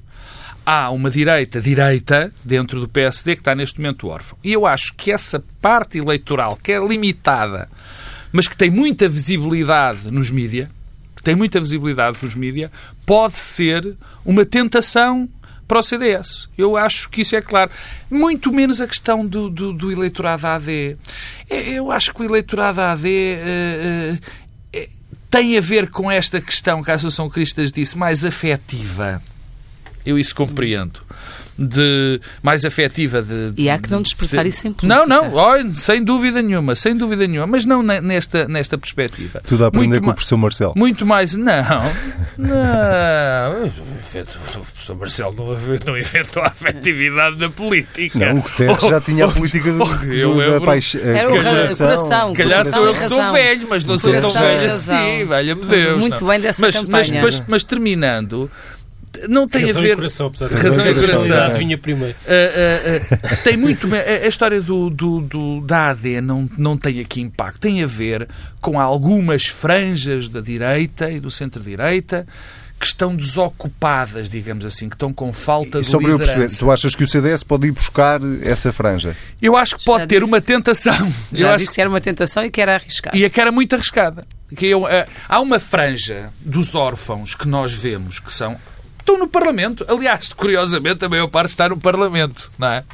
há 0.70 0.90
uma 0.90 1.10
direita 1.10 1.62
direita 1.62 2.30
dentro 2.44 2.78
do 2.78 2.86
PSD 2.86 3.36
que 3.36 3.40
está 3.40 3.54
neste 3.54 3.80
momento 3.80 4.06
órfão. 4.06 4.36
E 4.44 4.52
eu 4.52 4.66
acho 4.66 4.92
que 4.94 5.10
essa 5.10 5.42
parte 5.62 5.96
eleitoral, 5.96 6.58
que 6.62 6.72
é 6.72 6.78
limitada, 6.78 7.70
mas 8.30 8.46
que 8.46 8.54
tem 8.54 8.68
muita 8.68 9.08
visibilidade 9.08 10.10
nos 10.10 10.30
mídia, 10.30 10.70
tem 11.24 11.34
muita 11.34 11.58
visibilidade 11.58 12.18
nos 12.22 12.34
mídia, 12.34 12.70
pode 13.06 13.38
ser 13.38 13.96
uma 14.26 14.44
tentação 14.44 15.26
para 15.68 15.78
o 15.78 15.82
CDS. 15.82 16.48
Eu 16.56 16.76
acho 16.76 17.10
que 17.10 17.20
isso 17.20 17.36
é 17.36 17.42
claro. 17.42 17.70
Muito 18.10 18.50
menos 18.50 18.80
a 18.80 18.86
questão 18.86 19.24
do, 19.24 19.50
do, 19.50 19.72
do 19.72 19.92
eleitorado 19.92 20.46
AD. 20.46 20.96
É, 21.48 21.70
Eu 21.74 21.92
acho 21.92 22.12
que 22.14 22.22
o 22.22 22.24
eleitorado 22.24 22.80
AD 22.80 23.06
eh, 23.06 24.18
eh, 24.72 24.88
tem 25.30 25.58
a 25.58 25.60
ver 25.60 25.90
com 25.90 26.10
esta 26.10 26.40
questão 26.40 26.82
que 26.82 26.90
a 26.90 26.94
Associação 26.94 27.28
Cristas 27.28 27.70
disse, 27.70 27.98
mais 27.98 28.24
afetiva. 28.24 29.22
Eu 30.06 30.18
isso 30.18 30.34
compreendo. 30.34 31.02
De, 31.60 32.20
mais 32.40 32.64
afetiva 32.64 33.20
de, 33.20 33.52
E 33.56 33.68
há 33.68 33.78
que 33.78 33.90
não 33.90 33.98
de 33.98 34.04
desprezar 34.04 34.42
ser- 34.42 34.48
isso 34.48 34.68
em 34.68 34.72
política. 34.72 34.86
Não, 34.86 35.06
não, 35.08 35.34
olha, 35.34 35.74
sem 35.74 36.04
dúvida 36.04 36.40
nenhuma, 36.40 36.76
sem 36.76 36.96
dúvida 36.96 37.26
nenhuma, 37.26 37.48
mas 37.48 37.64
não 37.64 37.82
ne- 37.82 38.00
nesta, 38.00 38.46
nesta 38.46 38.78
perspectiva. 38.78 39.42
Tudo 39.44 39.64
a 39.64 39.66
aprender 39.66 39.88
Muito 39.94 40.04
com 40.04 40.10
o 40.10 40.14
professor 40.14 40.36
Marcelo. 40.36 40.72
Muito 40.76 41.04
mais. 41.04 41.34
Não, 41.34 41.82
não. 42.38 43.64
O 43.66 44.60
professor 44.60 44.96
Marcelo 44.96 45.34
não, 45.36 45.46
não 45.86 45.98
inventou 45.98 46.42
a 46.42 46.46
afetividade 46.46 47.36
na 47.38 47.50
política. 47.50 48.18
Não, 48.18 48.38
o 48.38 48.42
Guterres 48.42 48.80
já 48.82 49.00
tinha 49.00 49.24
a 49.24 49.28
política 49.28 49.72
do, 49.72 49.82
Oh, 49.82 50.04
eu 50.04 50.32
do- 50.32 50.38
da 50.38 50.44
lembro. 50.46 50.64
paixão. 50.66 51.00
Era 51.00 51.28
o 51.30 51.36
ra- 51.40 51.42
coração, 51.76 52.28
Se 52.30 52.34
calhar 52.36 52.58
Coração 52.58 52.72
sou 52.72 52.86
eu 52.86 52.94
que 52.94 53.08
sou 53.08 53.32
velho, 53.32 53.66
mas 53.68 53.84
não 53.84 53.98
sou 53.98 54.12
tão 54.20 54.30
e 54.30 54.32
velho 54.38 54.70
assim, 54.72 55.24
valha-me 55.24 55.64
Deus. 55.64 55.98
Muito 55.98 56.20
não. 56.20 56.28
bem 56.30 56.40
dessa 56.40 56.62
mas, 56.66 56.74
mas, 56.84 57.06
campanha. 57.08 57.22
mas, 57.22 57.42
mas 57.46 57.64
terminando, 57.64 58.50
não 59.28 59.48
tem 59.48 59.66
Razão 59.66 59.80
a 59.82 59.84
e 59.84 59.88
ver. 59.88 59.94
coração, 59.96 60.26
apesar 60.28 60.48
de 60.48 60.54
Razão 60.54 60.70
e 60.70 60.94
coração, 60.94 61.08
personalidade 61.08 61.54
é. 61.54 61.58
vinha 61.58 61.78
primeiro. 61.78 62.14
Uh, 62.26 63.14
uh, 63.32 63.34
uh, 63.34 63.42
tem 63.44 63.56
muito. 63.56 63.88
A, 63.94 63.98
a 64.24 64.26
história 64.26 64.60
do, 64.60 64.90
do- 64.90 65.20
do- 65.20 65.60
da 65.62 65.90
AD 65.90 66.20
não, 66.20 66.48
não 66.56 66.76
tem 66.76 67.00
aqui 67.00 67.20
impacto. 67.20 67.58
Tem 67.60 67.82
a 67.82 67.86
ver 67.86 68.28
com 68.60 68.78
algumas 68.80 69.46
franjas 69.46 70.28
da 70.28 70.40
direita 70.40 71.10
e 71.10 71.18
do 71.20 71.30
centro-direita 71.30 72.26
que 72.80 72.86
estão 72.86 73.16
desocupadas, 73.16 74.30
digamos 74.30 74.64
assim, 74.64 74.88
que 74.88 74.94
estão 74.94 75.12
com 75.12 75.32
falta 75.32 75.78
E 75.78 75.82
de 75.82 75.88
só 75.88 75.98
para 75.98 76.10
eu 76.10 76.16
perceber, 76.16 76.40
liderança. 76.42 76.64
tu 76.64 76.70
achas 76.70 76.94
que 76.94 77.02
o 77.02 77.08
CDS 77.08 77.42
pode 77.42 77.66
ir 77.66 77.72
buscar 77.72 78.20
essa 78.42 78.72
franja? 78.72 79.16
Eu 79.42 79.56
acho 79.56 79.76
que 79.76 79.84
pode 79.84 80.02
Já 80.02 80.06
ter 80.06 80.20
disse. 80.20 80.30
uma 80.30 80.40
tentação. 80.40 80.94
Eu 81.32 81.38
Já 81.38 81.54
acho 81.54 81.64
disse 81.64 81.74
que 81.74 81.80
era 81.80 81.90
uma 81.90 82.00
tentação 82.00 82.44
e 82.44 82.50
que 82.52 82.60
era 82.60 82.74
arriscado. 82.76 83.16
E 83.16 83.24
a 83.24 83.30
que 83.30 83.40
era 83.40 83.50
muito 83.50 83.74
arriscada. 83.74 84.24
Que 84.56 84.66
eu, 84.66 84.86
eh, 84.88 85.06
há 85.28 85.40
uma 85.40 85.58
franja 85.58 86.30
dos 86.40 86.74
órfãos 86.76 87.34
que 87.34 87.48
nós 87.48 87.72
vemos 87.72 88.18
que 88.20 88.32
são. 88.32 88.56
Estão 89.08 89.18
no 89.18 89.26
Parlamento. 89.26 89.86
Aliás, 89.88 90.28
curiosamente, 90.28 91.04
a 91.04 91.08
maior 91.08 91.28
parte 91.28 91.50
está 91.50 91.68
no 91.68 91.78
Parlamento, 91.78 92.52
não 92.58 92.68
é? 92.68 92.84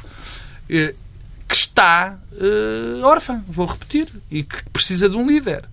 Que 0.67 1.55
está 1.55 2.17
eh, 2.33 3.01
órfã, 3.03 3.43
vou 3.47 3.65
repetir, 3.65 4.07
e 4.31 4.43
que 4.43 4.63
precisa 4.69 5.09
de 5.09 5.15
um 5.15 5.27
líder. 5.27 5.65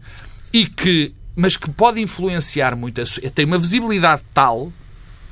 E 0.53 0.67
que, 0.67 1.15
mas 1.37 1.57
que 1.57 1.71
pode 1.71 2.01
influenciar 2.01 2.75
muito. 2.75 3.01
A, 3.01 3.05
tem 3.33 3.45
uma 3.45 3.59
visibilidade 3.59 4.23
tal, 4.35 4.73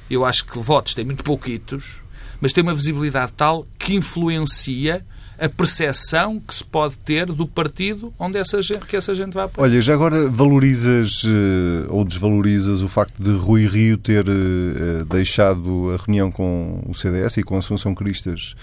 eu 0.08 0.24
acho 0.24 0.44
que 0.44 0.58
votos 0.60 0.94
tem 0.94 1.04
muito 1.04 1.24
pouquitos, 1.24 1.96
mas 2.40 2.52
tem 2.52 2.62
uma 2.62 2.74
visibilidade 2.74 3.32
tal 3.32 3.66
que 3.78 3.94
influencia 3.94 5.04
a 5.40 5.48
percepção 5.48 6.38
que 6.38 6.54
se 6.54 6.62
pode 6.62 6.96
ter 6.98 7.24
do 7.26 7.46
partido 7.46 8.12
onde 8.18 8.38
essa 8.38 8.60
gente, 8.60 8.80
que 8.80 8.94
essa 8.94 9.14
gente 9.14 9.32
vai 9.32 9.46
apoiar. 9.46 9.66
Olha, 9.66 9.80
já 9.80 9.94
agora 9.94 10.28
valorizas 10.28 11.22
eh, 11.24 11.86
ou 11.88 12.04
desvalorizas 12.04 12.82
o 12.82 12.88
facto 12.88 13.14
de 13.18 13.30
Rui 13.30 13.66
Rio 13.66 13.96
ter 13.96 14.28
eh, 14.28 14.32
eh, 14.32 15.04
deixado 15.08 15.94
a 15.94 16.04
reunião 16.04 16.30
com 16.30 16.82
o 16.86 16.94
CDS 16.94 17.38
e 17.38 17.42
com 17.42 17.56
a 17.56 17.58
Assunção 17.60 17.94
Cristas 17.94 18.54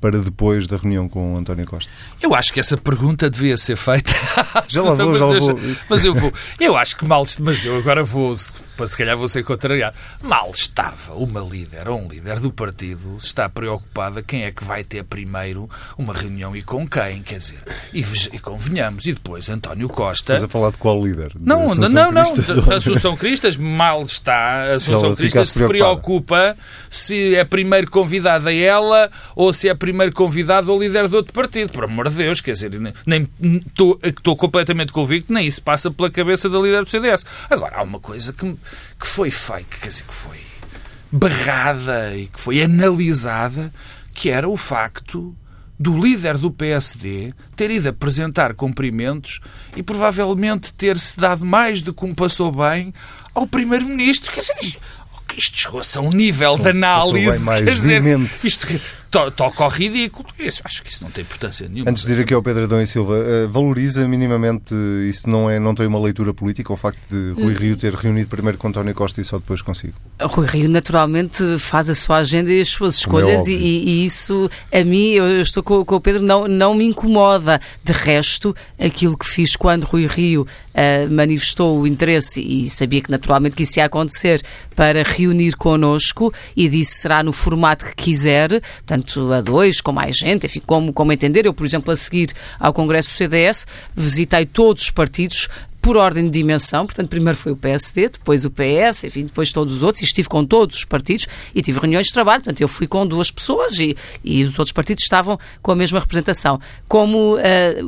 para 0.00 0.18
depois 0.18 0.66
da 0.66 0.76
reunião 0.76 1.08
com 1.08 1.36
António 1.36 1.66
Costa? 1.66 1.90
Eu 2.22 2.34
acho 2.34 2.52
que 2.52 2.60
essa 2.60 2.76
pergunta 2.76 3.28
devia 3.28 3.56
ser 3.56 3.76
feita. 3.76 4.12
Já 4.68 4.82
lá 4.82 4.94
vou, 4.94 5.16
já 5.16 5.24
lá 5.24 5.38
vou. 5.38 5.60
mas 5.88 6.04
eu 6.04 6.14
vou. 6.14 6.32
Eu 6.60 6.76
acho 6.76 6.96
que 6.96 7.06
mal. 7.06 7.24
Mas 7.40 7.64
eu 7.64 7.76
agora 7.76 8.04
vou. 8.04 8.34
Para 8.76 8.86
Se 8.86 8.96
calhar 8.96 9.16
vou 9.16 9.28
ser 9.28 9.42
contrariado. 9.44 9.96
Mal 10.22 10.50
estava 10.50 11.14
uma 11.14 11.40
líder 11.40 11.88
ou 11.88 12.00
um 12.00 12.08
líder 12.08 12.40
do 12.40 12.52
partido 12.52 13.16
está 13.18 13.48
preocupada 13.48 14.22
quem 14.22 14.44
é 14.44 14.50
que 14.52 14.64
vai 14.64 14.82
ter 14.84 15.04
primeiro 15.04 15.68
uma 15.98 16.12
reunião 16.14 16.54
e 16.56 16.62
com 16.62 16.86
quem, 16.88 17.22
quer 17.22 17.38
dizer. 17.38 17.62
E, 17.92 18.00
e 18.32 18.38
convenhamos. 18.38 19.06
E 19.06 19.12
depois 19.12 19.48
António 19.48 19.88
Costa. 19.88 20.34
Estás 20.34 20.44
a 20.44 20.48
falar 20.48 20.70
de 20.70 20.78
qual 20.78 21.04
líder? 21.04 21.32
Da 21.34 21.40
Não, 21.56 21.74
não, 21.74 22.10
não. 22.12 22.22
Cristas 22.24 22.50
A 22.58 22.60
ou- 22.70 22.72
Assunção 22.76 23.16
Cristas 23.16 23.56
mal 23.56 24.02
está. 24.02 24.34
A 24.64 24.70
Assunção 24.70 25.14
Cristas 25.14 25.50
se 25.50 25.66
preocupa 25.66 26.56
se 26.90 27.34
é 27.34 27.44
primeiro 27.44 27.90
convidada 27.90 28.52
ela 28.52 29.10
ou 29.34 29.52
se 29.52 29.68
é 29.68 29.74
primeiro 29.74 30.12
convidado 30.12 30.72
o 30.72 30.78
líder 30.78 31.08
do 31.08 31.16
outro 31.16 31.32
partido. 31.32 31.72
Por 31.72 31.84
amor 31.84 32.08
de 32.08 32.16
Deus, 32.16 32.40
quer 32.40 32.52
dizer, 32.52 32.70
nem 33.06 33.28
estou 34.06 34.36
completamente 34.36 34.92
convicto, 34.92 35.32
nem 35.32 35.46
isso 35.46 35.62
passa 35.62 35.90
pela 35.90 36.10
cabeça 36.10 36.48
da 36.48 36.58
líder 36.58 36.84
do 36.84 36.90
CDS. 36.90 37.24
Agora, 37.50 37.76
há 37.78 37.82
uma 37.82 38.00
coisa 38.00 38.32
que, 38.32 38.56
que 38.98 39.06
foi 39.06 39.30
fake, 39.30 39.80
quer 39.80 39.88
dizer, 39.88 40.04
que 40.04 40.14
foi 40.14 40.40
barrada 41.10 42.16
e 42.16 42.26
que 42.26 42.40
foi 42.40 42.62
analisada, 42.62 43.72
que 44.12 44.30
era 44.30 44.48
o 44.48 44.56
facto 44.56 45.34
do 45.78 45.98
líder 45.98 46.38
do 46.38 46.50
PSD 46.50 47.32
ter 47.56 47.70
ido 47.70 47.88
apresentar 47.88 48.54
cumprimentos 48.54 49.40
e 49.76 49.82
provavelmente 49.82 50.72
ter-se 50.72 51.18
dado 51.18 51.44
mais 51.44 51.82
do 51.82 51.92
que 51.92 52.04
um 52.04 52.14
passou 52.14 52.50
bem 52.52 52.94
ao 53.34 53.46
primeiro-ministro. 53.46 54.32
Quer 54.32 54.40
dizer, 54.40 54.56
isto, 54.62 54.80
isto 55.36 55.58
chegou-se 55.58 55.98
a 55.98 56.00
um 56.00 56.10
nível 56.10 56.56
de 56.56 56.68
análise. 56.68 57.44
quer 57.64 57.74
dizer, 57.74 58.02
isto 58.44 58.66
to- 59.14 59.30
toca 59.30 59.64
ao 59.64 59.70
ridículo. 59.70 60.26
Isso, 60.38 60.60
acho 60.64 60.82
que 60.82 60.90
isso 60.90 61.02
não 61.04 61.10
tem 61.10 61.22
importância 61.22 61.68
nenhuma. 61.68 61.90
Antes 61.90 62.04
de 62.04 62.12
ir 62.12 62.20
aqui 62.20 62.34
ao 62.34 62.42
Pedro 62.42 62.64
Adão 62.64 62.82
e 62.82 62.86
Silva, 62.86 63.16
eh, 63.18 63.46
valoriza 63.46 64.06
minimamente, 64.08 64.74
isso 65.08 65.28
não, 65.30 65.48
é, 65.48 65.58
não 65.58 65.74
tem 65.74 65.86
uma 65.86 66.00
leitura 66.00 66.34
política, 66.34 66.72
o 66.72 66.76
facto 66.76 66.98
de 67.08 67.14
Hum. 67.40 67.44
Rui 67.44 67.54
Rio 67.54 67.76
ter 67.76 67.94
reunido 67.94 68.28
primeiro 68.28 68.58
com 68.58 68.68
António 68.68 68.92
Costa 68.94 69.20
e 69.20 69.24
só 69.24 69.38
depois 69.38 69.62
consigo? 69.62 69.94
Rui 70.20 70.46
Rio 70.46 70.68
naturalmente 70.68 71.58
faz 71.58 71.88
a 71.88 71.94
sua 71.94 72.18
agenda 72.18 72.52
e 72.52 72.60
as 72.60 72.68
suas 72.68 72.96
escolhas 72.96 73.40
óbvio. 73.40 73.56
e, 73.58 74.02
e 74.02 74.04
isso 74.04 74.50
a 74.72 74.84
mim, 74.84 75.10
eu 75.12 75.40
estou 75.40 75.62
com, 75.62 75.84
com 75.84 75.96
o 75.96 76.00
Pedro, 76.00 76.22
não, 76.22 76.46
não 76.48 76.74
me 76.74 76.84
incomoda. 76.84 77.60
De 77.84 77.92
resto, 77.92 78.54
aquilo 78.78 79.16
que 79.16 79.26
fiz 79.26 79.54
quando 79.56 79.84
Rui 79.84 80.06
Rio 80.06 80.46
ah, 80.74 81.06
manifestou 81.10 81.80
o 81.80 81.86
interesse 81.86 82.40
e 82.40 82.68
sabia 82.70 83.00
que 83.00 83.10
naturalmente 83.10 83.54
que 83.56 83.62
isso 83.62 83.78
ia 83.78 83.84
acontecer 83.84 84.42
para 84.74 85.02
reunir 85.02 85.56
connosco 85.56 86.32
e 86.56 86.68
disse 86.68 86.94
será 87.00 87.22
no 87.22 87.32
formato 87.32 87.84
que 87.84 87.94
quiser, 87.94 88.48
portanto 88.60 89.03
a 89.32 89.40
dois, 89.40 89.80
com 89.80 89.92
mais 89.92 90.16
gente, 90.16 90.46
enfim, 90.46 90.62
como, 90.64 90.92
como 90.92 91.12
entender. 91.12 91.46
Eu, 91.46 91.54
por 91.54 91.66
exemplo, 91.66 91.92
a 91.92 91.96
seguir 91.96 92.28
ao 92.58 92.72
Congresso 92.72 93.10
do 93.10 93.14
CDS, 93.14 93.66
visitei 93.94 94.46
todos 94.46 94.84
os 94.84 94.90
partidos 94.90 95.48
por 95.84 95.98
ordem 95.98 96.24
de 96.24 96.30
dimensão, 96.30 96.86
portanto, 96.86 97.10
primeiro 97.10 97.36
foi 97.36 97.52
o 97.52 97.56
PSD, 97.56 98.08
depois 98.08 98.46
o 98.46 98.50
PS, 98.50 99.04
enfim, 99.04 99.26
depois 99.26 99.52
todos 99.52 99.74
os 99.74 99.82
outros, 99.82 100.00
e 100.00 100.06
estive 100.06 100.26
com 100.30 100.42
todos 100.42 100.78
os 100.78 100.84
partidos 100.86 101.26
e 101.54 101.60
tive 101.60 101.78
reuniões 101.78 102.06
de 102.06 102.12
trabalho, 102.14 102.42
portanto, 102.42 102.62
eu 102.62 102.68
fui 102.68 102.86
com 102.86 103.06
duas 103.06 103.30
pessoas 103.30 103.78
e, 103.78 103.94
e 104.24 104.42
os 104.44 104.58
outros 104.58 104.72
partidos 104.72 105.04
estavam 105.04 105.38
com 105.60 105.70
a 105.70 105.76
mesma 105.76 106.00
representação. 106.00 106.58
Como, 106.88 107.36
eh, 107.38 107.82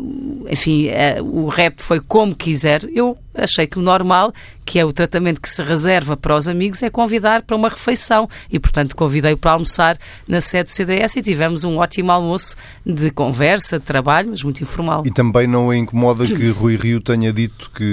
enfim, 0.50 0.88
eh, 0.88 1.22
o 1.22 1.48
rap 1.48 1.80
foi 1.80 1.98
como 1.98 2.34
quiser, 2.34 2.84
eu 2.92 3.16
achei 3.34 3.66
que 3.66 3.78
o 3.78 3.82
normal, 3.82 4.32
que 4.64 4.78
é 4.78 4.84
o 4.84 4.92
tratamento 4.92 5.40
que 5.40 5.48
se 5.48 5.62
reserva 5.62 6.16
para 6.16 6.36
os 6.36 6.48
amigos, 6.48 6.82
é 6.82 6.90
convidar 6.90 7.42
para 7.42 7.56
uma 7.56 7.68
refeição 7.68 8.28
e, 8.50 8.58
portanto, 8.58 8.96
convidei-o 8.96 9.36
para 9.36 9.52
almoçar 9.52 9.98
na 10.26 10.40
sede 10.40 10.64
do 10.64 10.72
CDS 10.72 11.16
e 11.16 11.22
tivemos 11.22 11.64
um 11.64 11.78
ótimo 11.78 12.10
almoço 12.10 12.56
de 12.84 13.10
conversa, 13.10 13.78
de 13.78 13.84
trabalho, 13.84 14.30
mas 14.30 14.42
muito 14.42 14.62
informal. 14.62 15.02
E 15.06 15.10
também 15.10 15.46
não 15.46 15.72
incomoda 15.72 16.26
que 16.26 16.48
Rui 16.48 16.76
Rio 16.76 17.00
tenha 17.00 17.32
dito 17.32 17.70
que 17.74 17.85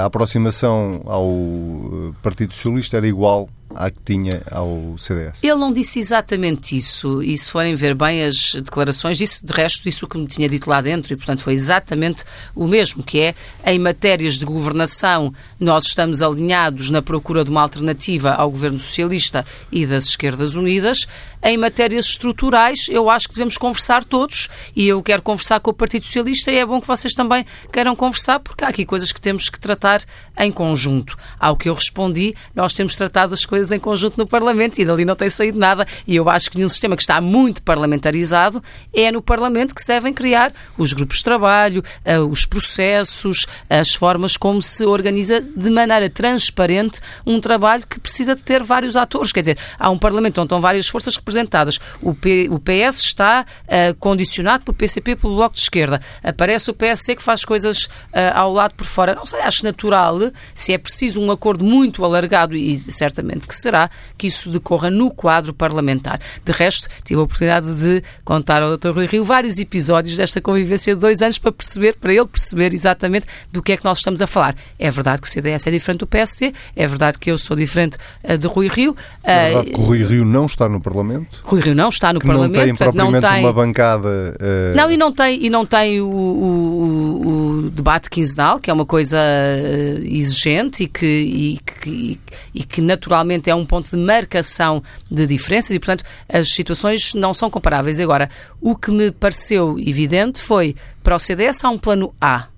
a 0.00 0.04
aproximação 0.04 1.02
ao 1.06 1.28
eh, 1.28 2.14
Partido 2.22 2.54
Socialista 2.54 2.96
era 2.96 3.06
igual 3.06 3.48
à 3.74 3.90
que 3.90 4.00
tinha 4.04 4.42
ao 4.50 4.96
CDS. 4.98 5.42
Ele 5.42 5.54
não 5.54 5.72
disse 5.72 5.98
exatamente 5.98 6.76
isso, 6.76 7.22
e 7.22 7.36
se 7.36 7.50
forem 7.50 7.74
ver 7.74 7.94
bem 7.94 8.24
as 8.24 8.54
declarações, 8.54 9.18
disse 9.18 9.44
de 9.44 9.52
resto 9.52 9.82
disse 9.84 10.04
o 10.04 10.08
que 10.08 10.18
me 10.18 10.26
tinha 10.26 10.48
dito 10.48 10.68
lá 10.68 10.80
dentro, 10.80 11.12
e 11.12 11.16
portanto 11.16 11.40
foi 11.40 11.52
exatamente 11.52 12.24
o 12.54 12.66
mesmo, 12.66 13.02
que 13.02 13.20
é 13.20 13.34
em 13.66 13.78
matérias 13.78 14.34
de 14.34 14.46
governação 14.46 15.32
nós 15.60 15.84
estamos 15.86 16.22
alinhados 16.22 16.90
na 16.90 17.02
procura 17.02 17.44
de 17.44 17.50
uma 17.50 17.60
alternativa 17.60 18.32
ao 18.32 18.50
governo 18.50 18.78
socialista 18.78 19.44
e 19.70 19.86
das 19.86 20.04
esquerdas 20.06 20.54
unidas. 20.54 21.06
Em 21.42 21.56
matérias 21.56 22.06
estruturais, 22.06 22.86
eu 22.88 23.08
acho 23.08 23.28
que 23.28 23.34
devemos 23.34 23.56
conversar 23.56 24.04
todos, 24.04 24.48
e 24.74 24.88
eu 24.88 25.02
quero 25.02 25.22
conversar 25.22 25.60
com 25.60 25.70
o 25.70 25.74
Partido 25.74 26.04
Socialista, 26.04 26.50
e 26.50 26.56
é 26.56 26.66
bom 26.66 26.80
que 26.80 26.86
vocês 26.86 27.14
também 27.14 27.46
queiram 27.72 27.94
conversar, 27.94 28.40
porque 28.40 28.64
há 28.64 28.68
aqui 28.68 28.84
coisas 28.84 29.12
que 29.12 29.20
temos 29.20 29.48
que 29.48 29.58
tratar 29.58 30.00
em 30.38 30.50
conjunto. 30.50 31.16
Ao 31.38 31.56
que 31.56 31.68
eu 31.68 31.74
respondi, 31.74 32.34
nós 32.54 32.74
temos 32.74 32.96
tratado 32.96 33.34
as 33.34 33.44
coisas 33.44 33.72
em 33.72 33.78
conjunto 33.78 34.18
no 34.18 34.26
Parlamento 34.26 34.78
e 34.78 34.84
dali 34.84 35.04
não 35.04 35.16
tem 35.16 35.30
saído 35.30 35.58
nada. 35.58 35.86
E 36.06 36.16
eu 36.16 36.28
acho 36.28 36.50
que 36.50 36.60
num 36.60 36.68
sistema 36.68 36.96
que 36.96 37.02
está 37.02 37.20
muito 37.20 37.62
parlamentarizado, 37.62 38.62
é 38.92 39.10
no 39.10 39.22
Parlamento 39.22 39.74
que 39.74 39.80
se 39.80 39.88
devem 39.88 40.12
criar 40.12 40.52
os 40.76 40.92
grupos 40.92 41.18
de 41.18 41.24
trabalho, 41.24 41.82
eh, 42.04 42.18
os 42.18 42.44
processos, 42.46 43.46
as 43.68 43.94
formas 43.94 44.36
como 44.36 44.62
se 44.62 44.84
organiza 44.84 45.40
de 45.40 45.70
maneira 45.70 46.08
transparente 46.08 47.00
um 47.26 47.40
trabalho 47.40 47.86
que 47.86 47.98
precisa 48.00 48.34
de 48.34 48.42
ter 48.42 48.62
vários 48.62 48.96
atores. 48.96 49.32
Quer 49.32 49.40
dizer, 49.40 49.58
há 49.78 49.90
um 49.90 49.98
Parlamento 49.98 50.38
onde 50.38 50.46
estão 50.46 50.60
várias 50.60 50.88
forças 50.88 51.16
que 51.16 51.22
representadas. 51.28 51.78
O, 52.00 52.14
P, 52.14 52.48
o 52.50 52.58
PS 52.58 53.00
está 53.00 53.44
uh, 53.64 53.94
condicionado 53.96 54.64
pelo 54.64 54.76
PCP 54.76 55.16
pelo 55.16 55.36
Bloco 55.36 55.54
de 55.54 55.60
Esquerda. 55.60 56.00
Aparece 56.22 56.70
o 56.70 56.74
PSC 56.74 57.16
que 57.16 57.22
faz 57.22 57.44
coisas 57.44 57.84
uh, 57.84 58.32
ao 58.34 58.52
lado 58.52 58.74
por 58.74 58.86
fora. 58.86 59.14
Não 59.14 59.26
sei, 59.26 59.40
acho 59.40 59.64
natural, 59.64 60.18
se 60.54 60.72
é 60.72 60.78
preciso 60.78 61.20
um 61.20 61.30
acordo 61.30 61.64
muito 61.64 62.04
alargado, 62.04 62.56
e 62.56 62.78
certamente 62.90 63.46
que 63.46 63.54
será, 63.54 63.90
que 64.16 64.26
isso 64.26 64.50
decorra 64.50 64.90
no 64.90 65.10
quadro 65.10 65.52
parlamentar. 65.52 66.20
De 66.44 66.52
resto, 66.52 66.88
tive 67.04 67.20
a 67.20 67.24
oportunidade 67.24 67.72
de 67.74 68.02
contar 68.24 68.62
ao 68.62 68.76
Dr. 68.76 68.90
Rui 68.90 69.06
Rio 69.06 69.24
vários 69.24 69.58
episódios 69.58 70.16
desta 70.16 70.40
convivência 70.40 70.94
de 70.94 71.00
dois 71.00 71.20
anos 71.20 71.38
para 71.38 71.52
perceber, 71.52 71.96
para 71.96 72.12
ele 72.12 72.26
perceber 72.26 72.72
exatamente 72.72 73.26
do 73.52 73.62
que 73.62 73.72
é 73.72 73.76
que 73.76 73.84
nós 73.84 73.98
estamos 73.98 74.22
a 74.22 74.26
falar. 74.26 74.56
É 74.78 74.90
verdade 74.90 75.20
que 75.20 75.28
o 75.28 75.30
CDS 75.30 75.66
é 75.66 75.70
diferente 75.70 76.00
do 76.00 76.06
PSD, 76.06 76.52
é 76.74 76.86
verdade 76.86 77.18
que 77.18 77.30
eu 77.30 77.36
sou 77.36 77.56
diferente 77.56 77.98
uh, 78.24 78.38
de 78.38 78.46
Rui 78.46 78.68
Rio. 78.68 78.96
É 79.22 79.50
verdade 79.50 79.70
que 79.70 79.80
o 79.80 79.84
Rui 79.84 80.04
Rio 80.04 80.24
não 80.24 80.46
está 80.46 80.68
no 80.68 80.80
Parlamento. 80.80 81.17
Rui 81.42 81.60
Rio 81.60 81.74
não 81.74 81.88
está 81.88 82.12
no 82.12 82.20
Parlamento. 82.20 82.56
Não 82.56 82.64
tem 82.64 82.74
propriamente 82.74 83.22
não 83.22 83.30
tem... 83.30 83.44
uma 83.44 83.52
bancada. 83.52 84.08
Uh... 84.40 84.76
Não, 84.76 84.90
e 84.90 84.96
não 84.96 85.12
tem, 85.12 85.44
e 85.44 85.50
não 85.50 85.66
tem 85.66 86.00
o, 86.00 86.06
o, 86.06 87.28
o, 87.66 87.70
debate 87.70 88.10
quinzenal, 88.10 88.58
que 88.58 88.70
é 88.70 88.72
uma 88.72 88.86
coisa 88.86 89.18
uh, 89.18 90.04
exigente 90.04 90.84
e 90.84 90.88
que, 90.88 91.06
e, 91.06 91.58
que, 91.58 92.20
e 92.54 92.64
que 92.64 92.80
naturalmente 92.80 93.50
é 93.50 93.54
um 93.54 93.64
ponto 93.64 93.90
de 93.90 93.96
marcação 93.96 94.82
de 95.10 95.26
diferenças 95.26 95.70
e, 95.70 95.78
portanto, 95.78 96.04
as 96.28 96.48
situações 96.48 97.14
não 97.14 97.32
são 97.32 97.50
comparáveis. 97.50 98.00
Agora, 98.00 98.28
o 98.60 98.76
que 98.76 98.90
me 98.90 99.10
pareceu 99.10 99.78
evidente 99.78 100.40
foi 100.40 100.74
para 101.02 101.16
o 101.16 101.18
CDS 101.18 101.64
há 101.64 101.70
um 101.70 101.78
plano 101.78 102.14
A 102.20 102.48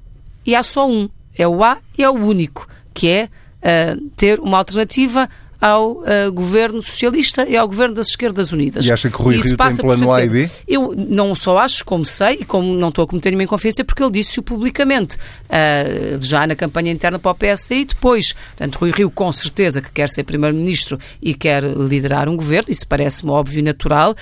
e 0.47 0.55
há 0.55 0.63
só 0.63 0.89
um. 0.89 1.09
É 1.37 1.47
o 1.47 1.63
A 1.63 1.79
e 1.97 2.03
é 2.03 2.11
o 2.11 2.15
único, 2.15 2.67
que 2.93 3.09
é 3.09 3.29
uh, 3.61 4.11
ter 4.17 4.41
uma 4.41 4.59
alternativa 4.59 5.29
ao 5.61 5.93
uh, 5.93 6.33
governo 6.33 6.83
socialista 6.83 7.47
e 7.47 7.57
ao 7.57 7.69
governo 7.69 7.95
das 7.95 8.09
esquerdas 8.09 8.51
unidas. 8.51 8.87
E 8.87 8.93
acha 8.93 9.11
que 9.11 9.17
Rui 9.17 9.37
Rio 9.37 9.57
tem 9.57 9.77
plano 9.77 10.13
A 10.13 10.23
e 10.25 10.29
B? 10.29 10.51
Eu 10.67 10.95
não 10.97 11.35
só 11.35 11.59
acho, 11.59 11.85
como 11.85 12.05
sei, 12.05 12.39
e 12.41 12.45
como 12.45 12.75
não 12.75 12.89
estou 12.89 13.05
a 13.05 13.07
cometer 13.07 13.31
nenhuma 13.31 13.45
inconfiança, 13.45 13.85
porque 13.85 14.03
ele 14.03 14.13
disse-o 14.13 14.43
publicamente, 14.43 15.17
uh, 15.17 16.21
já 16.21 16.47
na 16.47 16.57
campanha 16.57 16.91
interna 16.91 17.19
para 17.19 17.31
o 17.31 17.35
PSD 17.35 17.77
e 17.77 17.85
depois. 17.85 18.33
Portanto, 18.33 18.77
Rui 18.77 18.91
Rio, 18.91 19.11
com 19.11 19.31
certeza, 19.33 19.83
que 19.83 19.91
quer 19.91 20.09
ser 20.09 20.25
Primeiro-Ministro 20.25 20.99
e 21.21 21.35
quer 21.35 21.63
liderar 21.63 22.29
um 22.29 22.37
governo, 22.37 22.71
isso 22.71 22.87
parece-me 22.87 23.31
óbvio 23.31 23.59
e 23.59 23.63
natural 23.63 24.15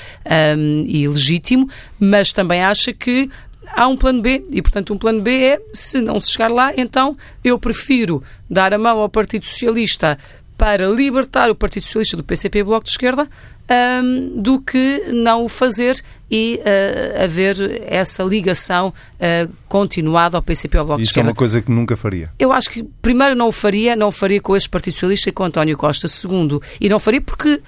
um, 0.57 0.85
e 0.87 1.07
legítimo, 1.07 1.69
mas 2.01 2.33
também 2.33 2.63
acha 2.63 2.93
que 2.93 3.31
há 3.77 3.87
um 3.87 3.97
plano 3.97 4.21
B 4.21 4.45
e, 4.51 4.63
portanto, 4.63 4.93
um 4.93 4.99
plano 4.99 5.21
B 5.21 5.31
é, 5.31 5.61
se 5.73 6.01
não 6.01 6.19
se 6.19 6.31
chegar 6.31 6.51
lá, 6.51 6.73
então 6.77 7.17
eu 7.45 7.59
prefiro 7.59 8.23
dar 8.49 8.73
a 8.73 8.79
mão 8.79 8.99
ao 8.99 9.09
Partido 9.09 9.45
Socialista 9.45 10.19
para 10.59 10.89
libertar 10.89 11.51
o 11.51 11.55
Partido 11.55 11.85
Socialista 11.85 12.17
do 12.17 12.25
PCP 12.25 12.59
e 12.59 12.65
Bloco 12.65 12.85
de 12.85 12.91
Esquerda 12.91 13.29
um, 13.71 14.43
do 14.43 14.61
que 14.61 15.05
não 15.13 15.45
o 15.45 15.49
fazer 15.49 16.03
e 16.31 16.61
uh, 16.61 17.25
haver 17.25 17.83
essa 17.87 18.23
ligação 18.23 18.89
uh, 18.89 19.53
continuada 19.69 20.37
ao 20.37 20.43
PCP 20.43 20.77
e 20.77 20.79
ao 20.79 20.87
Bloco 20.87 21.01
Isso 21.01 21.09
de 21.09 21.11
Esquerda. 21.11 21.29
Isso 21.29 21.31
é 21.31 21.33
uma 21.33 21.37
coisa 21.37 21.63
que 21.63 21.71
nunca 21.71 21.97
faria. 21.97 22.33
Eu 22.39 22.53
acho 22.53 22.71
que, 22.71 22.83
primeiro, 23.01 23.35
não 23.35 23.49
o 23.49 23.53
faria, 23.53 23.95
não 23.95 24.09
o 24.09 24.13
faria 24.13 24.41
com 24.41 24.57
este 24.57 24.69
Partido 24.69 24.95
Socialista 24.95 25.29
e 25.29 25.33
com 25.33 25.45
António 25.45 25.77
Costa. 25.77 26.09
Segundo, 26.09 26.63
e 26.81 26.89
não 26.89 26.99
faria 26.99 27.21
porque 27.21 27.63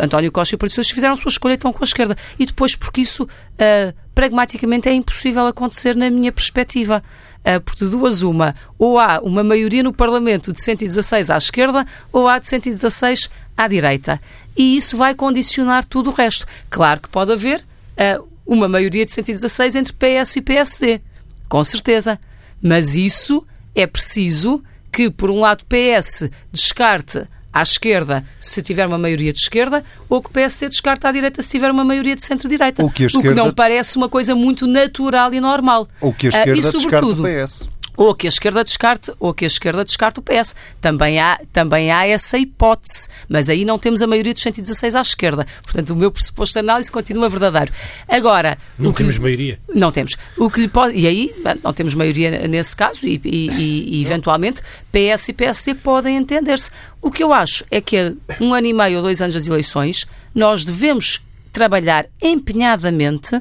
António 0.00 0.30
Costa 0.30 0.54
e 0.54 0.56
o 0.56 0.58
Partido 0.58 0.76
Socialista 0.76 0.94
fizeram 0.94 1.14
a 1.14 1.16
sua 1.16 1.30
escolha 1.30 1.52
e 1.52 1.56
estão 1.56 1.72
com 1.72 1.82
a 1.82 1.84
esquerda. 1.84 2.16
E 2.38 2.46
depois 2.46 2.76
porque 2.76 3.00
isso, 3.00 3.24
uh, 3.24 3.94
pragmaticamente, 4.14 4.88
é 4.88 4.94
impossível 4.94 5.46
acontecer 5.46 5.96
na 5.96 6.10
minha 6.10 6.32
perspectiva. 6.32 7.02
Uh, 7.46 7.60
porque 7.60 7.84
de 7.84 7.90
duas 7.92 8.22
uma, 8.22 8.56
ou 8.76 8.98
há 8.98 9.20
uma 9.22 9.44
maioria 9.44 9.82
no 9.82 9.92
Parlamento 9.92 10.52
de 10.52 10.60
116 10.60 11.30
à 11.30 11.36
esquerda, 11.36 11.86
ou 12.12 12.26
há 12.26 12.40
de 12.40 12.48
116 12.48 13.30
à 13.56 13.68
direita. 13.68 14.20
E 14.56 14.76
isso 14.76 14.96
vai 14.96 15.14
condicionar 15.14 15.84
tudo 15.84 16.10
o 16.10 16.12
resto. 16.12 16.44
Claro 16.68 17.00
que 17.00 17.08
pode 17.08 17.32
haver 17.32 17.60
uh, 17.60 18.28
uma 18.44 18.68
maioria 18.68 19.06
de 19.06 19.12
116 19.12 19.76
entre 19.76 19.92
PS 19.92 20.36
e 20.36 20.40
PSD. 20.40 21.00
Com 21.48 21.62
certeza. 21.62 22.18
Mas 22.60 22.96
isso 22.96 23.46
é 23.74 23.86
preciso 23.86 24.62
que, 24.90 25.10
por 25.10 25.30
um 25.30 25.40
lado, 25.40 25.64
PS 25.66 26.28
descarte 26.50 27.28
à 27.56 27.62
esquerda 27.62 28.22
se 28.38 28.62
tiver 28.62 28.86
uma 28.86 28.98
maioria 28.98 29.32
de 29.32 29.38
esquerda, 29.38 29.82
ou 30.10 30.20
que 30.20 30.28
o 30.28 30.32
PSD 30.32 30.68
descarta 30.68 31.08
à 31.08 31.12
direita 31.12 31.40
se 31.40 31.50
tiver 31.50 31.70
uma 31.70 31.84
maioria 31.84 32.14
de 32.14 32.22
centro-direita. 32.22 32.84
O, 32.84 32.90
que 32.90 33.04
esquerda... 33.04 33.28
o 33.28 33.34
que 33.34 33.34
não 33.34 33.50
parece 33.52 33.96
uma 33.96 34.08
coisa 34.10 34.34
muito 34.34 34.66
natural 34.66 35.32
e 35.32 35.40
normal. 35.40 35.88
Ou 36.00 36.12
que 36.12 36.26
a 36.26 36.30
esquerda 36.30 36.52
uh, 36.52 36.56
e, 36.56 36.62
sobretudo, 36.62 37.22
descarta 37.22 37.64
o 37.64 37.66
PS 37.66 37.75
ou 37.96 38.14
que 38.14 38.26
a 38.26 38.28
esquerda 38.28 38.62
descarte, 38.62 39.12
ou 39.18 39.32
que 39.32 39.44
a 39.44 39.46
esquerda 39.46 39.84
descarte 39.84 40.20
o 40.20 40.22
PS. 40.22 40.54
Também 40.80 41.18
há, 41.18 41.40
também 41.52 41.90
há 41.90 42.06
essa 42.06 42.38
hipótese, 42.38 43.08
mas 43.28 43.48
aí 43.48 43.64
não 43.64 43.78
temos 43.78 44.02
a 44.02 44.06
maioria 44.06 44.32
dos 44.32 44.42
116 44.42 44.94
à 44.94 45.00
esquerda. 45.00 45.46
Portanto, 45.62 45.90
o 45.90 45.96
meu 45.96 46.10
pressuposto 46.10 46.54
de 46.54 46.60
análise 46.60 46.90
continua 46.90 47.28
verdadeiro. 47.28 47.72
Agora... 48.08 48.58
Não 48.78 48.92
temos 48.92 49.18
maioria. 49.18 49.58
Não 49.74 49.90
temos. 49.90 50.16
O 50.36 50.50
que 50.50 50.60
lhe 50.60 50.68
pode, 50.68 50.96
e 50.96 51.06
aí, 51.06 51.34
não 51.62 51.72
temos 51.72 51.94
maioria 51.94 52.46
nesse 52.46 52.76
caso, 52.76 53.06
e, 53.06 53.20
e, 53.24 53.98
e 53.98 54.02
eventualmente 54.02 54.62
PS 54.92 55.28
e 55.28 55.32
PSD 55.32 55.74
podem 55.74 56.16
entender-se. 56.16 56.70
O 57.00 57.10
que 57.10 57.22
eu 57.22 57.32
acho 57.32 57.64
é 57.70 57.80
que 57.80 58.14
um 58.40 58.52
ano 58.52 58.66
e 58.66 58.72
meio 58.72 58.98
ou 58.98 59.02
dois 59.02 59.22
anos 59.22 59.34
das 59.34 59.46
eleições, 59.46 60.06
nós 60.34 60.64
devemos 60.64 61.22
trabalhar 61.52 62.06
empenhadamente 62.20 63.40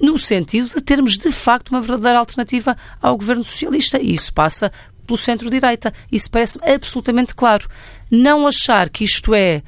no 0.00 0.18
sentido 0.18 0.68
de 0.68 0.80
termos 0.80 1.18
de 1.18 1.30
facto 1.30 1.70
uma 1.70 1.80
verdadeira 1.80 2.18
alternativa 2.18 2.76
ao 3.00 3.16
governo 3.16 3.44
socialista. 3.44 3.98
E 3.98 4.14
isso 4.14 4.32
passa 4.32 4.72
pelo 5.06 5.18
centro-direita. 5.18 5.92
Isso 6.10 6.30
parece 6.30 6.58
absolutamente 6.62 7.34
claro. 7.34 7.68
Não 8.10 8.46
achar 8.46 8.88
que 8.88 9.04
isto 9.04 9.34
é 9.34 9.62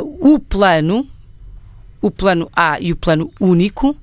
uh, 0.00 0.34
o 0.34 0.38
plano, 0.38 1.08
o 2.00 2.10
plano 2.10 2.50
A 2.54 2.80
e 2.80 2.92
o 2.92 2.96
plano 2.96 3.32
único, 3.40 3.96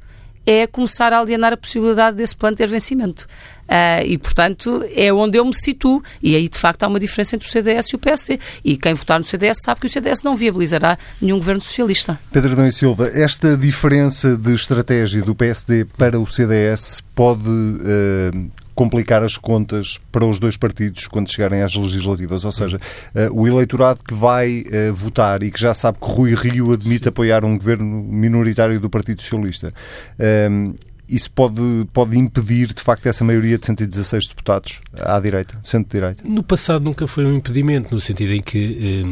é 0.50 0.66
começar 0.66 1.14
a 1.14 1.20
alienar 1.20 1.54
a 1.54 1.58
possibilidade 1.58 2.18
desse 2.18 2.36
plano 2.36 2.58
ter 2.58 2.68
vencimento. 2.68 3.28
Uh, 3.70 4.04
e, 4.04 4.18
portanto, 4.18 4.84
é 4.96 5.14
onde 5.14 5.38
eu 5.38 5.46
me 5.46 5.54
situo. 5.54 6.02
E 6.24 6.36
aí, 6.36 6.50
de 6.50 6.58
facto, 6.58 6.82
há 6.82 6.88
uma 6.88 7.00
diferença 7.00 7.36
entre 7.36 7.48
o 7.48 7.52
CDS 7.52 7.90
e 7.90 7.96
o 7.96 8.00
PSD. 8.00 8.40
E 8.66 8.76
quem 8.76 8.96
votar 8.96 9.20
no 9.20 9.26
CDS 9.26 9.60
sabe 9.64 9.82
que 9.82 9.86
o 9.86 9.90
CDS 9.90 10.24
não 10.24 10.36
viabilizará 10.36 10.98
nenhum 11.22 11.38
governo 11.38 11.62
socialista. 11.62 12.20
Pedro 12.32 12.54
Adão 12.54 12.68
e 12.68 12.74
Silva, 12.74 13.12
esta 13.14 13.56
diferença 13.56 14.36
de 14.36 14.52
estratégia 14.56 15.22
do 15.22 15.36
PSD 15.36 15.86
para 15.86 16.20
o 16.20 16.26
CDS 16.26 17.04
pode 17.14 17.48
uh, 17.48 18.50
complicar 18.80 19.22
as 19.24 19.36
contas 19.36 20.00
para 20.10 20.26
os 20.26 20.40
dois 20.40 20.56
partidos 20.56 21.06
quando 21.06 21.30
chegarem 21.30 21.62
às 21.62 21.76
legislativas. 21.76 22.46
Ou 22.46 22.52
seja, 22.54 22.78
uh, 23.14 23.38
o 23.38 23.46
eleitorado 23.46 24.00
que 24.08 24.14
vai 24.14 24.62
uh, 24.62 24.94
votar 24.94 25.44
e 25.44 25.52
que 25.52 25.60
já 25.60 25.74
sabe 25.74 25.98
que 26.00 26.10
Rui 26.10 26.34
Rio 26.34 26.72
admite 26.72 27.04
Sim. 27.04 27.10
apoiar 27.10 27.44
um 27.44 27.58
governo 27.58 27.86
minoritário 27.86 28.80
do 28.80 28.90
Partido 28.90 29.22
Socialista. 29.22 29.74
Uh, 30.18 30.74
isso 31.10 31.30
pode, 31.32 31.62
pode 31.92 32.18
impedir, 32.18 32.74
de 32.74 32.82
facto, 32.82 33.08
essa 33.08 33.22
maioria 33.22 33.58
de 33.58 33.66
116 33.66 34.28
deputados 34.28 34.80
à 34.94 35.20
direita, 35.20 35.60
centro-direita? 35.62 36.24
No 36.26 36.44
passado 36.44 36.86
nunca 36.86 37.06
foi 37.06 37.26
um 37.26 37.36
impedimento, 37.36 37.94
no 37.94 38.00
sentido 38.00 38.32
em 38.32 38.42
que 38.42 39.04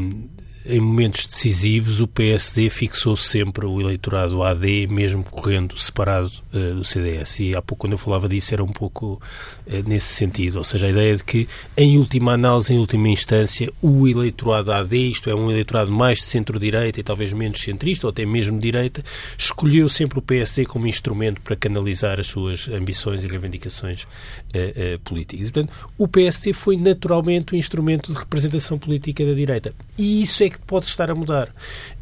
em 0.67 0.81
momentos 0.81 1.25
decisivos, 1.25 2.01
o 2.01 2.07
PSD 2.07 2.69
fixou 2.69 3.15
sempre 3.15 3.65
o 3.65 3.79
eleitorado 3.79 4.43
AD, 4.43 4.87
mesmo 4.87 5.23
correndo 5.23 5.77
separado 5.77 6.29
uh, 6.53 6.75
do 6.75 6.83
CDS. 6.83 7.39
E 7.39 7.55
há 7.55 7.61
pouco, 7.61 7.81
quando 7.81 7.93
eu 7.93 7.97
falava 7.97 8.27
disso, 8.27 8.53
era 8.53 8.63
um 8.63 8.71
pouco 8.71 9.21
uh, 9.65 9.89
nesse 9.89 10.13
sentido. 10.13 10.57
Ou 10.57 10.63
seja, 10.65 10.87
a 10.87 10.89
ideia 10.89 11.15
de 11.15 11.23
que, 11.23 11.47
em 11.77 11.97
última 11.97 12.33
análise, 12.33 12.73
em 12.73 12.77
última 12.77 13.07
instância, 13.07 13.69
o 13.81 14.07
eleitorado 14.07 14.71
AD, 14.71 14.97
isto 14.97 15.29
é, 15.29 15.35
um 15.35 15.49
eleitorado 15.49 15.89
mais 15.89 16.17
de 16.17 16.25
centro-direita 16.25 16.99
e 16.99 17.03
talvez 17.03 17.31
menos 17.31 17.61
centrista, 17.61 18.05
ou 18.05 18.11
até 18.11 18.25
mesmo 18.25 18.59
direita, 18.59 19.01
escolheu 19.37 19.87
sempre 19.87 20.19
o 20.19 20.21
PSD 20.21 20.65
como 20.65 20.85
instrumento 20.85 21.39
para 21.41 21.55
canalizar 21.55 22.19
as 22.19 22.27
suas 22.27 22.67
ambições 22.67 23.23
e 23.23 23.27
reivindicações 23.27 24.03
uh, 24.03 24.99
políticas. 25.05 25.47
E, 25.47 25.51
portanto, 25.51 25.73
o 25.97 26.07
PSD 26.09 26.51
foi 26.51 26.75
naturalmente 26.75 27.53
o 27.53 27.55
instrumento 27.55 28.11
de 28.11 28.19
representação 28.19 28.77
política 28.77 29.25
da 29.25 29.33
direita. 29.33 29.73
E 29.97 30.21
isso 30.21 30.43
é 30.43 30.49
que 30.49 30.56
pode 30.59 30.85
estar 30.85 31.09
a 31.09 31.15
mudar. 31.15 31.53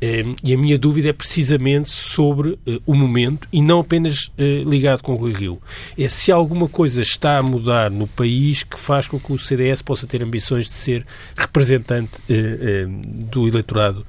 Ehm, 0.01 0.35
e 0.43 0.53
a 0.53 0.57
minha 0.57 0.77
dúvida 0.77 1.09
é 1.09 1.13
precisamente 1.13 1.89
sobre 1.89 2.57
eh, 2.67 2.79
o 2.85 2.93
momento 2.93 3.47
e 3.51 3.61
não 3.61 3.79
apenas 3.79 4.31
eh, 4.37 4.63
ligado 4.65 5.01
com 5.01 5.13
o 5.13 5.15
Rui 5.15 5.33
Rio. 5.33 5.61
É 5.97 6.07
se 6.07 6.31
alguma 6.31 6.67
coisa 6.67 7.01
está 7.01 7.37
a 7.37 7.43
mudar 7.43 7.89
no 7.91 8.07
país 8.07 8.63
que 8.63 8.79
faz 8.79 9.07
com 9.07 9.19
que 9.19 9.31
o 9.31 9.37
CDS 9.37 9.81
possa 9.81 10.07
ter 10.07 10.21
ambições 10.21 10.69
de 10.69 10.75
ser 10.75 11.05
representante 11.35 12.21
eh, 12.29 12.85
do 12.87 13.47
eleitorado 13.47 14.05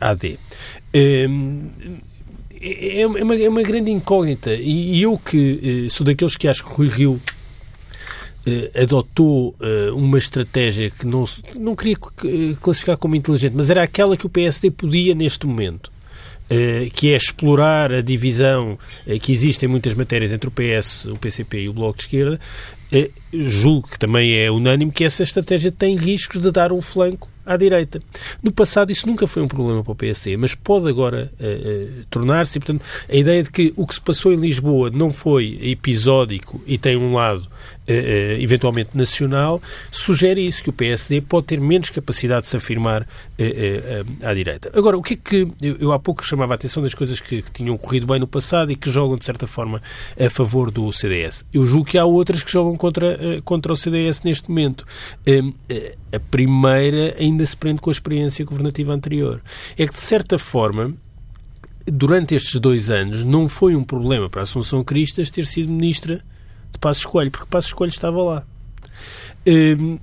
AD. 0.00 0.38
Ehm, 0.92 1.68
é, 2.60 3.00
é 3.00 3.06
uma, 3.06 3.34
é 3.34 3.48
uma 3.48 3.62
grande 3.62 3.90
incógnita 3.90 4.54
e 4.54 5.02
eu 5.02 5.18
que 5.18 5.88
sou 5.90 6.06
daqueles 6.06 6.36
que 6.36 6.46
acho 6.46 6.64
que 6.64 6.72
Rui 6.72 6.88
Rio 6.88 7.20
adotou 8.74 9.50
uh, 9.60 9.96
uma 9.96 10.18
estratégia 10.18 10.90
que 10.90 11.06
não, 11.06 11.24
não 11.54 11.76
queria 11.76 11.96
classificar 12.60 12.96
como 12.96 13.14
inteligente, 13.14 13.54
mas 13.56 13.70
era 13.70 13.82
aquela 13.82 14.16
que 14.16 14.26
o 14.26 14.28
PSD 14.28 14.70
podia 14.70 15.14
neste 15.14 15.46
momento. 15.46 15.90
Que 16.94 17.12
é 17.12 17.16
explorar 17.16 17.90
a 17.94 18.02
divisão 18.02 18.78
que 19.22 19.32
existe 19.32 19.64
em 19.64 19.68
muitas 19.68 19.94
matérias 19.94 20.32
entre 20.32 20.48
o 20.48 20.52
PS, 20.52 21.06
o 21.06 21.16
PCP 21.16 21.62
e 21.62 21.68
o 21.70 21.72
Bloco 21.72 21.96
de 21.96 22.02
Esquerda, 22.02 22.38
julgo 23.32 23.88
que 23.88 23.98
também 23.98 24.34
é 24.38 24.50
unânime 24.50 24.92
que 24.92 25.02
essa 25.02 25.22
estratégia 25.22 25.72
tem 25.72 25.96
riscos 25.96 26.42
de 26.42 26.50
dar 26.50 26.70
um 26.70 26.82
flanco 26.82 27.30
à 27.44 27.56
direita. 27.56 28.00
No 28.42 28.52
passado 28.52 28.90
isso 28.90 29.06
nunca 29.06 29.26
foi 29.26 29.42
um 29.42 29.48
problema 29.48 29.82
para 29.82 29.92
o 29.92 29.96
PSD, 29.96 30.36
mas 30.36 30.54
pode 30.54 30.88
agora 30.88 31.30
uh, 31.40 31.44
uh, 31.44 32.04
tornar-se. 32.08 32.58
Portanto, 32.58 32.84
a 33.08 33.16
ideia 33.16 33.42
de 33.42 33.50
que 33.50 33.72
o 33.76 33.86
que 33.86 33.94
se 33.94 34.00
passou 34.00 34.32
em 34.32 34.36
Lisboa 34.36 34.90
não 34.90 35.10
foi 35.10 35.58
episódico 35.62 36.62
e 36.66 36.78
tem 36.78 36.96
um 36.96 37.14
lado 37.14 37.48
uh, 37.88 38.40
eventualmente 38.40 38.96
nacional, 38.96 39.60
sugere 39.90 40.46
isso, 40.46 40.62
que 40.62 40.70
o 40.70 40.72
PSD 40.72 41.20
pode 41.20 41.46
ter 41.46 41.60
menos 41.60 41.90
capacidade 41.90 42.42
de 42.42 42.48
se 42.48 42.56
afirmar 42.56 43.06
à 44.22 44.34
direita. 44.34 44.70
Agora, 44.74 44.96
o 44.96 45.02
que 45.02 45.14
é 45.14 45.16
que 45.16 45.48
eu, 45.60 45.76
eu 45.78 45.92
há 45.92 45.98
pouco 45.98 46.24
chamava 46.24 46.54
a 46.54 46.56
atenção 46.56 46.82
das 46.82 46.94
coisas 46.94 47.20
que, 47.20 47.42
que, 47.42 47.50
tinham 47.50 47.76
corrido 47.76 48.06
bem 48.06 48.18
no 48.18 48.26
passado 48.26 48.70
e 48.70 48.76
que 48.76 48.90
jogam, 48.90 49.16
de 49.16 49.24
certa 49.24 49.46
forma, 49.46 49.82
a 50.18 50.30
favor 50.30 50.70
do 50.70 50.92
CDS. 50.92 51.44
Eu 51.52 51.66
julgo 51.66 51.86
que 51.86 51.98
há 51.98 52.04
outras 52.04 52.42
que 52.42 52.50
jogam 52.50 52.76
contra, 52.76 53.18
contra 53.44 53.72
o 53.72 53.76
CDS 53.76 54.22
neste 54.22 54.48
momento. 54.48 54.86
a 56.12 56.20
primeira 56.30 57.16
ainda 57.18 57.44
se 57.44 57.56
prende 57.56 57.80
com 57.80 57.90
a 57.90 57.92
experiência 57.92 58.44
governativa 58.44 58.92
anterior. 58.92 59.42
É 59.76 59.86
que, 59.86 59.94
de 59.94 60.00
certa 60.00 60.38
forma, 60.38 60.94
durante 61.86 62.34
estes 62.34 62.58
dois 62.60 62.90
anos, 62.90 63.24
não 63.24 63.48
foi 63.48 63.74
um 63.74 63.84
problema 63.84 64.28
para 64.28 64.42
a 64.42 64.44
Assunção 64.44 64.84
Cristas 64.84 65.30
ter 65.30 65.46
sido 65.46 65.70
ministra 65.70 66.22
de 66.72 66.78
Passos 66.78 67.06
Coelho, 67.06 67.30
porque 67.30 67.46
Passos 67.46 67.72
Coelho 67.72 67.90
estava 67.90 68.22
lá. 68.22 68.44
Hum, 69.46 69.98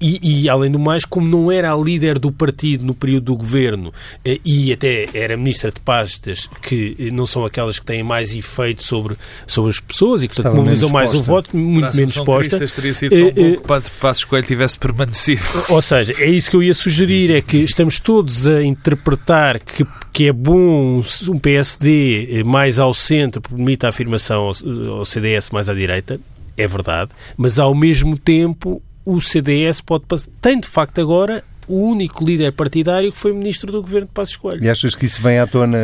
e, 0.00 0.44
e, 0.44 0.48
além 0.48 0.70
do 0.70 0.78
mais, 0.78 1.04
como 1.04 1.26
não 1.26 1.50
era 1.50 1.72
a 1.72 1.76
líder 1.76 2.18
do 2.18 2.30
partido 2.30 2.84
no 2.84 2.94
período 2.94 3.24
do 3.24 3.36
governo 3.36 3.92
eh, 4.24 4.38
e 4.44 4.72
até 4.72 5.08
era 5.12 5.36
ministra 5.36 5.70
de 5.70 5.80
pastas 5.80 6.48
que 6.60 6.96
eh, 6.98 7.10
não 7.10 7.26
são 7.26 7.44
aquelas 7.44 7.78
que 7.78 7.84
têm 7.84 8.02
mais 8.02 8.34
efeito 8.34 8.82
sobre, 8.82 9.16
sobre 9.46 9.70
as 9.70 9.80
pessoas 9.80 10.22
e 10.22 10.28
que 10.28 10.36
portanto, 10.36 10.56
mobilizam 10.56 10.90
mais 10.90 11.12
o 11.14 11.22
voto, 11.22 11.56
muito 11.56 11.94
menos 11.96 12.16
exposta. 12.16 12.58
teria 12.66 12.94
sido 12.94 13.10
tão 13.10 13.30
bom 13.30 13.56
que 13.56 13.66
Padre 13.66 13.90
Passos 14.00 14.24
Coelho 14.24 14.46
tivesse 14.46 14.78
permanecido. 14.78 15.42
Ou 15.70 15.82
seja, 15.82 16.14
é 16.18 16.28
isso 16.28 16.50
que 16.50 16.56
eu 16.56 16.62
ia 16.62 16.74
sugerir, 16.74 17.30
é 17.30 17.40
que 17.40 17.58
estamos 17.58 17.98
todos 17.98 18.46
a 18.46 18.62
interpretar 18.62 19.58
que, 19.58 19.86
que 20.12 20.28
é 20.28 20.32
bom 20.32 21.02
um 21.28 21.38
PSD 21.38 22.28
eh, 22.30 22.44
mais 22.44 22.78
ao 22.78 22.94
centro, 22.94 23.40
permite 23.40 23.86
a 23.86 23.88
afirmação 23.88 24.42
ao, 24.42 24.98
ao 24.98 25.04
CDS 25.04 25.50
mais 25.50 25.68
à 25.68 25.74
direita, 25.74 26.20
é 26.56 26.66
verdade, 26.66 27.10
mas 27.36 27.58
ao 27.58 27.74
mesmo 27.74 28.16
tempo 28.18 28.82
o 29.04 29.20
CDS 29.20 29.80
pode 29.80 30.04
tem 30.40 30.60
de 30.60 30.68
facto 30.68 31.00
agora 31.00 31.42
o 31.68 31.76
único 31.76 32.24
líder 32.24 32.52
partidário 32.52 33.12
que 33.12 33.18
foi 33.18 33.32
ministro 33.32 33.70
do 33.70 33.80
governo 33.80 34.06
de 34.06 34.12
Passos 34.12 34.36
Coelho. 34.36 34.64
E 34.64 34.68
achas 34.68 34.94
que 34.94 35.06
isso 35.06 35.22
vem 35.22 35.38
à 35.38 35.46
tona 35.46 35.78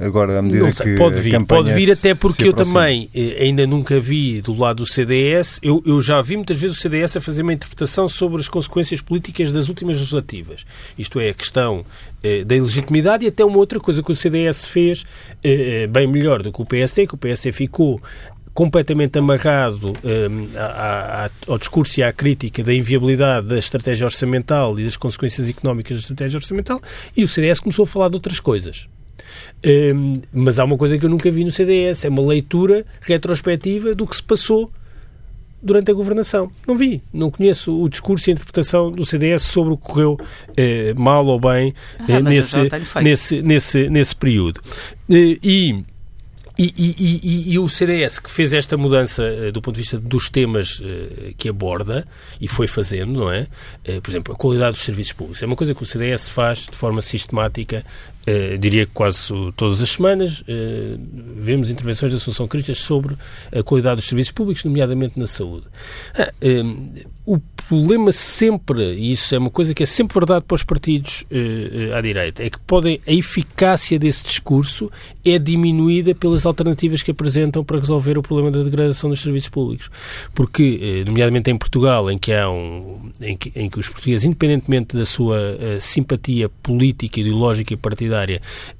agora 0.00 0.38
à 0.38 0.42
medida 0.42 0.70
sei, 0.70 0.86
que 0.86 0.96
pode 0.96 1.20
vir, 1.20 1.44
pode 1.44 1.72
vir 1.72 1.90
até 1.90 2.14
porque 2.14 2.48
eu 2.48 2.52
também 2.52 3.10
eh, 3.14 3.42
ainda 3.42 3.66
nunca 3.66 3.98
vi 3.98 4.40
do 4.40 4.54
lado 4.54 4.76
do 4.76 4.86
CDS, 4.86 5.58
eu, 5.62 5.82
eu 5.84 6.00
já 6.00 6.22
vi 6.22 6.36
muitas 6.36 6.58
vezes 6.58 6.78
o 6.78 6.80
CDS 6.80 7.16
a 7.16 7.20
fazer 7.20 7.42
uma 7.42 7.52
interpretação 7.52 8.08
sobre 8.08 8.40
as 8.40 8.48
consequências 8.48 9.00
políticas 9.00 9.50
das 9.50 9.68
últimas 9.68 9.96
legislativas. 9.96 10.64
Isto 10.96 11.18
é, 11.18 11.30
a 11.30 11.34
questão 11.34 11.84
eh, 12.22 12.44
da 12.44 12.54
ilegitimidade 12.54 13.24
e 13.24 13.28
até 13.28 13.44
uma 13.44 13.58
outra 13.58 13.80
coisa 13.80 14.02
que 14.02 14.12
o 14.12 14.16
CDS 14.16 14.66
fez 14.66 15.04
eh, 15.42 15.82
eh, 15.82 15.86
bem 15.86 16.06
melhor 16.06 16.42
do 16.42 16.52
que 16.52 16.62
o 16.62 16.64
PSD, 16.64 17.06
que 17.06 17.14
o 17.14 17.18
PSD 17.18 17.52
ficou 17.52 18.00
completamente 18.54 19.18
amarrado 19.18 19.92
um, 20.04 20.48
ao 21.48 21.58
discurso 21.58 21.98
e 21.98 22.02
à 22.04 22.12
crítica 22.12 22.62
da 22.62 22.72
inviabilidade 22.72 23.48
da 23.48 23.58
estratégia 23.58 24.06
orçamental 24.06 24.78
e 24.78 24.84
das 24.84 24.96
consequências 24.96 25.48
económicas 25.48 25.96
da 25.96 26.00
estratégia 26.00 26.38
orçamental, 26.38 26.80
e 27.16 27.24
o 27.24 27.28
CDS 27.28 27.58
começou 27.58 27.82
a 27.82 27.86
falar 27.86 28.08
de 28.08 28.14
outras 28.14 28.38
coisas. 28.38 28.88
Um, 29.94 30.22
mas 30.32 30.58
há 30.58 30.64
uma 30.64 30.76
coisa 30.76 30.96
que 30.96 31.04
eu 31.04 31.10
nunca 31.10 31.30
vi 31.30 31.44
no 31.44 31.50
CDS, 31.50 32.04
é 32.04 32.08
uma 32.08 32.22
leitura 32.22 32.86
retrospectiva 33.00 33.94
do 33.94 34.06
que 34.06 34.14
se 34.14 34.22
passou 34.22 34.70
durante 35.60 35.90
a 35.90 35.94
governação. 35.94 36.52
Não 36.68 36.76
vi, 36.76 37.02
não 37.12 37.30
conheço 37.30 37.82
o 37.82 37.88
discurso 37.88 38.28
e 38.28 38.30
a 38.30 38.34
interpretação 38.34 38.92
do 38.92 39.04
CDS 39.04 39.42
sobre 39.42 39.72
o 39.72 39.76
que 39.76 39.84
correu 39.84 40.18
eh, 40.56 40.92
mal 40.94 41.26
ou 41.26 41.40
bem 41.40 41.74
eh, 42.06 42.16
ah, 42.16 42.20
nesse, 42.20 42.58
nesse, 43.02 43.42
nesse, 43.42 43.88
nesse 43.88 44.14
período. 44.14 44.60
Eh, 45.10 45.38
e 45.42 45.84
e, 46.56 46.72
e, 46.76 46.94
e, 46.98 47.52
e, 47.52 47.58
o 47.58 47.68
CDS 47.68 48.20
que 48.20 48.30
fez 48.30 48.52
esta 48.52 48.76
mudança 48.76 49.24
uh, 49.24 49.50
do 49.50 49.60
ponto 49.60 49.74
de 49.74 49.80
vista 49.80 49.98
dos 49.98 50.28
temas 50.28 50.78
uh, 50.78 51.34
que 51.36 51.48
aborda 51.48 52.06
e 52.40 52.46
foi 52.46 52.68
fazendo, 52.68 53.12
não 53.12 53.30
é? 53.30 53.48
Uh, 53.88 54.00
por 54.00 54.10
exemplo, 54.10 54.32
a 54.32 54.36
qualidade 54.36 54.72
dos 54.72 54.82
serviços 54.82 55.12
públicos. 55.12 55.42
É 55.42 55.46
uma 55.46 55.56
coisa 55.56 55.74
que 55.74 55.82
o 55.82 55.86
CDS 55.86 56.28
faz 56.28 56.66
de 56.70 56.76
forma 56.76 57.02
sistemática 57.02 57.84
Uh, 58.26 58.56
diria 58.56 58.86
que 58.86 58.92
quase 58.92 59.28
todas 59.54 59.82
as 59.82 59.90
semanas 59.90 60.40
uh, 60.40 60.44
vemos 61.36 61.68
intervenções 61.68 62.10
da 62.10 62.16
Associação 62.16 62.48
Cristas 62.48 62.78
sobre 62.78 63.14
a 63.52 63.62
qualidade 63.62 63.96
dos 63.96 64.06
serviços 64.06 64.32
públicos, 64.32 64.64
nomeadamente 64.64 65.18
na 65.20 65.26
saúde. 65.26 65.66
Uh, 66.16 67.04
o 67.26 67.38
problema 67.68 68.12
sempre, 68.12 68.94
e 68.94 69.12
isso 69.12 69.34
é 69.34 69.38
uma 69.38 69.50
coisa 69.50 69.74
que 69.74 69.82
é 69.82 69.86
sempre 69.86 70.14
verdade 70.14 70.44
para 70.46 70.54
os 70.54 70.62
partidos 70.62 71.24
à 71.96 72.00
direita, 72.02 72.42
é 72.42 72.50
que 72.50 72.58
podem, 72.60 73.00
a 73.06 73.12
eficácia 73.12 73.98
desse 73.98 74.24
discurso 74.24 74.90
é 75.24 75.38
diminuída 75.38 76.14
pelas 76.14 76.44
alternativas 76.44 77.02
que 77.02 77.10
apresentam 77.10 77.64
para 77.64 77.78
resolver 77.78 78.18
o 78.18 78.22
problema 78.22 78.50
da 78.50 78.62
degradação 78.62 79.08
dos 79.08 79.22
serviços 79.22 79.48
públicos. 79.48 79.90
Porque, 80.34 81.02
nomeadamente 81.06 81.50
em 81.50 81.56
Portugal, 81.56 82.10
em 82.10 82.18
que 82.18 82.30
há 82.30 82.50
um, 82.50 83.10
em 83.18 83.34
que, 83.34 83.50
em 83.56 83.70
que 83.70 83.78
os 83.78 83.88
portugueses, 83.88 84.26
independentemente 84.26 84.94
da 84.94 85.06
sua 85.06 85.56
simpatia 85.80 86.50
política, 86.50 87.20
ideológica 87.20 87.72
e 87.72 87.76
partidária, 87.78 88.13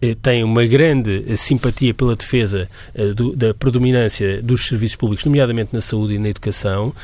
eh, 0.01 0.15
tem 0.21 0.45
uma 0.45 0.65
grande 0.65 1.25
eh, 1.29 1.37
simpatia 1.37 1.93
pela 1.93 2.15
defesa 2.15 2.69
eh, 2.95 3.13
da 3.35 3.55
predominância 3.55 4.43
dos 4.43 4.67
serviços 4.67 4.97
públicos, 4.97 5.25
nomeadamente 5.25 5.75
na 5.75 5.81
saúde 5.81 6.15
e 6.15 6.19
na 6.19 6.29
educação, 6.29 6.95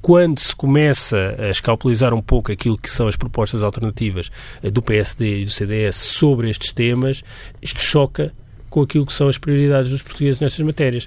quando 0.00 0.40
se 0.40 0.54
começa 0.54 1.36
a 1.38 1.50
escalpelizar 1.50 2.12
um 2.12 2.20
pouco 2.20 2.50
aquilo 2.50 2.76
que 2.76 2.90
são 2.90 3.06
as 3.06 3.14
propostas 3.14 3.62
alternativas 3.62 4.32
do 4.72 4.82
PSD 4.82 5.42
e 5.42 5.44
do 5.44 5.50
CDS 5.50 5.96
sobre 5.96 6.50
estes 6.50 6.72
temas, 6.72 7.22
isto 7.62 7.80
choca 7.80 8.32
com 8.68 8.82
aquilo 8.82 9.06
que 9.06 9.12
são 9.12 9.28
as 9.28 9.38
prioridades 9.38 9.92
dos 9.92 10.02
portugueses 10.02 10.40
nestas 10.40 10.66
matérias. 10.66 11.06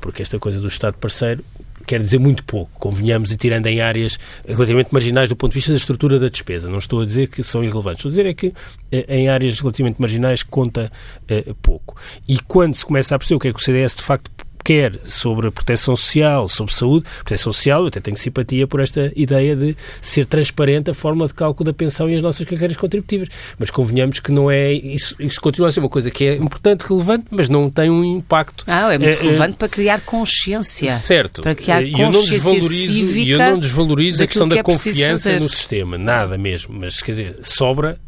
Porque 0.00 0.22
esta 0.22 0.38
coisa 0.38 0.58
do 0.58 0.68
Estado 0.68 0.94
parceiro 0.94 1.44
quer 1.90 2.00
dizer 2.00 2.20
muito 2.20 2.44
pouco, 2.44 2.70
convenhamos, 2.78 3.32
e 3.32 3.36
tirando 3.36 3.66
em 3.66 3.80
áreas 3.80 4.16
relativamente 4.46 4.92
marginais 4.94 5.28
do 5.28 5.34
ponto 5.34 5.50
de 5.50 5.56
vista 5.56 5.72
da 5.72 5.76
estrutura 5.76 6.20
da 6.20 6.28
despesa. 6.28 6.70
Não 6.70 6.78
estou 6.78 7.00
a 7.00 7.04
dizer 7.04 7.26
que 7.26 7.42
são 7.42 7.64
irrelevantes, 7.64 7.98
estou 7.98 8.10
a 8.10 8.12
dizer 8.12 8.26
é 8.26 8.32
que 8.32 8.54
eh, 8.92 9.06
em 9.08 9.28
áreas 9.28 9.58
relativamente 9.58 10.00
marginais 10.00 10.44
conta 10.44 10.92
uh, 11.28 11.54
pouco. 11.56 11.96
E 12.28 12.38
quando 12.38 12.76
se 12.76 12.86
começa 12.86 13.16
a 13.16 13.18
perceber 13.18 13.34
o 13.34 13.40
que 13.40 13.48
é 13.48 13.52
que 13.52 13.58
o 13.58 13.62
CDS 13.62 13.96
de 13.96 14.02
facto 14.02 14.30
quer 14.64 14.94
sobre 15.04 15.48
a 15.48 15.52
proteção 15.52 15.96
social, 15.96 16.48
sobre 16.48 16.74
saúde, 16.74 17.04
proteção 17.18 17.52
social, 17.52 17.82
eu 17.82 17.88
até 17.88 18.00
tenho 18.00 18.16
simpatia 18.16 18.66
por 18.66 18.80
esta 18.80 19.12
ideia 19.16 19.56
de 19.56 19.76
ser 20.00 20.26
transparente 20.26 20.90
a 20.90 20.94
forma 20.94 21.26
de 21.26 21.34
cálculo 21.34 21.66
da 21.66 21.72
pensão 21.72 22.08
e 22.08 22.16
as 22.16 22.22
nossas 22.22 22.46
carreiras 22.46 22.76
contributivas. 22.76 23.28
Mas 23.58 23.70
convenhamos 23.70 24.20
que 24.20 24.32
não 24.32 24.50
é. 24.50 24.72
Isso, 24.72 25.14
isso 25.18 25.40
continua 25.40 25.68
a 25.68 25.72
ser 25.72 25.80
uma 25.80 25.88
coisa 25.88 26.10
que 26.10 26.24
é 26.24 26.36
importante, 26.36 26.82
relevante, 26.82 27.26
mas 27.30 27.48
não 27.48 27.70
tem 27.70 27.90
um 27.90 28.04
impacto. 28.04 28.64
Ah, 28.66 28.92
é 28.92 28.98
muito 28.98 29.18
é, 29.18 29.22
relevante 29.22 29.52
é, 29.54 29.56
para 29.56 29.68
criar 29.68 30.00
consciência. 30.00 30.90
Certo. 30.90 31.42
Para 31.42 31.54
criar 31.54 31.82
consciência 31.82 32.02
eu 32.02 32.10
não 32.10 32.24
desvalorizo, 32.24 33.18
eu 33.18 33.38
não 33.38 33.58
desvalorizo 33.58 34.22
a 34.22 34.26
questão 34.26 34.48
da 34.48 34.56
é 34.56 34.62
confiança 34.62 35.32
no 35.38 35.48
sistema, 35.48 35.96
nada 35.96 36.36
mesmo. 36.36 36.78
Mas, 36.78 37.00
quer 37.02 37.12
dizer, 37.12 37.38
sobra 37.42 37.98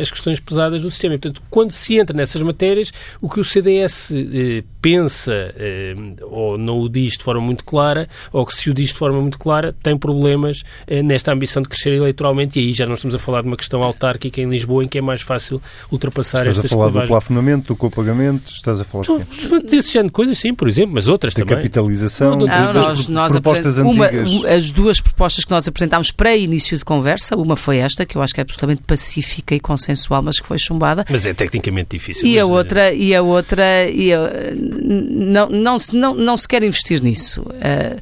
as 0.00 0.10
questões 0.10 0.40
pesadas 0.40 0.82
do 0.82 0.90
sistema. 0.90 1.14
E, 1.14 1.18
portanto, 1.18 1.42
quando 1.50 1.70
se 1.70 1.98
entra 1.98 2.16
nessas 2.16 2.42
matérias, 2.42 2.92
o 3.20 3.28
que 3.28 3.40
o 3.40 3.44
CDS 3.44 4.10
eh, 4.12 4.64
pensa 4.80 5.54
eh, 5.56 5.94
ou 6.22 6.56
não 6.56 6.80
o 6.80 6.88
diz 6.88 7.16
de 7.16 7.24
forma 7.24 7.40
muito 7.40 7.64
clara, 7.64 8.08
ou 8.32 8.44
que 8.46 8.54
se 8.54 8.70
o 8.70 8.74
diz 8.74 8.88
de 8.88 8.94
forma 8.94 9.20
muito 9.20 9.38
clara, 9.38 9.74
tem 9.82 9.96
problemas 9.96 10.62
eh, 10.86 11.02
nesta 11.02 11.32
ambição 11.32 11.62
de 11.62 11.68
crescer 11.68 11.92
eleitoralmente. 11.92 12.58
E 12.58 12.68
aí 12.68 12.72
já 12.72 12.86
não 12.86 12.94
estamos 12.94 13.14
a 13.14 13.18
falar 13.18 13.42
de 13.42 13.48
uma 13.48 13.56
questão 13.56 13.82
autárquica 13.82 14.40
em 14.40 14.48
Lisboa, 14.48 14.84
em 14.84 14.88
que 14.88 14.98
é 14.98 15.00
mais 15.00 15.22
fácil 15.22 15.60
ultrapassar 15.90 16.40
estás 16.40 16.58
estas 16.58 16.64
Estás 16.70 16.80
a 16.80 16.90
falar 16.90 17.02
do 17.02 17.08
plafonamento, 17.08 17.68
do 17.68 17.76
copagamento, 17.76 18.50
estás 18.50 18.80
a 18.80 18.84
falar 18.84 19.04
então, 19.04 19.18
de 19.18 19.70
Desse 19.70 19.92
género 19.92 20.08
de 20.08 20.12
coisas, 20.12 20.38
sim, 20.38 20.54
por 20.54 20.68
exemplo, 20.68 20.94
mas 20.94 21.06
outras 21.08 21.34
da 21.34 21.42
também. 21.42 21.56
capitalização, 21.56 22.36
não, 22.36 22.46
não, 22.46 22.72
nós, 22.72 23.06
nós 23.06 23.32
propostas 23.32 23.78
antigas. 23.78 24.30
Uma, 24.30 24.48
as 24.48 24.70
duas 24.70 25.00
propostas 25.00 25.44
que 25.44 25.50
nós 25.50 25.66
apresentámos 25.68 26.10
para 26.10 26.36
início 26.36 26.76
de 26.76 26.84
conversa, 26.84 27.36
uma 27.36 27.56
foi 27.56 27.78
esta, 27.78 28.04
que 28.06 28.16
eu 28.16 28.22
acho 28.22 28.34
que 28.34 28.40
é 28.40 28.42
absolutamente 28.42 28.82
pacífica 28.86 29.49
e 29.54 29.60
consensual, 29.60 30.22
mas 30.22 30.38
que 30.38 30.46
foi 30.46 30.58
chumbada. 30.58 31.04
Mas 31.08 31.26
é 31.26 31.34
tecnicamente 31.34 31.96
difícil. 31.96 32.26
E 32.26 32.38
a 32.38 32.46
outra, 32.46 32.92
e 32.92 33.14
a 33.14 33.22
outra, 33.22 33.88
e 33.88 34.12
a, 34.12 34.18
não, 34.54 35.48
não, 35.48 35.76
não, 35.92 36.14
não 36.14 36.36
se 36.36 36.48
quer 36.48 36.62
investir 36.62 37.02
nisso. 37.02 37.42
Uh, 37.42 38.00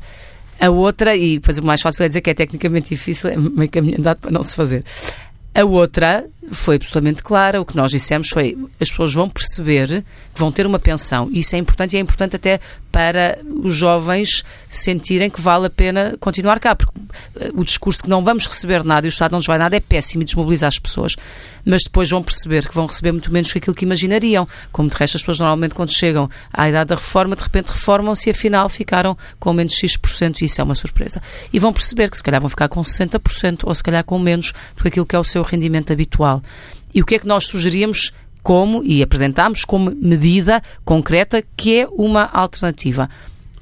a 0.60 0.70
outra, 0.70 1.16
e 1.16 1.38
depois 1.38 1.58
o 1.58 1.64
mais 1.64 1.80
fácil 1.80 2.04
é 2.04 2.08
dizer 2.08 2.20
que 2.20 2.30
é 2.30 2.34
tecnicamente 2.34 2.88
difícil, 2.88 3.30
é 3.30 3.36
meio 3.36 3.70
caminho 3.70 3.98
andado 3.98 4.18
para 4.18 4.30
não 4.30 4.42
se 4.42 4.56
fazer. 4.56 4.84
A 5.54 5.64
outra 5.64 6.26
foi 6.52 6.76
absolutamente 6.76 7.22
clara. 7.22 7.60
O 7.60 7.64
que 7.64 7.76
nós 7.76 7.90
dissemos 7.90 8.28
foi 8.28 8.56
as 8.80 8.90
pessoas 8.90 9.12
vão 9.12 9.28
perceber 9.28 10.04
que 10.34 10.40
vão 10.40 10.52
ter 10.52 10.66
uma 10.66 10.78
pensão. 10.78 11.28
Isso 11.32 11.56
é 11.56 11.58
importante 11.58 11.94
e 11.94 11.96
é 11.96 12.00
importante 12.00 12.36
até 12.36 12.60
para 12.90 13.38
os 13.62 13.74
jovens 13.74 14.42
sentirem 14.68 15.28
que 15.28 15.40
vale 15.40 15.66
a 15.66 15.70
pena 15.70 16.16
continuar 16.18 16.58
cá, 16.58 16.74
porque 16.74 16.92
eh, 17.38 17.50
o 17.54 17.64
discurso 17.64 18.02
que 18.02 18.08
não 18.08 18.24
vamos 18.24 18.46
receber 18.46 18.82
nada 18.82 19.06
e 19.06 19.08
o 19.08 19.10
Estado 19.10 19.32
não 19.32 19.38
nos 19.38 19.46
vai 19.46 19.58
nada 19.58 19.76
é 19.76 19.80
péssimo 19.80 20.22
e 20.22 20.24
desmobiliza 20.24 20.66
as 20.66 20.78
pessoas. 20.78 21.14
Mas 21.64 21.82
depois 21.84 22.08
vão 22.08 22.22
perceber 22.22 22.66
que 22.66 22.74
vão 22.74 22.86
receber 22.86 23.12
muito 23.12 23.32
menos 23.32 23.52
que 23.52 23.58
aquilo 23.58 23.76
que 23.76 23.84
imaginariam. 23.84 24.48
Como 24.72 24.88
de 24.88 24.96
resto, 24.96 25.16
as 25.16 25.22
pessoas 25.22 25.38
normalmente, 25.38 25.74
quando 25.74 25.92
chegam 25.92 26.30
à 26.52 26.68
idade 26.68 26.88
da 26.88 26.94
reforma, 26.94 27.36
de 27.36 27.42
repente 27.42 27.68
reformam-se 27.68 28.28
e 28.28 28.32
afinal 28.32 28.68
ficaram 28.68 29.16
com 29.38 29.52
menos 29.52 29.74
X% 29.74 30.40
e 30.40 30.46
isso 30.46 30.60
é 30.60 30.64
uma 30.64 30.74
surpresa. 30.74 31.22
E 31.52 31.58
vão 31.58 31.72
perceber 31.72 32.10
que 32.10 32.16
se 32.16 32.22
calhar 32.22 32.40
vão 32.40 32.48
ficar 32.48 32.68
com 32.68 32.80
60% 32.80 33.60
ou 33.64 33.74
se 33.74 33.82
calhar 33.82 34.02
com 34.02 34.18
menos 34.18 34.52
do 34.76 34.82
que 34.82 34.88
aquilo 34.88 35.04
que 35.04 35.14
é 35.14 35.18
o 35.18 35.24
seu 35.24 35.42
rendimento 35.42 35.92
habitual. 35.92 36.37
E 36.94 37.02
o 37.02 37.06
que 37.06 37.14
é 37.14 37.18
que 37.18 37.26
nós 37.26 37.46
sugeríamos 37.46 38.12
como, 38.42 38.82
e 38.82 39.02
apresentámos 39.02 39.64
como 39.64 39.90
medida 39.90 40.62
concreta, 40.84 41.42
que 41.56 41.80
é 41.80 41.88
uma 41.90 42.24
alternativa. 42.24 43.08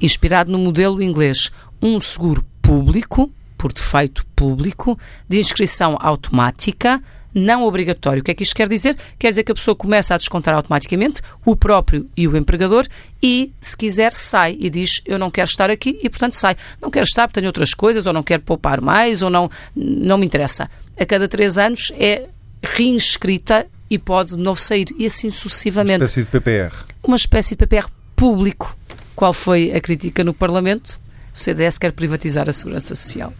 Inspirado 0.01 0.53
no 0.53 0.59
modelo 0.59 1.03
inglês, 1.03 1.51
um 1.83 1.99
seguro 1.99 2.45
público, 2.63 3.31
por 3.57 3.73
defeito 3.73 4.25
público, 4.37 4.99
de 5.29 5.39
inscrição 5.39 5.97
automática, 5.99 7.03
não 7.35 7.65
obrigatório. 7.65 8.23
O 8.23 8.25
que 8.25 8.31
é 8.31 8.35
que 8.35 8.43
isto 8.43 8.55
quer 8.55 8.69
dizer? 8.69 8.97
Quer 9.19 9.31
dizer 9.31 9.45
que 9.45 9.53
a 9.53 9.55
pessoa 9.55 9.75
começa 9.75 10.15
a 10.15 10.19
descontar 10.19 10.55
automaticamente, 10.55 11.21
o 11.45 11.55
próprio 11.55 12.09
e 12.17 12.27
o 12.27 12.37
empregador, 12.37 12.87
e, 13.23 13.53
se 13.61 13.77
quiser, 13.77 14.13
sai 14.13 14.57
e 14.59 14.71
diz: 14.71 15.03
Eu 15.05 15.19
não 15.19 15.31
quero 15.31 15.49
estar 15.49 15.71
aqui, 15.71 15.99
e 16.03 16.09
portanto 16.09 16.33
sai. 16.33 16.57
Não 16.81 16.91
quero 16.91 17.05
estar 17.05 17.27
porque 17.27 17.41
tenho 17.41 17.49
outras 17.49 17.75
coisas, 17.75 18.07
ou 18.07 18.13
não 18.13 18.23
quero 18.23 18.43
poupar 18.43 18.81
mais, 18.81 19.21
ou 19.23 19.29
não, 19.29 19.51
não 19.75 20.17
me 20.17 20.27
interessa. 20.27 20.71
A 20.99 21.05
cada 21.05 21.29
três 21.29 21.59
anos 21.59 21.93
é 21.97 22.27
reinscrita 22.63 23.67
e 23.89 23.99
pode 23.99 24.31
de 24.31 24.39
novo 24.39 24.61
sair, 24.61 24.87
e 24.99 25.07
assim 25.07 25.31
sucessivamente. 25.31 25.99
Uma 25.99 26.05
espécie 26.05 26.25
de 26.25 26.31
PPR. 26.31 26.75
Uma 27.03 27.17
espécie 27.17 27.51
de 27.51 27.57
PPR 27.57 27.89
público. 28.15 28.77
Qual 29.15 29.33
foi 29.33 29.73
a 29.73 29.81
crítica 29.81 30.25
no 30.25 30.35
Parlamento? 30.35 31.01
O 31.35 31.39
CDS 31.39 31.79
quer 31.79 31.93
privatizar 31.93 32.49
a 32.49 32.53
segurança 32.53 32.95
social. 32.95 33.33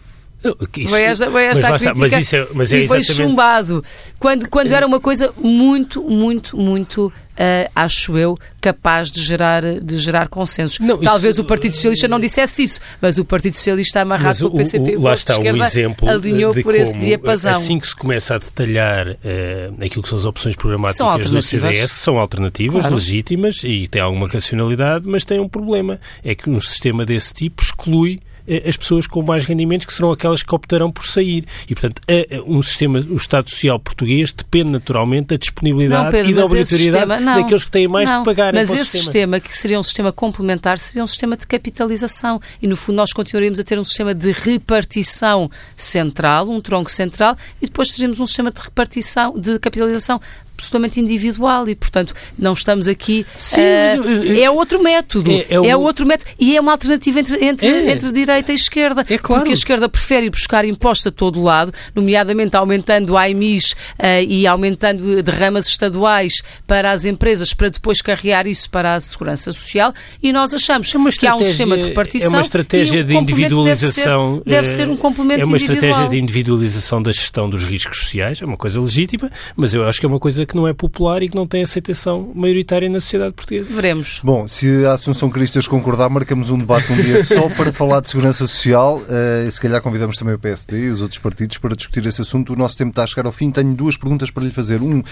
Isso, 0.77 0.89
foi 0.89 1.01
esta, 1.01 1.31
foi 1.31 1.45
esta 1.45 1.69
mas, 1.69 1.73
a 1.73 1.77
crítica 1.77 1.99
mas, 1.99 2.13
isso 2.13 2.35
é, 2.35 2.47
mas 2.53 2.73
é 2.73 2.77
e 2.77 2.87
foi 2.87 2.99
exatamente... 2.99 3.29
chumbado. 3.29 3.83
Quando, 4.19 4.47
quando 4.47 4.71
era 4.71 4.85
uma 4.85 4.99
coisa 4.99 5.33
muito, 5.41 6.03
muito, 6.03 6.55
muito, 6.55 7.07
uh, 7.07 7.71
acho 7.75 8.15
eu, 8.17 8.37
capaz 8.61 9.11
de 9.11 9.23
gerar, 9.23 9.63
de 9.81 9.97
gerar 9.97 10.27
consensos. 10.27 10.79
Não, 10.79 10.99
Talvez 10.99 11.35
isso, 11.35 11.41
o 11.41 11.45
Partido 11.45 11.73
Socialista 11.73 12.07
não 12.07 12.19
dissesse 12.19 12.61
isso, 12.61 12.79
mas 13.01 13.17
o 13.17 13.25
Partido 13.25 13.55
Socialista 13.55 14.01
amarrado 14.01 14.49
com 14.49 14.55
o 14.55 14.57
PCP 14.57 14.95
o, 14.95 14.99
o, 14.99 15.03
lá 15.03 15.13
está 15.15 15.39
o 15.39 15.63
exemplo 15.63 16.07
alinhou 16.07 16.53
de 16.53 16.61
por 16.61 16.71
como, 16.71 16.83
esse 16.83 16.99
diapasão. 16.99 17.51
Assim 17.51 17.79
que 17.79 17.87
se 17.87 17.95
começa 17.95 18.35
a 18.35 18.37
detalhar 18.37 19.09
uh, 19.09 19.83
aquilo 19.83 20.03
que 20.03 20.09
são 20.09 20.19
as 20.19 20.25
opções 20.25 20.55
programáticas 20.55 21.29
do 21.29 21.41
CDS, 21.41 21.91
são 21.91 22.19
alternativas, 22.19 22.81
claro. 22.81 22.95
legítimas 22.95 23.63
e 23.63 23.87
têm 23.87 24.01
alguma 24.01 24.27
racionalidade, 24.27 25.07
mas 25.07 25.25
têm 25.25 25.39
um 25.39 25.49
problema. 25.49 25.99
É 26.23 26.35
que 26.35 26.47
um 26.47 26.59
sistema 26.59 27.05
desse 27.05 27.33
tipo 27.33 27.63
exclui 27.63 28.19
as 28.67 28.77
pessoas 28.77 29.07
com 29.07 29.21
mais 29.21 29.45
rendimentos, 29.45 29.85
que 29.85 29.93
serão 29.93 30.11
aquelas 30.11 30.43
que 30.43 30.53
optarão 30.53 30.91
por 30.91 31.05
sair. 31.05 31.45
E, 31.69 31.75
portanto, 31.75 32.01
um 32.45 32.61
sistema, 32.61 32.99
o 33.09 33.17
Estado 33.17 33.49
Social 33.49 33.79
português 33.79 34.31
depende 34.31 34.69
naturalmente 34.69 35.27
da 35.27 35.37
disponibilidade 35.37 36.05
não, 36.05 36.11
Pedro, 36.11 36.31
e 36.31 36.33
da 36.33 36.45
obrigatoriedade 36.45 37.11
sistema, 37.11 37.19
não, 37.19 37.41
daqueles 37.41 37.65
que 37.65 37.71
têm 37.71 37.87
mais 37.87 38.09
não, 38.09 38.19
de 38.19 38.25
pagar. 38.25 38.53
Mas 38.53 38.69
esse 38.69 38.85
sistema. 38.85 39.03
sistema, 39.03 39.39
que 39.39 39.53
seria 39.53 39.79
um 39.79 39.83
sistema 39.83 40.11
complementar, 40.11 40.77
seria 40.77 41.03
um 41.03 41.07
sistema 41.07 41.35
de 41.35 41.45
capitalização. 41.45 42.39
E, 42.61 42.67
no 42.67 42.77
fundo, 42.77 42.95
nós 42.95 43.13
continuaríamos 43.13 43.59
a 43.59 43.63
ter 43.63 43.79
um 43.79 43.83
sistema 43.83 44.13
de 44.13 44.31
repartição 44.31 45.49
central, 45.75 46.49
um 46.49 46.61
tronco 46.61 46.91
central, 46.91 47.37
e 47.61 47.65
depois 47.65 47.89
teríamos 47.89 48.19
um 48.19 48.25
sistema 48.25 48.51
de 48.51 48.61
repartição, 48.61 49.37
de 49.37 49.59
capitalização 49.59 50.19
absolutamente 50.57 50.99
individual 50.99 51.69
e, 51.69 51.75
portanto, 51.75 52.15
não 52.37 52.53
estamos 52.53 52.87
aqui. 52.87 53.25
Sim, 53.37 53.61
uh, 53.61 54.41
é 54.41 54.49
outro 54.49 54.81
método. 54.81 55.31
É, 55.31 55.45
é, 55.49 55.59
o... 55.59 55.65
é, 55.65 55.77
outro 55.77 56.05
método. 56.05 56.29
E 56.39 56.57
é 56.57 56.59
uma 56.59 56.71
alternativa 56.71 57.19
entre, 57.19 57.45
entre, 57.45 57.67
é. 57.67 57.91
entre 57.91 58.11
direita 58.37 58.51
e 58.51 58.55
esquerda. 58.55 59.05
É 59.09 59.17
claro. 59.17 59.41
Porque 59.41 59.51
a 59.51 59.53
esquerda 59.53 59.89
prefere 59.89 60.29
buscar 60.29 60.65
impostos 60.65 61.07
a 61.07 61.11
todo 61.11 61.41
lado, 61.41 61.73
nomeadamente 61.95 62.55
aumentando 62.55 63.17
a 63.17 63.21
AIMIS 63.21 63.71
uh, 63.71 64.23
e 64.27 64.45
aumentando 64.47 65.21
derramas 65.23 65.67
estaduais 65.67 66.41
para 66.65 66.91
as 66.91 67.05
empresas, 67.05 67.53
para 67.53 67.69
depois 67.69 68.01
carregar 68.01 68.47
isso 68.47 68.69
para 68.69 68.95
a 68.95 68.99
segurança 68.99 69.51
social. 69.51 69.93
E 70.21 70.31
nós 70.31 70.53
achamos 70.53 70.93
é 70.93 71.11
que 71.11 71.27
há 71.27 71.35
um 71.35 71.43
sistema 71.43 71.77
de 71.77 71.87
repartição. 71.87 72.27
É 72.27 72.33
uma 72.33 72.41
estratégia 72.41 73.03
de 73.03 73.15
individualização. 73.15 74.41
Deve 74.43 74.43
ser, 74.43 74.49
deve 74.49 74.67
ser 74.67 74.89
um 74.89 74.97
complemento 74.97 75.41
É 75.41 75.45
uma 75.45 75.57
individual. 75.57 75.83
estratégia 75.83 76.09
de 76.09 76.17
individualização 76.17 77.01
da 77.01 77.11
gestão 77.11 77.49
dos 77.49 77.63
riscos 77.63 77.99
sociais. 77.99 78.41
É 78.41 78.45
uma 78.45 78.57
coisa 78.57 78.79
legítima, 78.79 79.29
mas 79.55 79.73
eu 79.73 79.83
acho 79.83 79.99
que 79.99 80.05
é 80.05 80.09
uma 80.09 80.19
coisa 80.19 80.45
que 80.45 80.55
não 80.55 80.67
é 80.67 80.73
popular 80.73 81.21
e 81.23 81.29
que 81.29 81.35
não 81.35 81.47
tem 81.47 81.63
aceitação 81.63 82.31
maioritária 82.35 82.89
na 82.89 82.99
sociedade 82.99 83.33
portuguesa. 83.33 83.67
Veremos. 83.69 84.21
Bom, 84.23 84.47
se 84.47 84.85
a 84.85 84.93
Assunção 84.93 85.29
Cristas 85.29 85.67
concordar, 85.67 86.09
marcamos 86.09 86.49
um 86.49 86.57
debate 86.57 86.91
um 86.91 86.95
dia 86.95 87.23
só 87.23 87.49
para 87.49 87.71
falar 87.71 88.01
de 88.01 88.09
segurança 88.09 88.26
social. 88.33 88.97
Uh, 88.97 89.49
se 89.49 89.59
calhar 89.59 89.81
convidamos 89.81 90.17
também 90.17 90.33
o 90.33 90.39
PSD 90.39 90.85
e 90.85 90.89
os 90.89 91.01
outros 91.01 91.19
partidos 91.19 91.57
para 91.57 91.75
discutir 91.75 92.05
esse 92.05 92.21
assunto. 92.21 92.53
O 92.53 92.55
nosso 92.55 92.77
tempo 92.77 92.89
está 92.89 93.03
a 93.03 93.07
chegar 93.07 93.25
ao 93.25 93.31
fim. 93.31 93.51
Tenho 93.51 93.75
duas 93.75 93.97
perguntas 93.97 94.31
para 94.31 94.43
lhe 94.43 94.51
fazer. 94.51 94.81
Um, 94.81 94.99
uh, 94.99 95.03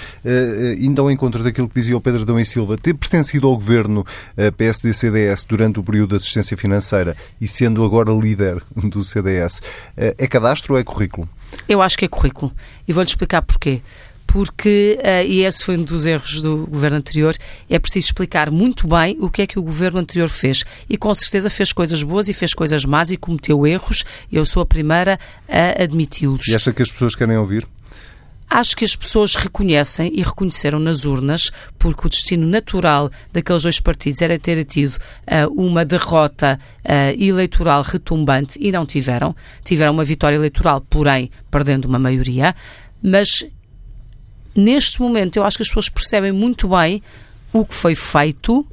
indo 0.80 1.02
ao 1.02 1.12
encontro 1.12 1.44
daquilo 1.44 1.68
que 1.68 1.76
dizia 1.76 1.96
o 1.96 2.02
Pedro 2.02 2.26
Dão 2.26 2.40
e 2.40 2.46
Silva, 2.46 2.78
ter 2.78 2.94
pertencido 2.94 3.48
ao 3.48 3.56
governo 3.56 4.02
uh, 4.02 4.52
PSD-CDS 4.54 5.46
durante 5.46 5.80
o 5.80 5.84
período 5.84 6.12
de 6.12 6.18
assistência 6.18 6.56
financeira 6.58 7.16
e 7.40 7.48
sendo 7.48 7.84
agora 7.84 8.12
líder 8.12 8.62
do 8.76 9.04
CDS, 9.04 9.62
é 9.96 10.28
cadastro 10.28 10.74
ou 10.74 10.80
é 10.80 10.84
currículo? 10.84 11.28
Eu 11.68 11.82
acho 11.82 11.98
que 11.98 12.06
é 12.06 12.08
currículo. 12.08 12.52
E 12.88 12.94
vou-lhe 12.94 13.08
explicar 13.08 13.42
porquê 13.42 13.82
porque, 14.26 15.00
uh, 15.02 15.26
e 15.26 15.42
esse 15.44 15.64
foi 15.64 15.78
um 15.78 15.84
dos 15.84 16.06
erros 16.06 16.42
do 16.42 16.66
governo 16.68 16.98
anterior, 16.98 17.36
é 17.70 17.80
preciso 17.80 18.08
explicar 18.08 18.52
muito 18.52 18.88
bem 18.88 19.18
o 19.20 19.30
que 19.30 19.42
é 19.42 19.48
que 19.48 19.60
o 19.60 19.64
governo 19.64 20.00
anterior 20.00 20.30
fez. 20.30 20.64
E 20.90 20.98
com 20.98 21.14
certeza 21.14 21.50
fez 21.50 21.72
coisas 21.72 22.04
boas 22.04 22.28
e 22.28 22.34
fez 22.34 22.54
coisas 22.54 22.86
más 22.86 23.12
e 23.12 23.18
cometeu 23.18 23.66
erros. 23.66 24.04
Eu 24.32 24.46
sou 24.46 24.62
a 24.62 24.66
primeira 24.66 25.20
a 25.48 25.84
admiti-los. 25.84 26.48
E 26.48 26.56
acha 26.56 26.74
que 26.74 26.82
as 26.82 26.92
pessoas 26.92 27.16
querem 27.16 27.38
ouvir? 27.38 27.68
Acho 28.50 28.78
que 28.78 28.86
as 28.86 28.96
pessoas 28.96 29.36
reconhecem 29.36 30.12
e 30.14 30.22
reconheceram 30.22 30.80
nas 30.80 31.04
urnas, 31.04 31.52
porque 31.80 32.06
o 32.06 32.10
destino 32.10 32.46
natural 32.46 33.12
daqueles 33.34 33.64
dois 33.64 33.80
partidos 33.80 34.22
era 34.22 34.38
ter 34.38 34.64
tido 34.64 34.96
uh, 34.96 35.52
uma 35.56 35.84
derrota 35.84 36.60
uh, 36.84 37.22
eleitoral 37.22 37.82
retumbante 37.82 38.60
e 38.62 38.72
não 38.72 38.86
tiveram. 38.86 39.36
Tiveram 39.64 39.94
uma 39.94 40.04
vitória 40.04 40.36
eleitoral, 40.36 40.82
porém 40.82 41.32
perdendo 41.50 41.86
uma 41.86 41.98
maioria. 41.98 42.56
Mas 43.02 43.46
neste 44.56 45.02
momento 45.02 45.38
eu 45.38 45.44
acho 45.44 45.58
que 45.58 45.64
as 45.64 45.68
pessoas 45.68 45.90
percebem 45.90 46.32
muito 46.32 46.68
bem 46.70 47.04
o 47.52 47.66
que 47.66 47.76
foi 47.76 47.96
feito, 47.96 48.66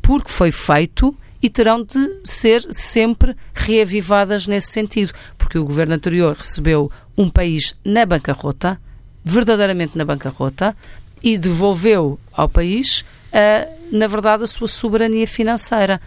porque 0.00 0.30
foi 0.30 0.50
feito 0.50 1.16
e 1.42 1.48
terão 1.48 1.82
de 1.82 2.20
ser 2.24 2.62
sempre 2.70 3.36
reavivadas 3.54 4.46
nesse 4.46 4.72
sentido, 4.72 5.12
porque 5.36 5.58
o 5.58 5.64
governo 5.64 5.94
anterior 5.94 6.36
recebeu 6.36 6.90
um 7.16 7.28
país 7.28 7.76
na 7.84 8.04
bancarrota, 8.04 8.80
verdadeiramente 9.24 9.96
na 9.96 10.04
bancarrota, 10.04 10.76
e 11.22 11.38
devolveu 11.38 12.18
ao 12.32 12.48
país, 12.48 13.00
uh, 13.32 13.96
na 13.96 14.06
verdade, 14.06 14.44
a 14.44 14.46
sua 14.46 14.68
soberania 14.68 15.26
financeira. 15.26 16.00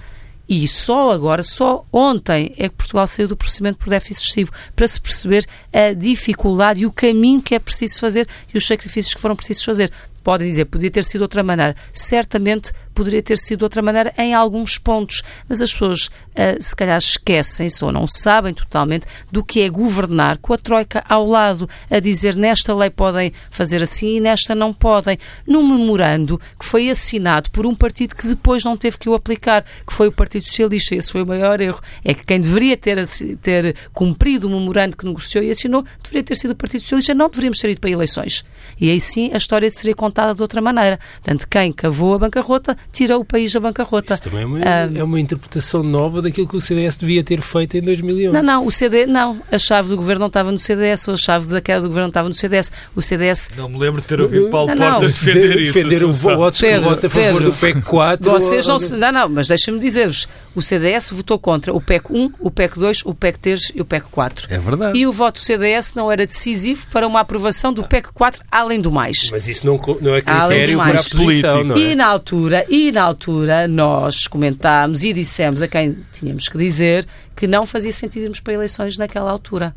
E 0.53 0.67
só 0.67 1.11
agora, 1.11 1.43
só 1.43 1.85
ontem, 1.93 2.53
é 2.57 2.67
que 2.67 2.75
Portugal 2.75 3.07
saiu 3.07 3.25
do 3.25 3.37
procedimento 3.37 3.77
por 3.77 3.89
déficit 3.89 4.25
excessivo, 4.25 4.51
para 4.75 4.85
se 4.85 4.99
perceber 4.99 5.47
a 5.71 5.93
dificuldade 5.93 6.81
e 6.81 6.85
o 6.85 6.91
caminho 6.91 7.41
que 7.41 7.55
é 7.55 7.59
preciso 7.59 7.97
fazer 8.01 8.27
e 8.53 8.57
os 8.57 8.67
sacrifícios 8.67 9.15
que 9.15 9.21
foram 9.21 9.33
precisos 9.33 9.63
fazer. 9.63 9.89
Podem 10.23 10.49
dizer, 10.49 10.65
podia 10.65 10.91
ter 10.91 11.03
sido 11.03 11.21
outra 11.21 11.43
maneira. 11.43 11.75
Certamente 11.91 12.71
poderia 12.93 13.21
ter 13.21 13.37
sido 13.37 13.63
outra 13.63 13.81
maneira 13.81 14.13
em 14.17 14.33
alguns 14.33 14.77
pontos, 14.77 15.23
mas 15.47 15.61
as 15.61 15.71
pessoas 15.71 16.07
uh, 16.07 16.59
se 16.59 16.75
calhar 16.75 16.97
esquecem-se 16.97 17.83
ou 17.83 17.91
não 17.91 18.05
sabem 18.05 18.53
totalmente 18.53 19.07
do 19.31 19.43
que 19.43 19.61
é 19.61 19.69
governar 19.69 20.37
com 20.37 20.53
a 20.53 20.57
Troika 20.57 21.03
ao 21.07 21.25
lado, 21.25 21.67
a 21.89 21.99
dizer 21.99 22.35
nesta 22.35 22.75
lei 22.75 22.89
podem 22.89 23.33
fazer 23.49 23.81
assim 23.81 24.17
e 24.17 24.19
nesta 24.19 24.53
não 24.53 24.73
podem, 24.73 25.17
num 25.47 25.67
memorando 25.67 26.39
que 26.59 26.65
foi 26.65 26.89
assinado 26.89 27.49
por 27.49 27.65
um 27.65 27.73
partido 27.73 28.15
que 28.15 28.27
depois 28.27 28.63
não 28.63 28.77
teve 28.77 28.97
que 28.97 29.09
o 29.09 29.15
aplicar, 29.15 29.65
que 29.87 29.93
foi 29.93 30.07
o 30.07 30.11
Partido 30.11 30.45
Socialista. 30.45 30.95
Esse 30.95 31.11
foi 31.11 31.23
o 31.23 31.27
maior 31.27 31.59
erro. 31.61 31.81
É 32.03 32.13
que 32.13 32.23
quem 32.23 32.39
deveria 32.39 32.77
ter, 32.77 33.05
ter 33.41 33.75
cumprido 33.93 34.47
o 34.47 34.49
memorando 34.49 34.95
que 34.95 35.05
negociou 35.05 35.43
e 35.43 35.49
assinou 35.49 35.83
deveria 36.03 36.23
ter 36.23 36.35
sido 36.35 36.51
o 36.51 36.55
Partido 36.55 36.81
Socialista, 36.81 37.13
não 37.13 37.29
deveríamos 37.29 37.59
ter 37.59 37.69
ido 37.69 37.81
para 37.81 37.89
eleições. 37.89 38.45
E 38.79 38.89
aí 38.89 38.99
sim 38.99 39.31
a 39.33 39.37
história 39.37 39.69
seria 39.69 39.95
contada 39.95 40.10
contada 40.11 40.35
de 40.35 40.41
outra 40.41 40.61
maneira. 40.61 40.99
Portanto, 41.23 41.47
quem 41.49 41.71
cavou 41.71 42.15
a 42.15 42.19
bancarrota 42.19 42.77
tirou 42.91 43.21
o 43.21 43.25
país 43.25 43.51
da 43.53 43.59
bancarrota. 43.59 44.15
Isso 44.15 44.23
também 44.23 44.41
é 44.41 44.45
uma, 44.45 44.57
um, 44.57 44.97
é 44.97 45.03
uma 45.03 45.19
interpretação 45.19 45.81
nova 45.81 46.21
daquilo 46.21 46.47
que 46.47 46.57
o 46.57 46.61
CDS 46.61 46.97
devia 46.97 47.23
ter 47.23 47.41
feito 47.41 47.77
em 47.77 47.81
2011. 47.81 48.33
Não, 48.33 48.43
não, 48.43 48.65
o 48.65 48.71
CD, 48.71 49.05
não, 49.05 49.41
a 49.51 49.57
chave 49.57 49.89
do 49.89 49.95
governo 49.95 50.21
não 50.21 50.27
estava 50.27 50.51
no 50.51 50.59
CDS, 50.59 51.07
ou 51.07 51.13
a 51.13 51.17
chave 51.17 51.47
da 51.47 51.61
queda 51.61 51.81
do 51.81 51.87
governo 51.87 52.07
não 52.07 52.09
estava 52.09 52.27
no 52.27 52.35
CDS. 52.35 52.71
O 52.95 53.01
CDS. 53.01 53.49
Não 53.55 53.69
me 53.69 53.77
lembro 53.77 54.01
de 54.01 54.07
ter 54.07 54.19
ouvido 54.19 54.49
Paulo 54.49 54.75
não, 54.75 54.91
Portas 54.91 55.13
não. 55.13 55.25
defender 55.25 55.61
isso. 55.61 55.73
Defender 55.73 56.03
o 56.03 56.11
voto, 56.11 56.59
Pedro, 56.59 56.89
voto 56.89 57.05
a 57.05 57.09
favor 57.09 57.33
Pedro, 57.33 57.51
do 57.51 57.57
PEC 57.57 57.81
4. 57.81 58.31
Vocês 58.31 58.67
não, 58.67 58.79
se, 58.79 58.95
não, 58.95 59.11
não, 59.11 59.29
mas 59.29 59.47
deixa-me 59.47 59.79
dizer-vos, 59.79 60.27
o 60.53 60.61
CDS 60.61 61.11
votou 61.11 61.39
contra 61.39 61.73
o 61.73 61.79
PEC 61.79 62.11
1, 62.11 62.33
o 62.39 62.51
PEC 62.51 62.77
2, 62.77 63.05
o 63.05 63.13
PEC 63.13 63.39
3 63.39 63.71
e 63.75 63.81
o 63.81 63.85
PEC 63.85 64.07
4. 64.11 64.47
É 64.49 64.59
verdade. 64.59 64.97
E 64.97 65.07
o 65.07 65.11
voto 65.11 65.39
do 65.39 65.45
CDS 65.45 65.93
não 65.95 66.11
era 66.11 66.25
decisivo 66.25 66.85
para 66.91 67.07
uma 67.07 67.21
aprovação 67.21 67.71
do 67.71 67.83
PEC 67.83 68.09
4, 68.13 68.43
além 68.51 68.81
do 68.81 68.91
mais. 68.91 69.29
Mas 69.31 69.47
isso 69.47 69.65
não, 69.65 69.79
não 70.01 70.15
é 70.15 70.21
critério 70.21 70.77
para 70.77 70.99
a 70.99 71.03
posição, 71.03 71.63
não 71.63 71.75
é? 71.75 71.79
E 71.79 71.95
na 71.95 72.07
altura, 72.07 72.65
e 72.69 72.91
na 72.91 73.03
altura 73.03 73.67
nós 73.67 74.27
comentámos 74.27 75.03
e 75.03 75.13
dissemos 75.13 75.61
a 75.61 75.67
quem 75.67 75.97
tínhamos 76.11 76.49
que 76.49 76.57
dizer 76.57 77.07
que 77.35 77.47
não 77.47 77.65
fazia 77.65 77.91
sentido 77.91 78.23
irmos 78.23 78.39
para 78.39 78.53
eleições 78.53 78.97
naquela 78.97 79.31
altura. 79.31 79.75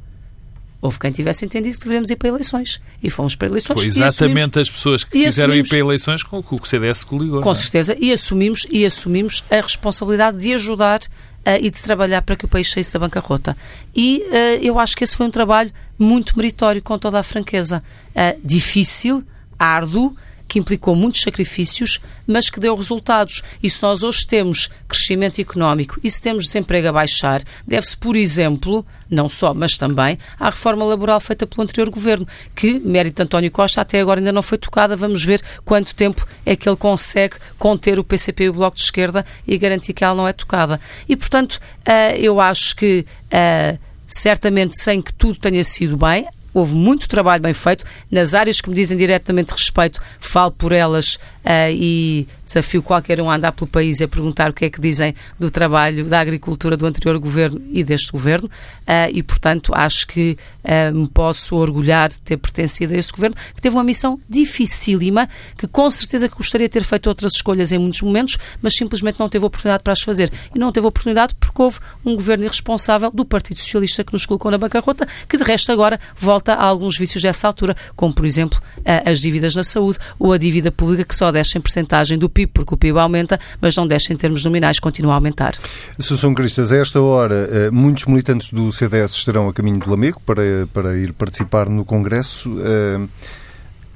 Houve 0.85 0.99
quem 0.99 1.11
tivesse 1.11 1.47
entendido 1.47 1.77
que 1.77 1.81
deveríamos 1.81 2.11
ir 2.11 2.17
para 2.17 2.29
eleições. 2.29 2.79
E 3.03 3.09
fomos 3.09 3.35
para 3.35 3.49
eleições. 3.49 3.81
Foi 3.81 3.87
exatamente 3.87 4.61
as 4.61 4.69
pessoas 4.69 5.03
que 5.03 5.25
quiseram 5.25 5.55
ir 5.55 5.67
para 5.67 5.79
eleições 5.79 6.23
com 6.23 6.43
que 6.43 6.55
o 6.55 6.67
CDS 6.67 7.05
coligou. 7.05 7.41
Com 7.41 7.53
é? 7.53 7.55
certeza. 7.55 7.97
E 7.99 8.13
assumimos, 8.13 8.67
e 8.71 8.85
assumimos 8.85 9.43
a 9.51 9.63
responsabilidade 9.63 10.37
de 10.37 10.53
ajudar 10.53 11.01
uh, 11.01 11.57
e 11.59 11.71
de 11.71 11.83
trabalhar 11.83 12.21
para 12.21 12.37
que 12.37 12.45
o 12.45 12.49
país 12.49 12.71
saísse 12.71 12.93
da 12.93 12.99
bancarrota. 12.99 13.57
E 13.97 14.25
uh, 14.27 14.63
eu 14.63 14.79
acho 14.79 14.95
que 14.95 15.05
esse 15.05 15.17
foi 15.17 15.27
um 15.27 15.31
trabalho 15.31 15.73
muito 15.99 16.37
meritório, 16.37 16.83
com 16.83 16.99
toda 16.99 17.19
a 17.19 17.23
franqueza. 17.23 17.83
Uh, 18.11 18.39
difícil, 18.45 19.25
árduo, 19.59 20.17
que 20.47 20.59
implicou 20.59 20.95
muitos 20.95 21.23
sacrifícios, 21.23 22.01
mas 22.27 22.49
que 22.49 22.61
deu 22.61 22.77
resultados. 22.77 23.43
E 23.63 23.69
se 23.69 23.83
nós 23.83 24.03
hoje 24.03 24.27
temos 24.27 24.71
crescimento 24.87 25.41
económico 25.41 25.99
e 26.05 26.11
se 26.11 26.21
temos 26.21 26.45
desemprego 26.47 26.89
a 26.89 26.93
baixar, 26.93 27.43
deve-se, 27.67 27.97
por 27.97 28.15
exemplo, 28.15 28.87
não 29.11 29.29
só, 29.29 29.53
mas 29.53 29.77
também, 29.77 30.19
à 30.39 30.51
reforma 30.51 30.85
laboral 30.85 31.21
feita 31.21 31.47
pelo 31.47 31.63
anterior 31.63 31.91
governo, 31.91 32.27
que, 32.55 32.79
mérito 32.79 33.17
de 33.17 33.23
António 33.23 33.51
Costa, 33.51 33.81
até 33.81 34.01
agora 34.01 34.21
ainda 34.21 34.33
não 34.33 34.43
foi 34.43 34.59
tocada. 34.59 34.95
Vamos 34.95 35.25
ver 35.25 35.43
quanto 35.65 35.95
tempo 35.95 36.27
é 36.47 36.55
que 36.55 36.69
ele 36.69 36.77
consegue 36.77 37.37
conter 37.59 37.99
o 37.99 38.05
PCP 38.05 38.45
e 38.45 38.49
o 38.51 38.53
Bloco 38.53 38.77
de 38.77 38.83
Esquerda 38.83 39.27
e 39.47 39.59
garantir 39.59 39.93
que 39.93 40.05
ela 40.05 40.15
não 40.15 40.29
é 40.29 40.33
tocada. 40.33 40.81
E, 41.09 41.17
portanto, 41.17 41.59
eh, 41.85 42.19
eu 42.19 42.41
acho 42.41 42.77
que 42.77 43.05
eh, 43.31 43.79
certamente 44.07 44.81
sem 44.81 45.03
que 45.03 45.13
tudo 45.13 45.39
tenha 45.39 45.65
sido 45.65 45.97
bem, 45.97 46.27
houve 46.55 46.75
muito 46.75 47.09
trabalho 47.09 47.43
bem 47.43 47.53
feito. 47.53 47.85
Nas 48.11 48.33
áreas 48.33 48.61
que 48.61 48.71
me 48.71 48.75
dizem 48.75 48.97
diretamente 48.97 49.53
respeito, 49.53 50.01
falo 50.21 50.53
por 50.53 50.73
elas 50.73 51.19
uh, 51.45 51.71
e 51.71 52.27
desafio 52.45 52.83
qualquer 52.83 53.21
um 53.21 53.31
a 53.31 53.37
andar 53.37 53.53
pelo 53.53 53.69
país 53.69 54.01
a 54.01 54.09
perguntar 54.09 54.51
o 54.51 54.53
que 54.53 54.65
é 54.65 54.71
que 54.71 54.81
dizem 54.81 55.15
do 55.39 55.51
trabalho 55.51 56.05
da 56.05 56.21
agricultura 56.21 56.77
do 56.77 56.87
anterior 56.87 57.19
governo 57.19 57.61
e 57.71 57.85
deste 57.85 58.11
governo. 58.11 58.49
Uh, 58.83 59.11
e, 59.13 59.23
portanto, 59.23 59.73
acho 59.75 60.07
que 60.07 60.37
uh, 60.65 60.95
me 60.95 61.09
posso 61.09 61.57
orgulhar 61.57 62.09
de 62.09 62.21
ter 62.21 62.37
pertencido 62.37 62.95
a 62.95 62.97
esse 62.97 63.13
governo, 63.13 63.37
que 63.55 63.61
teve 63.61 63.77
uma 63.77 63.85
missão 63.85 64.19
dificílima, 64.29 65.29
que 65.57 65.67
com 65.67 65.91
certeza 65.91 66.29
gostaria 66.29 66.69
de 66.69 66.73
ter 66.73 66.85
feito 66.85 67.07
outras 67.09 67.33
escolhas 67.35 67.73
em 67.73 67.79
muitos 67.79 68.01
momentos, 68.03 68.39
mas 68.63 68.75
simplesmente 68.75 69.19
não 69.21 69.29
teve 69.29 69.45
oportunidade 69.45 69.83
para 69.83 69.93
as 69.93 70.01
fazer. 70.01 70.33
E 70.55 70.59
não 70.59 70.73
teve 70.73 70.87
oportunidade 70.87 71.35
porque 71.35 71.61
houve 71.61 71.79
um 72.05 72.15
governo 72.15 72.45
irresponsável 72.45 73.11
do 73.11 73.25
Partido 73.25 73.61
Socialista 73.61 74.05
que 74.05 74.13
nos 74.13 74.27
colocou 74.27 74.51
na 74.51 74.59
bancarrota, 74.59 75.07
que 75.29 75.37
de 75.37 75.45
resto 75.45 75.73
agora 75.73 76.01
volta 76.17 76.55
a 76.55 76.65
alguns 76.65 76.99
vícios 76.99 77.23
dessa 77.23 77.47
altura, 77.47 77.77
como, 77.97 78.13
por 78.13 78.25
exemplo, 78.25 78.61
as 79.05 79.21
dívidas 79.21 79.55
na 79.55 79.63
saúde 79.63 79.99
ou 80.19 80.33
a 80.33 80.39
dívida 80.39 80.71
pública 80.71 81.05
que 81.05 81.15
só 81.15 81.33
desce 81.35 81.59
em 81.59 81.61
percentagem 81.61 82.19
do 82.19 82.31
PIB, 82.31 82.53
porque 82.55 82.75
o 82.75 82.77
PIB 82.77 82.99
aumenta, 82.99 83.39
mas 83.61 83.77
não 83.77 83.87
desce 83.87 84.13
em 84.13 84.17
termos 84.17 84.43
nominais, 84.45 84.79
continua 84.79 85.13
a 85.13 85.17
aumentar. 85.17 85.55
Associação 85.99 86.33
Cristas, 86.33 86.73
a 86.73 86.77
esta 86.77 87.01
hora, 87.01 87.49
eh, 87.51 87.71
muitos 87.71 88.07
militantes 88.07 88.51
do 88.51 88.73
CDS 88.73 89.13
estarão 89.13 89.49
a 89.49 89.53
caminho 89.53 89.79
de 89.79 89.89
Lamego 89.89 90.21
para, 90.25 90.43
para 90.73 90.97
ir 90.97 91.13
participar 91.13 91.69
no 91.69 91.85
Congresso. 91.85 92.51
Eh, 92.61 93.07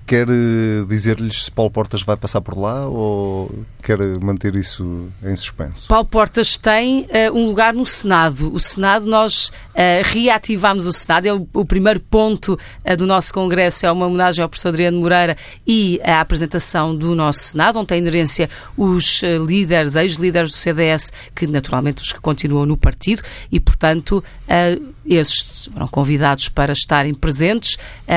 quer 0.08 0.26
eh, 0.30 0.86
dizer-lhes 0.88 1.44
se 1.44 1.50
Paulo 1.50 1.70
Portas 1.70 2.02
vai 2.02 2.16
passar 2.16 2.40
por 2.40 2.58
lá 2.58 2.88
ou 2.88 3.62
quer 3.82 3.98
manter 4.22 4.56
isso 4.56 5.06
em 5.22 5.36
suspenso? 5.36 5.86
Paulo 5.86 6.06
Portas 6.06 6.56
tem 6.56 7.02
uh, 7.02 7.34
um 7.34 7.46
lugar 7.46 7.74
no 7.74 7.84
Senado. 7.84 8.52
O 8.52 8.58
Senado, 8.58 9.04
nós 9.04 9.48
uh, 9.48 10.02
reativamos 10.04 10.86
o 10.86 10.92
Senado. 10.94 11.26
É 11.26 11.34
o, 11.34 11.46
o 11.52 11.64
primeiro 11.64 12.00
ponto 12.00 12.58
uh, 12.84 12.96
do 12.96 13.06
nosso 13.06 13.34
Congresso, 13.34 13.84
é 13.84 13.92
uma 13.92 14.06
homenagem 14.06 14.42
ao 14.42 14.48
professor 14.48 14.70
Adriano 14.70 14.98
Moreira 14.98 15.36
e 15.66 16.00
a 16.02 16.20
apresentação 16.22 16.96
do 16.96 17.14
nosso 17.14 17.40
Senado, 17.40 17.78
onde 17.78 17.88
tem 17.88 17.98
inerência 17.98 18.48
os 18.78 19.22
líderes, 19.46 19.94
ex-líderes 19.94 20.52
do 20.52 20.56
CDS, 20.56 21.12
que 21.34 21.46
naturalmente 21.46 22.02
os 22.02 22.12
que 22.12 22.20
continuam 22.20 22.64
no 22.64 22.78
partido 22.78 23.22
e, 23.52 23.60
portanto, 23.60 24.24
esses 25.04 25.68
foram 25.72 25.88
convidados 25.88 26.48
para 26.48 26.72
estarem 26.72 27.12
presentes. 27.12 27.76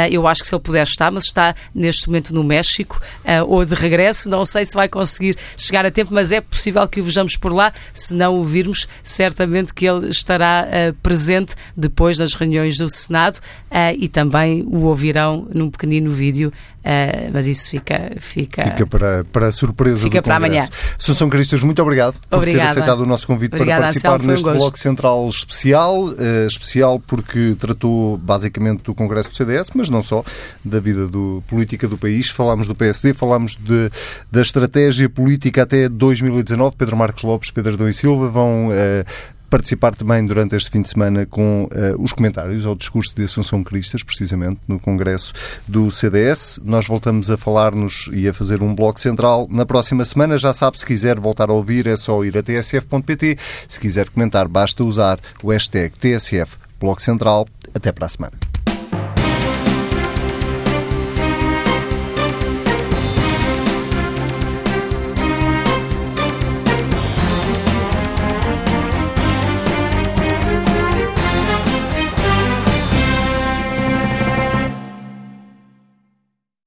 eu 0.09 0.27
acho 0.27 0.41
que 0.41 0.47
se 0.47 0.55
ele 0.55 0.61
puder 0.61 0.83
estar, 0.83 1.11
mas 1.11 1.25
está 1.25 1.55
neste 1.81 2.07
momento 2.07 2.33
no 2.33 2.43
México 2.43 3.01
uh, 3.25 3.45
ou 3.47 3.65
de 3.65 3.75
regresso. 3.75 4.29
Não 4.29 4.45
sei 4.45 4.63
se 4.63 4.73
vai 4.73 4.87
conseguir 4.87 5.37
chegar 5.57 5.85
a 5.85 5.91
tempo, 5.91 6.13
mas 6.13 6.31
é 6.31 6.39
possível 6.39 6.87
que 6.87 7.01
o 7.01 7.03
vejamos 7.03 7.35
por 7.35 7.51
lá. 7.51 7.73
Se 7.93 8.13
não 8.13 8.39
o 8.39 8.43
virmos, 8.43 8.87
certamente 9.03 9.73
que 9.73 9.85
ele 9.85 10.09
estará 10.09 10.67
uh, 10.67 10.93
presente 11.01 11.55
depois 11.75 12.17
das 12.17 12.33
reuniões 12.33 12.77
do 12.77 12.89
Senado 12.89 13.37
uh, 13.37 13.95
e 13.97 14.07
também 14.07 14.63
o 14.63 14.83
ouvirão 14.83 15.47
num 15.53 15.69
pequenino 15.69 16.11
vídeo 16.11 16.53
Uh, 16.81 17.29
mas 17.31 17.47
isso 17.47 17.69
fica 17.69 18.11
fica 18.19 18.63
fica 18.63 18.87
para 18.87 19.23
para 19.25 19.47
a 19.47 19.51
surpresa 19.51 20.01
fica 20.01 20.19
do 20.19 20.23
para 20.23 20.39
Congresso. 20.39 20.65
amanhã. 20.65 20.69
Susão 20.97 21.29
Cristas, 21.29 21.61
muito 21.61 21.79
obrigado 21.79 22.19
por 22.27 22.37
Obrigada. 22.37 22.65
ter 22.65 22.71
aceitado 22.71 23.01
o 23.01 23.05
nosso 23.05 23.27
convite 23.27 23.53
Obrigada, 23.53 23.81
para 23.81 23.85
participar 23.85 24.15
Anselmo, 24.15 24.31
neste 24.31 24.49
um 24.49 24.53
bloco 24.57 24.79
central 24.79 25.29
especial, 25.29 26.05
uh, 26.05 26.47
especial 26.47 26.99
porque 26.99 27.55
tratou 27.59 28.17
basicamente 28.17 28.81
do 28.83 28.95
Congresso 28.95 29.29
do 29.29 29.35
CDS, 29.35 29.69
mas 29.75 29.89
não 29.89 30.01
só 30.01 30.23
da 30.65 30.79
vida 30.79 31.07
do 31.07 31.43
política 31.47 31.87
do 31.87 31.99
país. 31.99 32.29
Falámos 32.29 32.67
do 32.67 32.73
PSD, 32.73 33.13
falámos 33.13 33.55
de, 33.55 33.91
da 34.31 34.41
estratégia 34.41 35.07
política 35.07 35.61
até 35.61 35.87
2019. 35.87 36.75
Pedro 36.75 36.97
Marcos 36.97 37.23
Lopes, 37.23 37.51
Pedro 37.51 37.75
Adão 37.75 37.89
e 37.89 37.93
Silva 37.93 38.27
vão 38.27 38.69
uh, 38.69 39.05
participar 39.51 39.93
também 39.93 40.25
durante 40.25 40.55
este 40.55 40.71
fim 40.71 40.81
de 40.81 40.87
semana 40.87 41.25
com 41.25 41.65
uh, 41.65 42.01
os 42.01 42.13
comentários 42.13 42.65
ao 42.65 42.73
discurso 42.73 43.13
de 43.13 43.25
Assunção 43.25 43.61
Cristas, 43.63 44.01
precisamente, 44.01 44.59
no 44.65 44.79
Congresso 44.79 45.33
do 45.67 45.91
CDS. 45.91 46.59
Nós 46.63 46.87
voltamos 46.87 47.29
a 47.29 47.37
falar-nos 47.37 48.09
e 48.13 48.29
a 48.29 48.33
fazer 48.33 48.63
um 48.63 48.73
bloco 48.73 48.99
central 48.99 49.47
na 49.51 49.65
próxima 49.65 50.05
semana. 50.05 50.37
Já 50.37 50.53
sabe, 50.53 50.79
se 50.79 50.85
quiser 50.85 51.19
voltar 51.19 51.49
a 51.49 51.53
ouvir, 51.53 51.85
é 51.85 51.97
só 51.97 52.23
ir 52.23 52.37
a 52.37 52.41
tsf.pt. 52.41 53.37
Se 53.67 53.79
quiser 53.79 54.09
comentar, 54.09 54.47
basta 54.47 54.83
usar 54.85 55.19
o 55.43 55.51
hashtag 55.51 55.93
TSF 55.99 56.57
Bloco 56.79 57.01
Central. 57.01 57.45
Até 57.75 57.91
para 57.91 58.05
a 58.05 58.09
semana. 58.09 58.50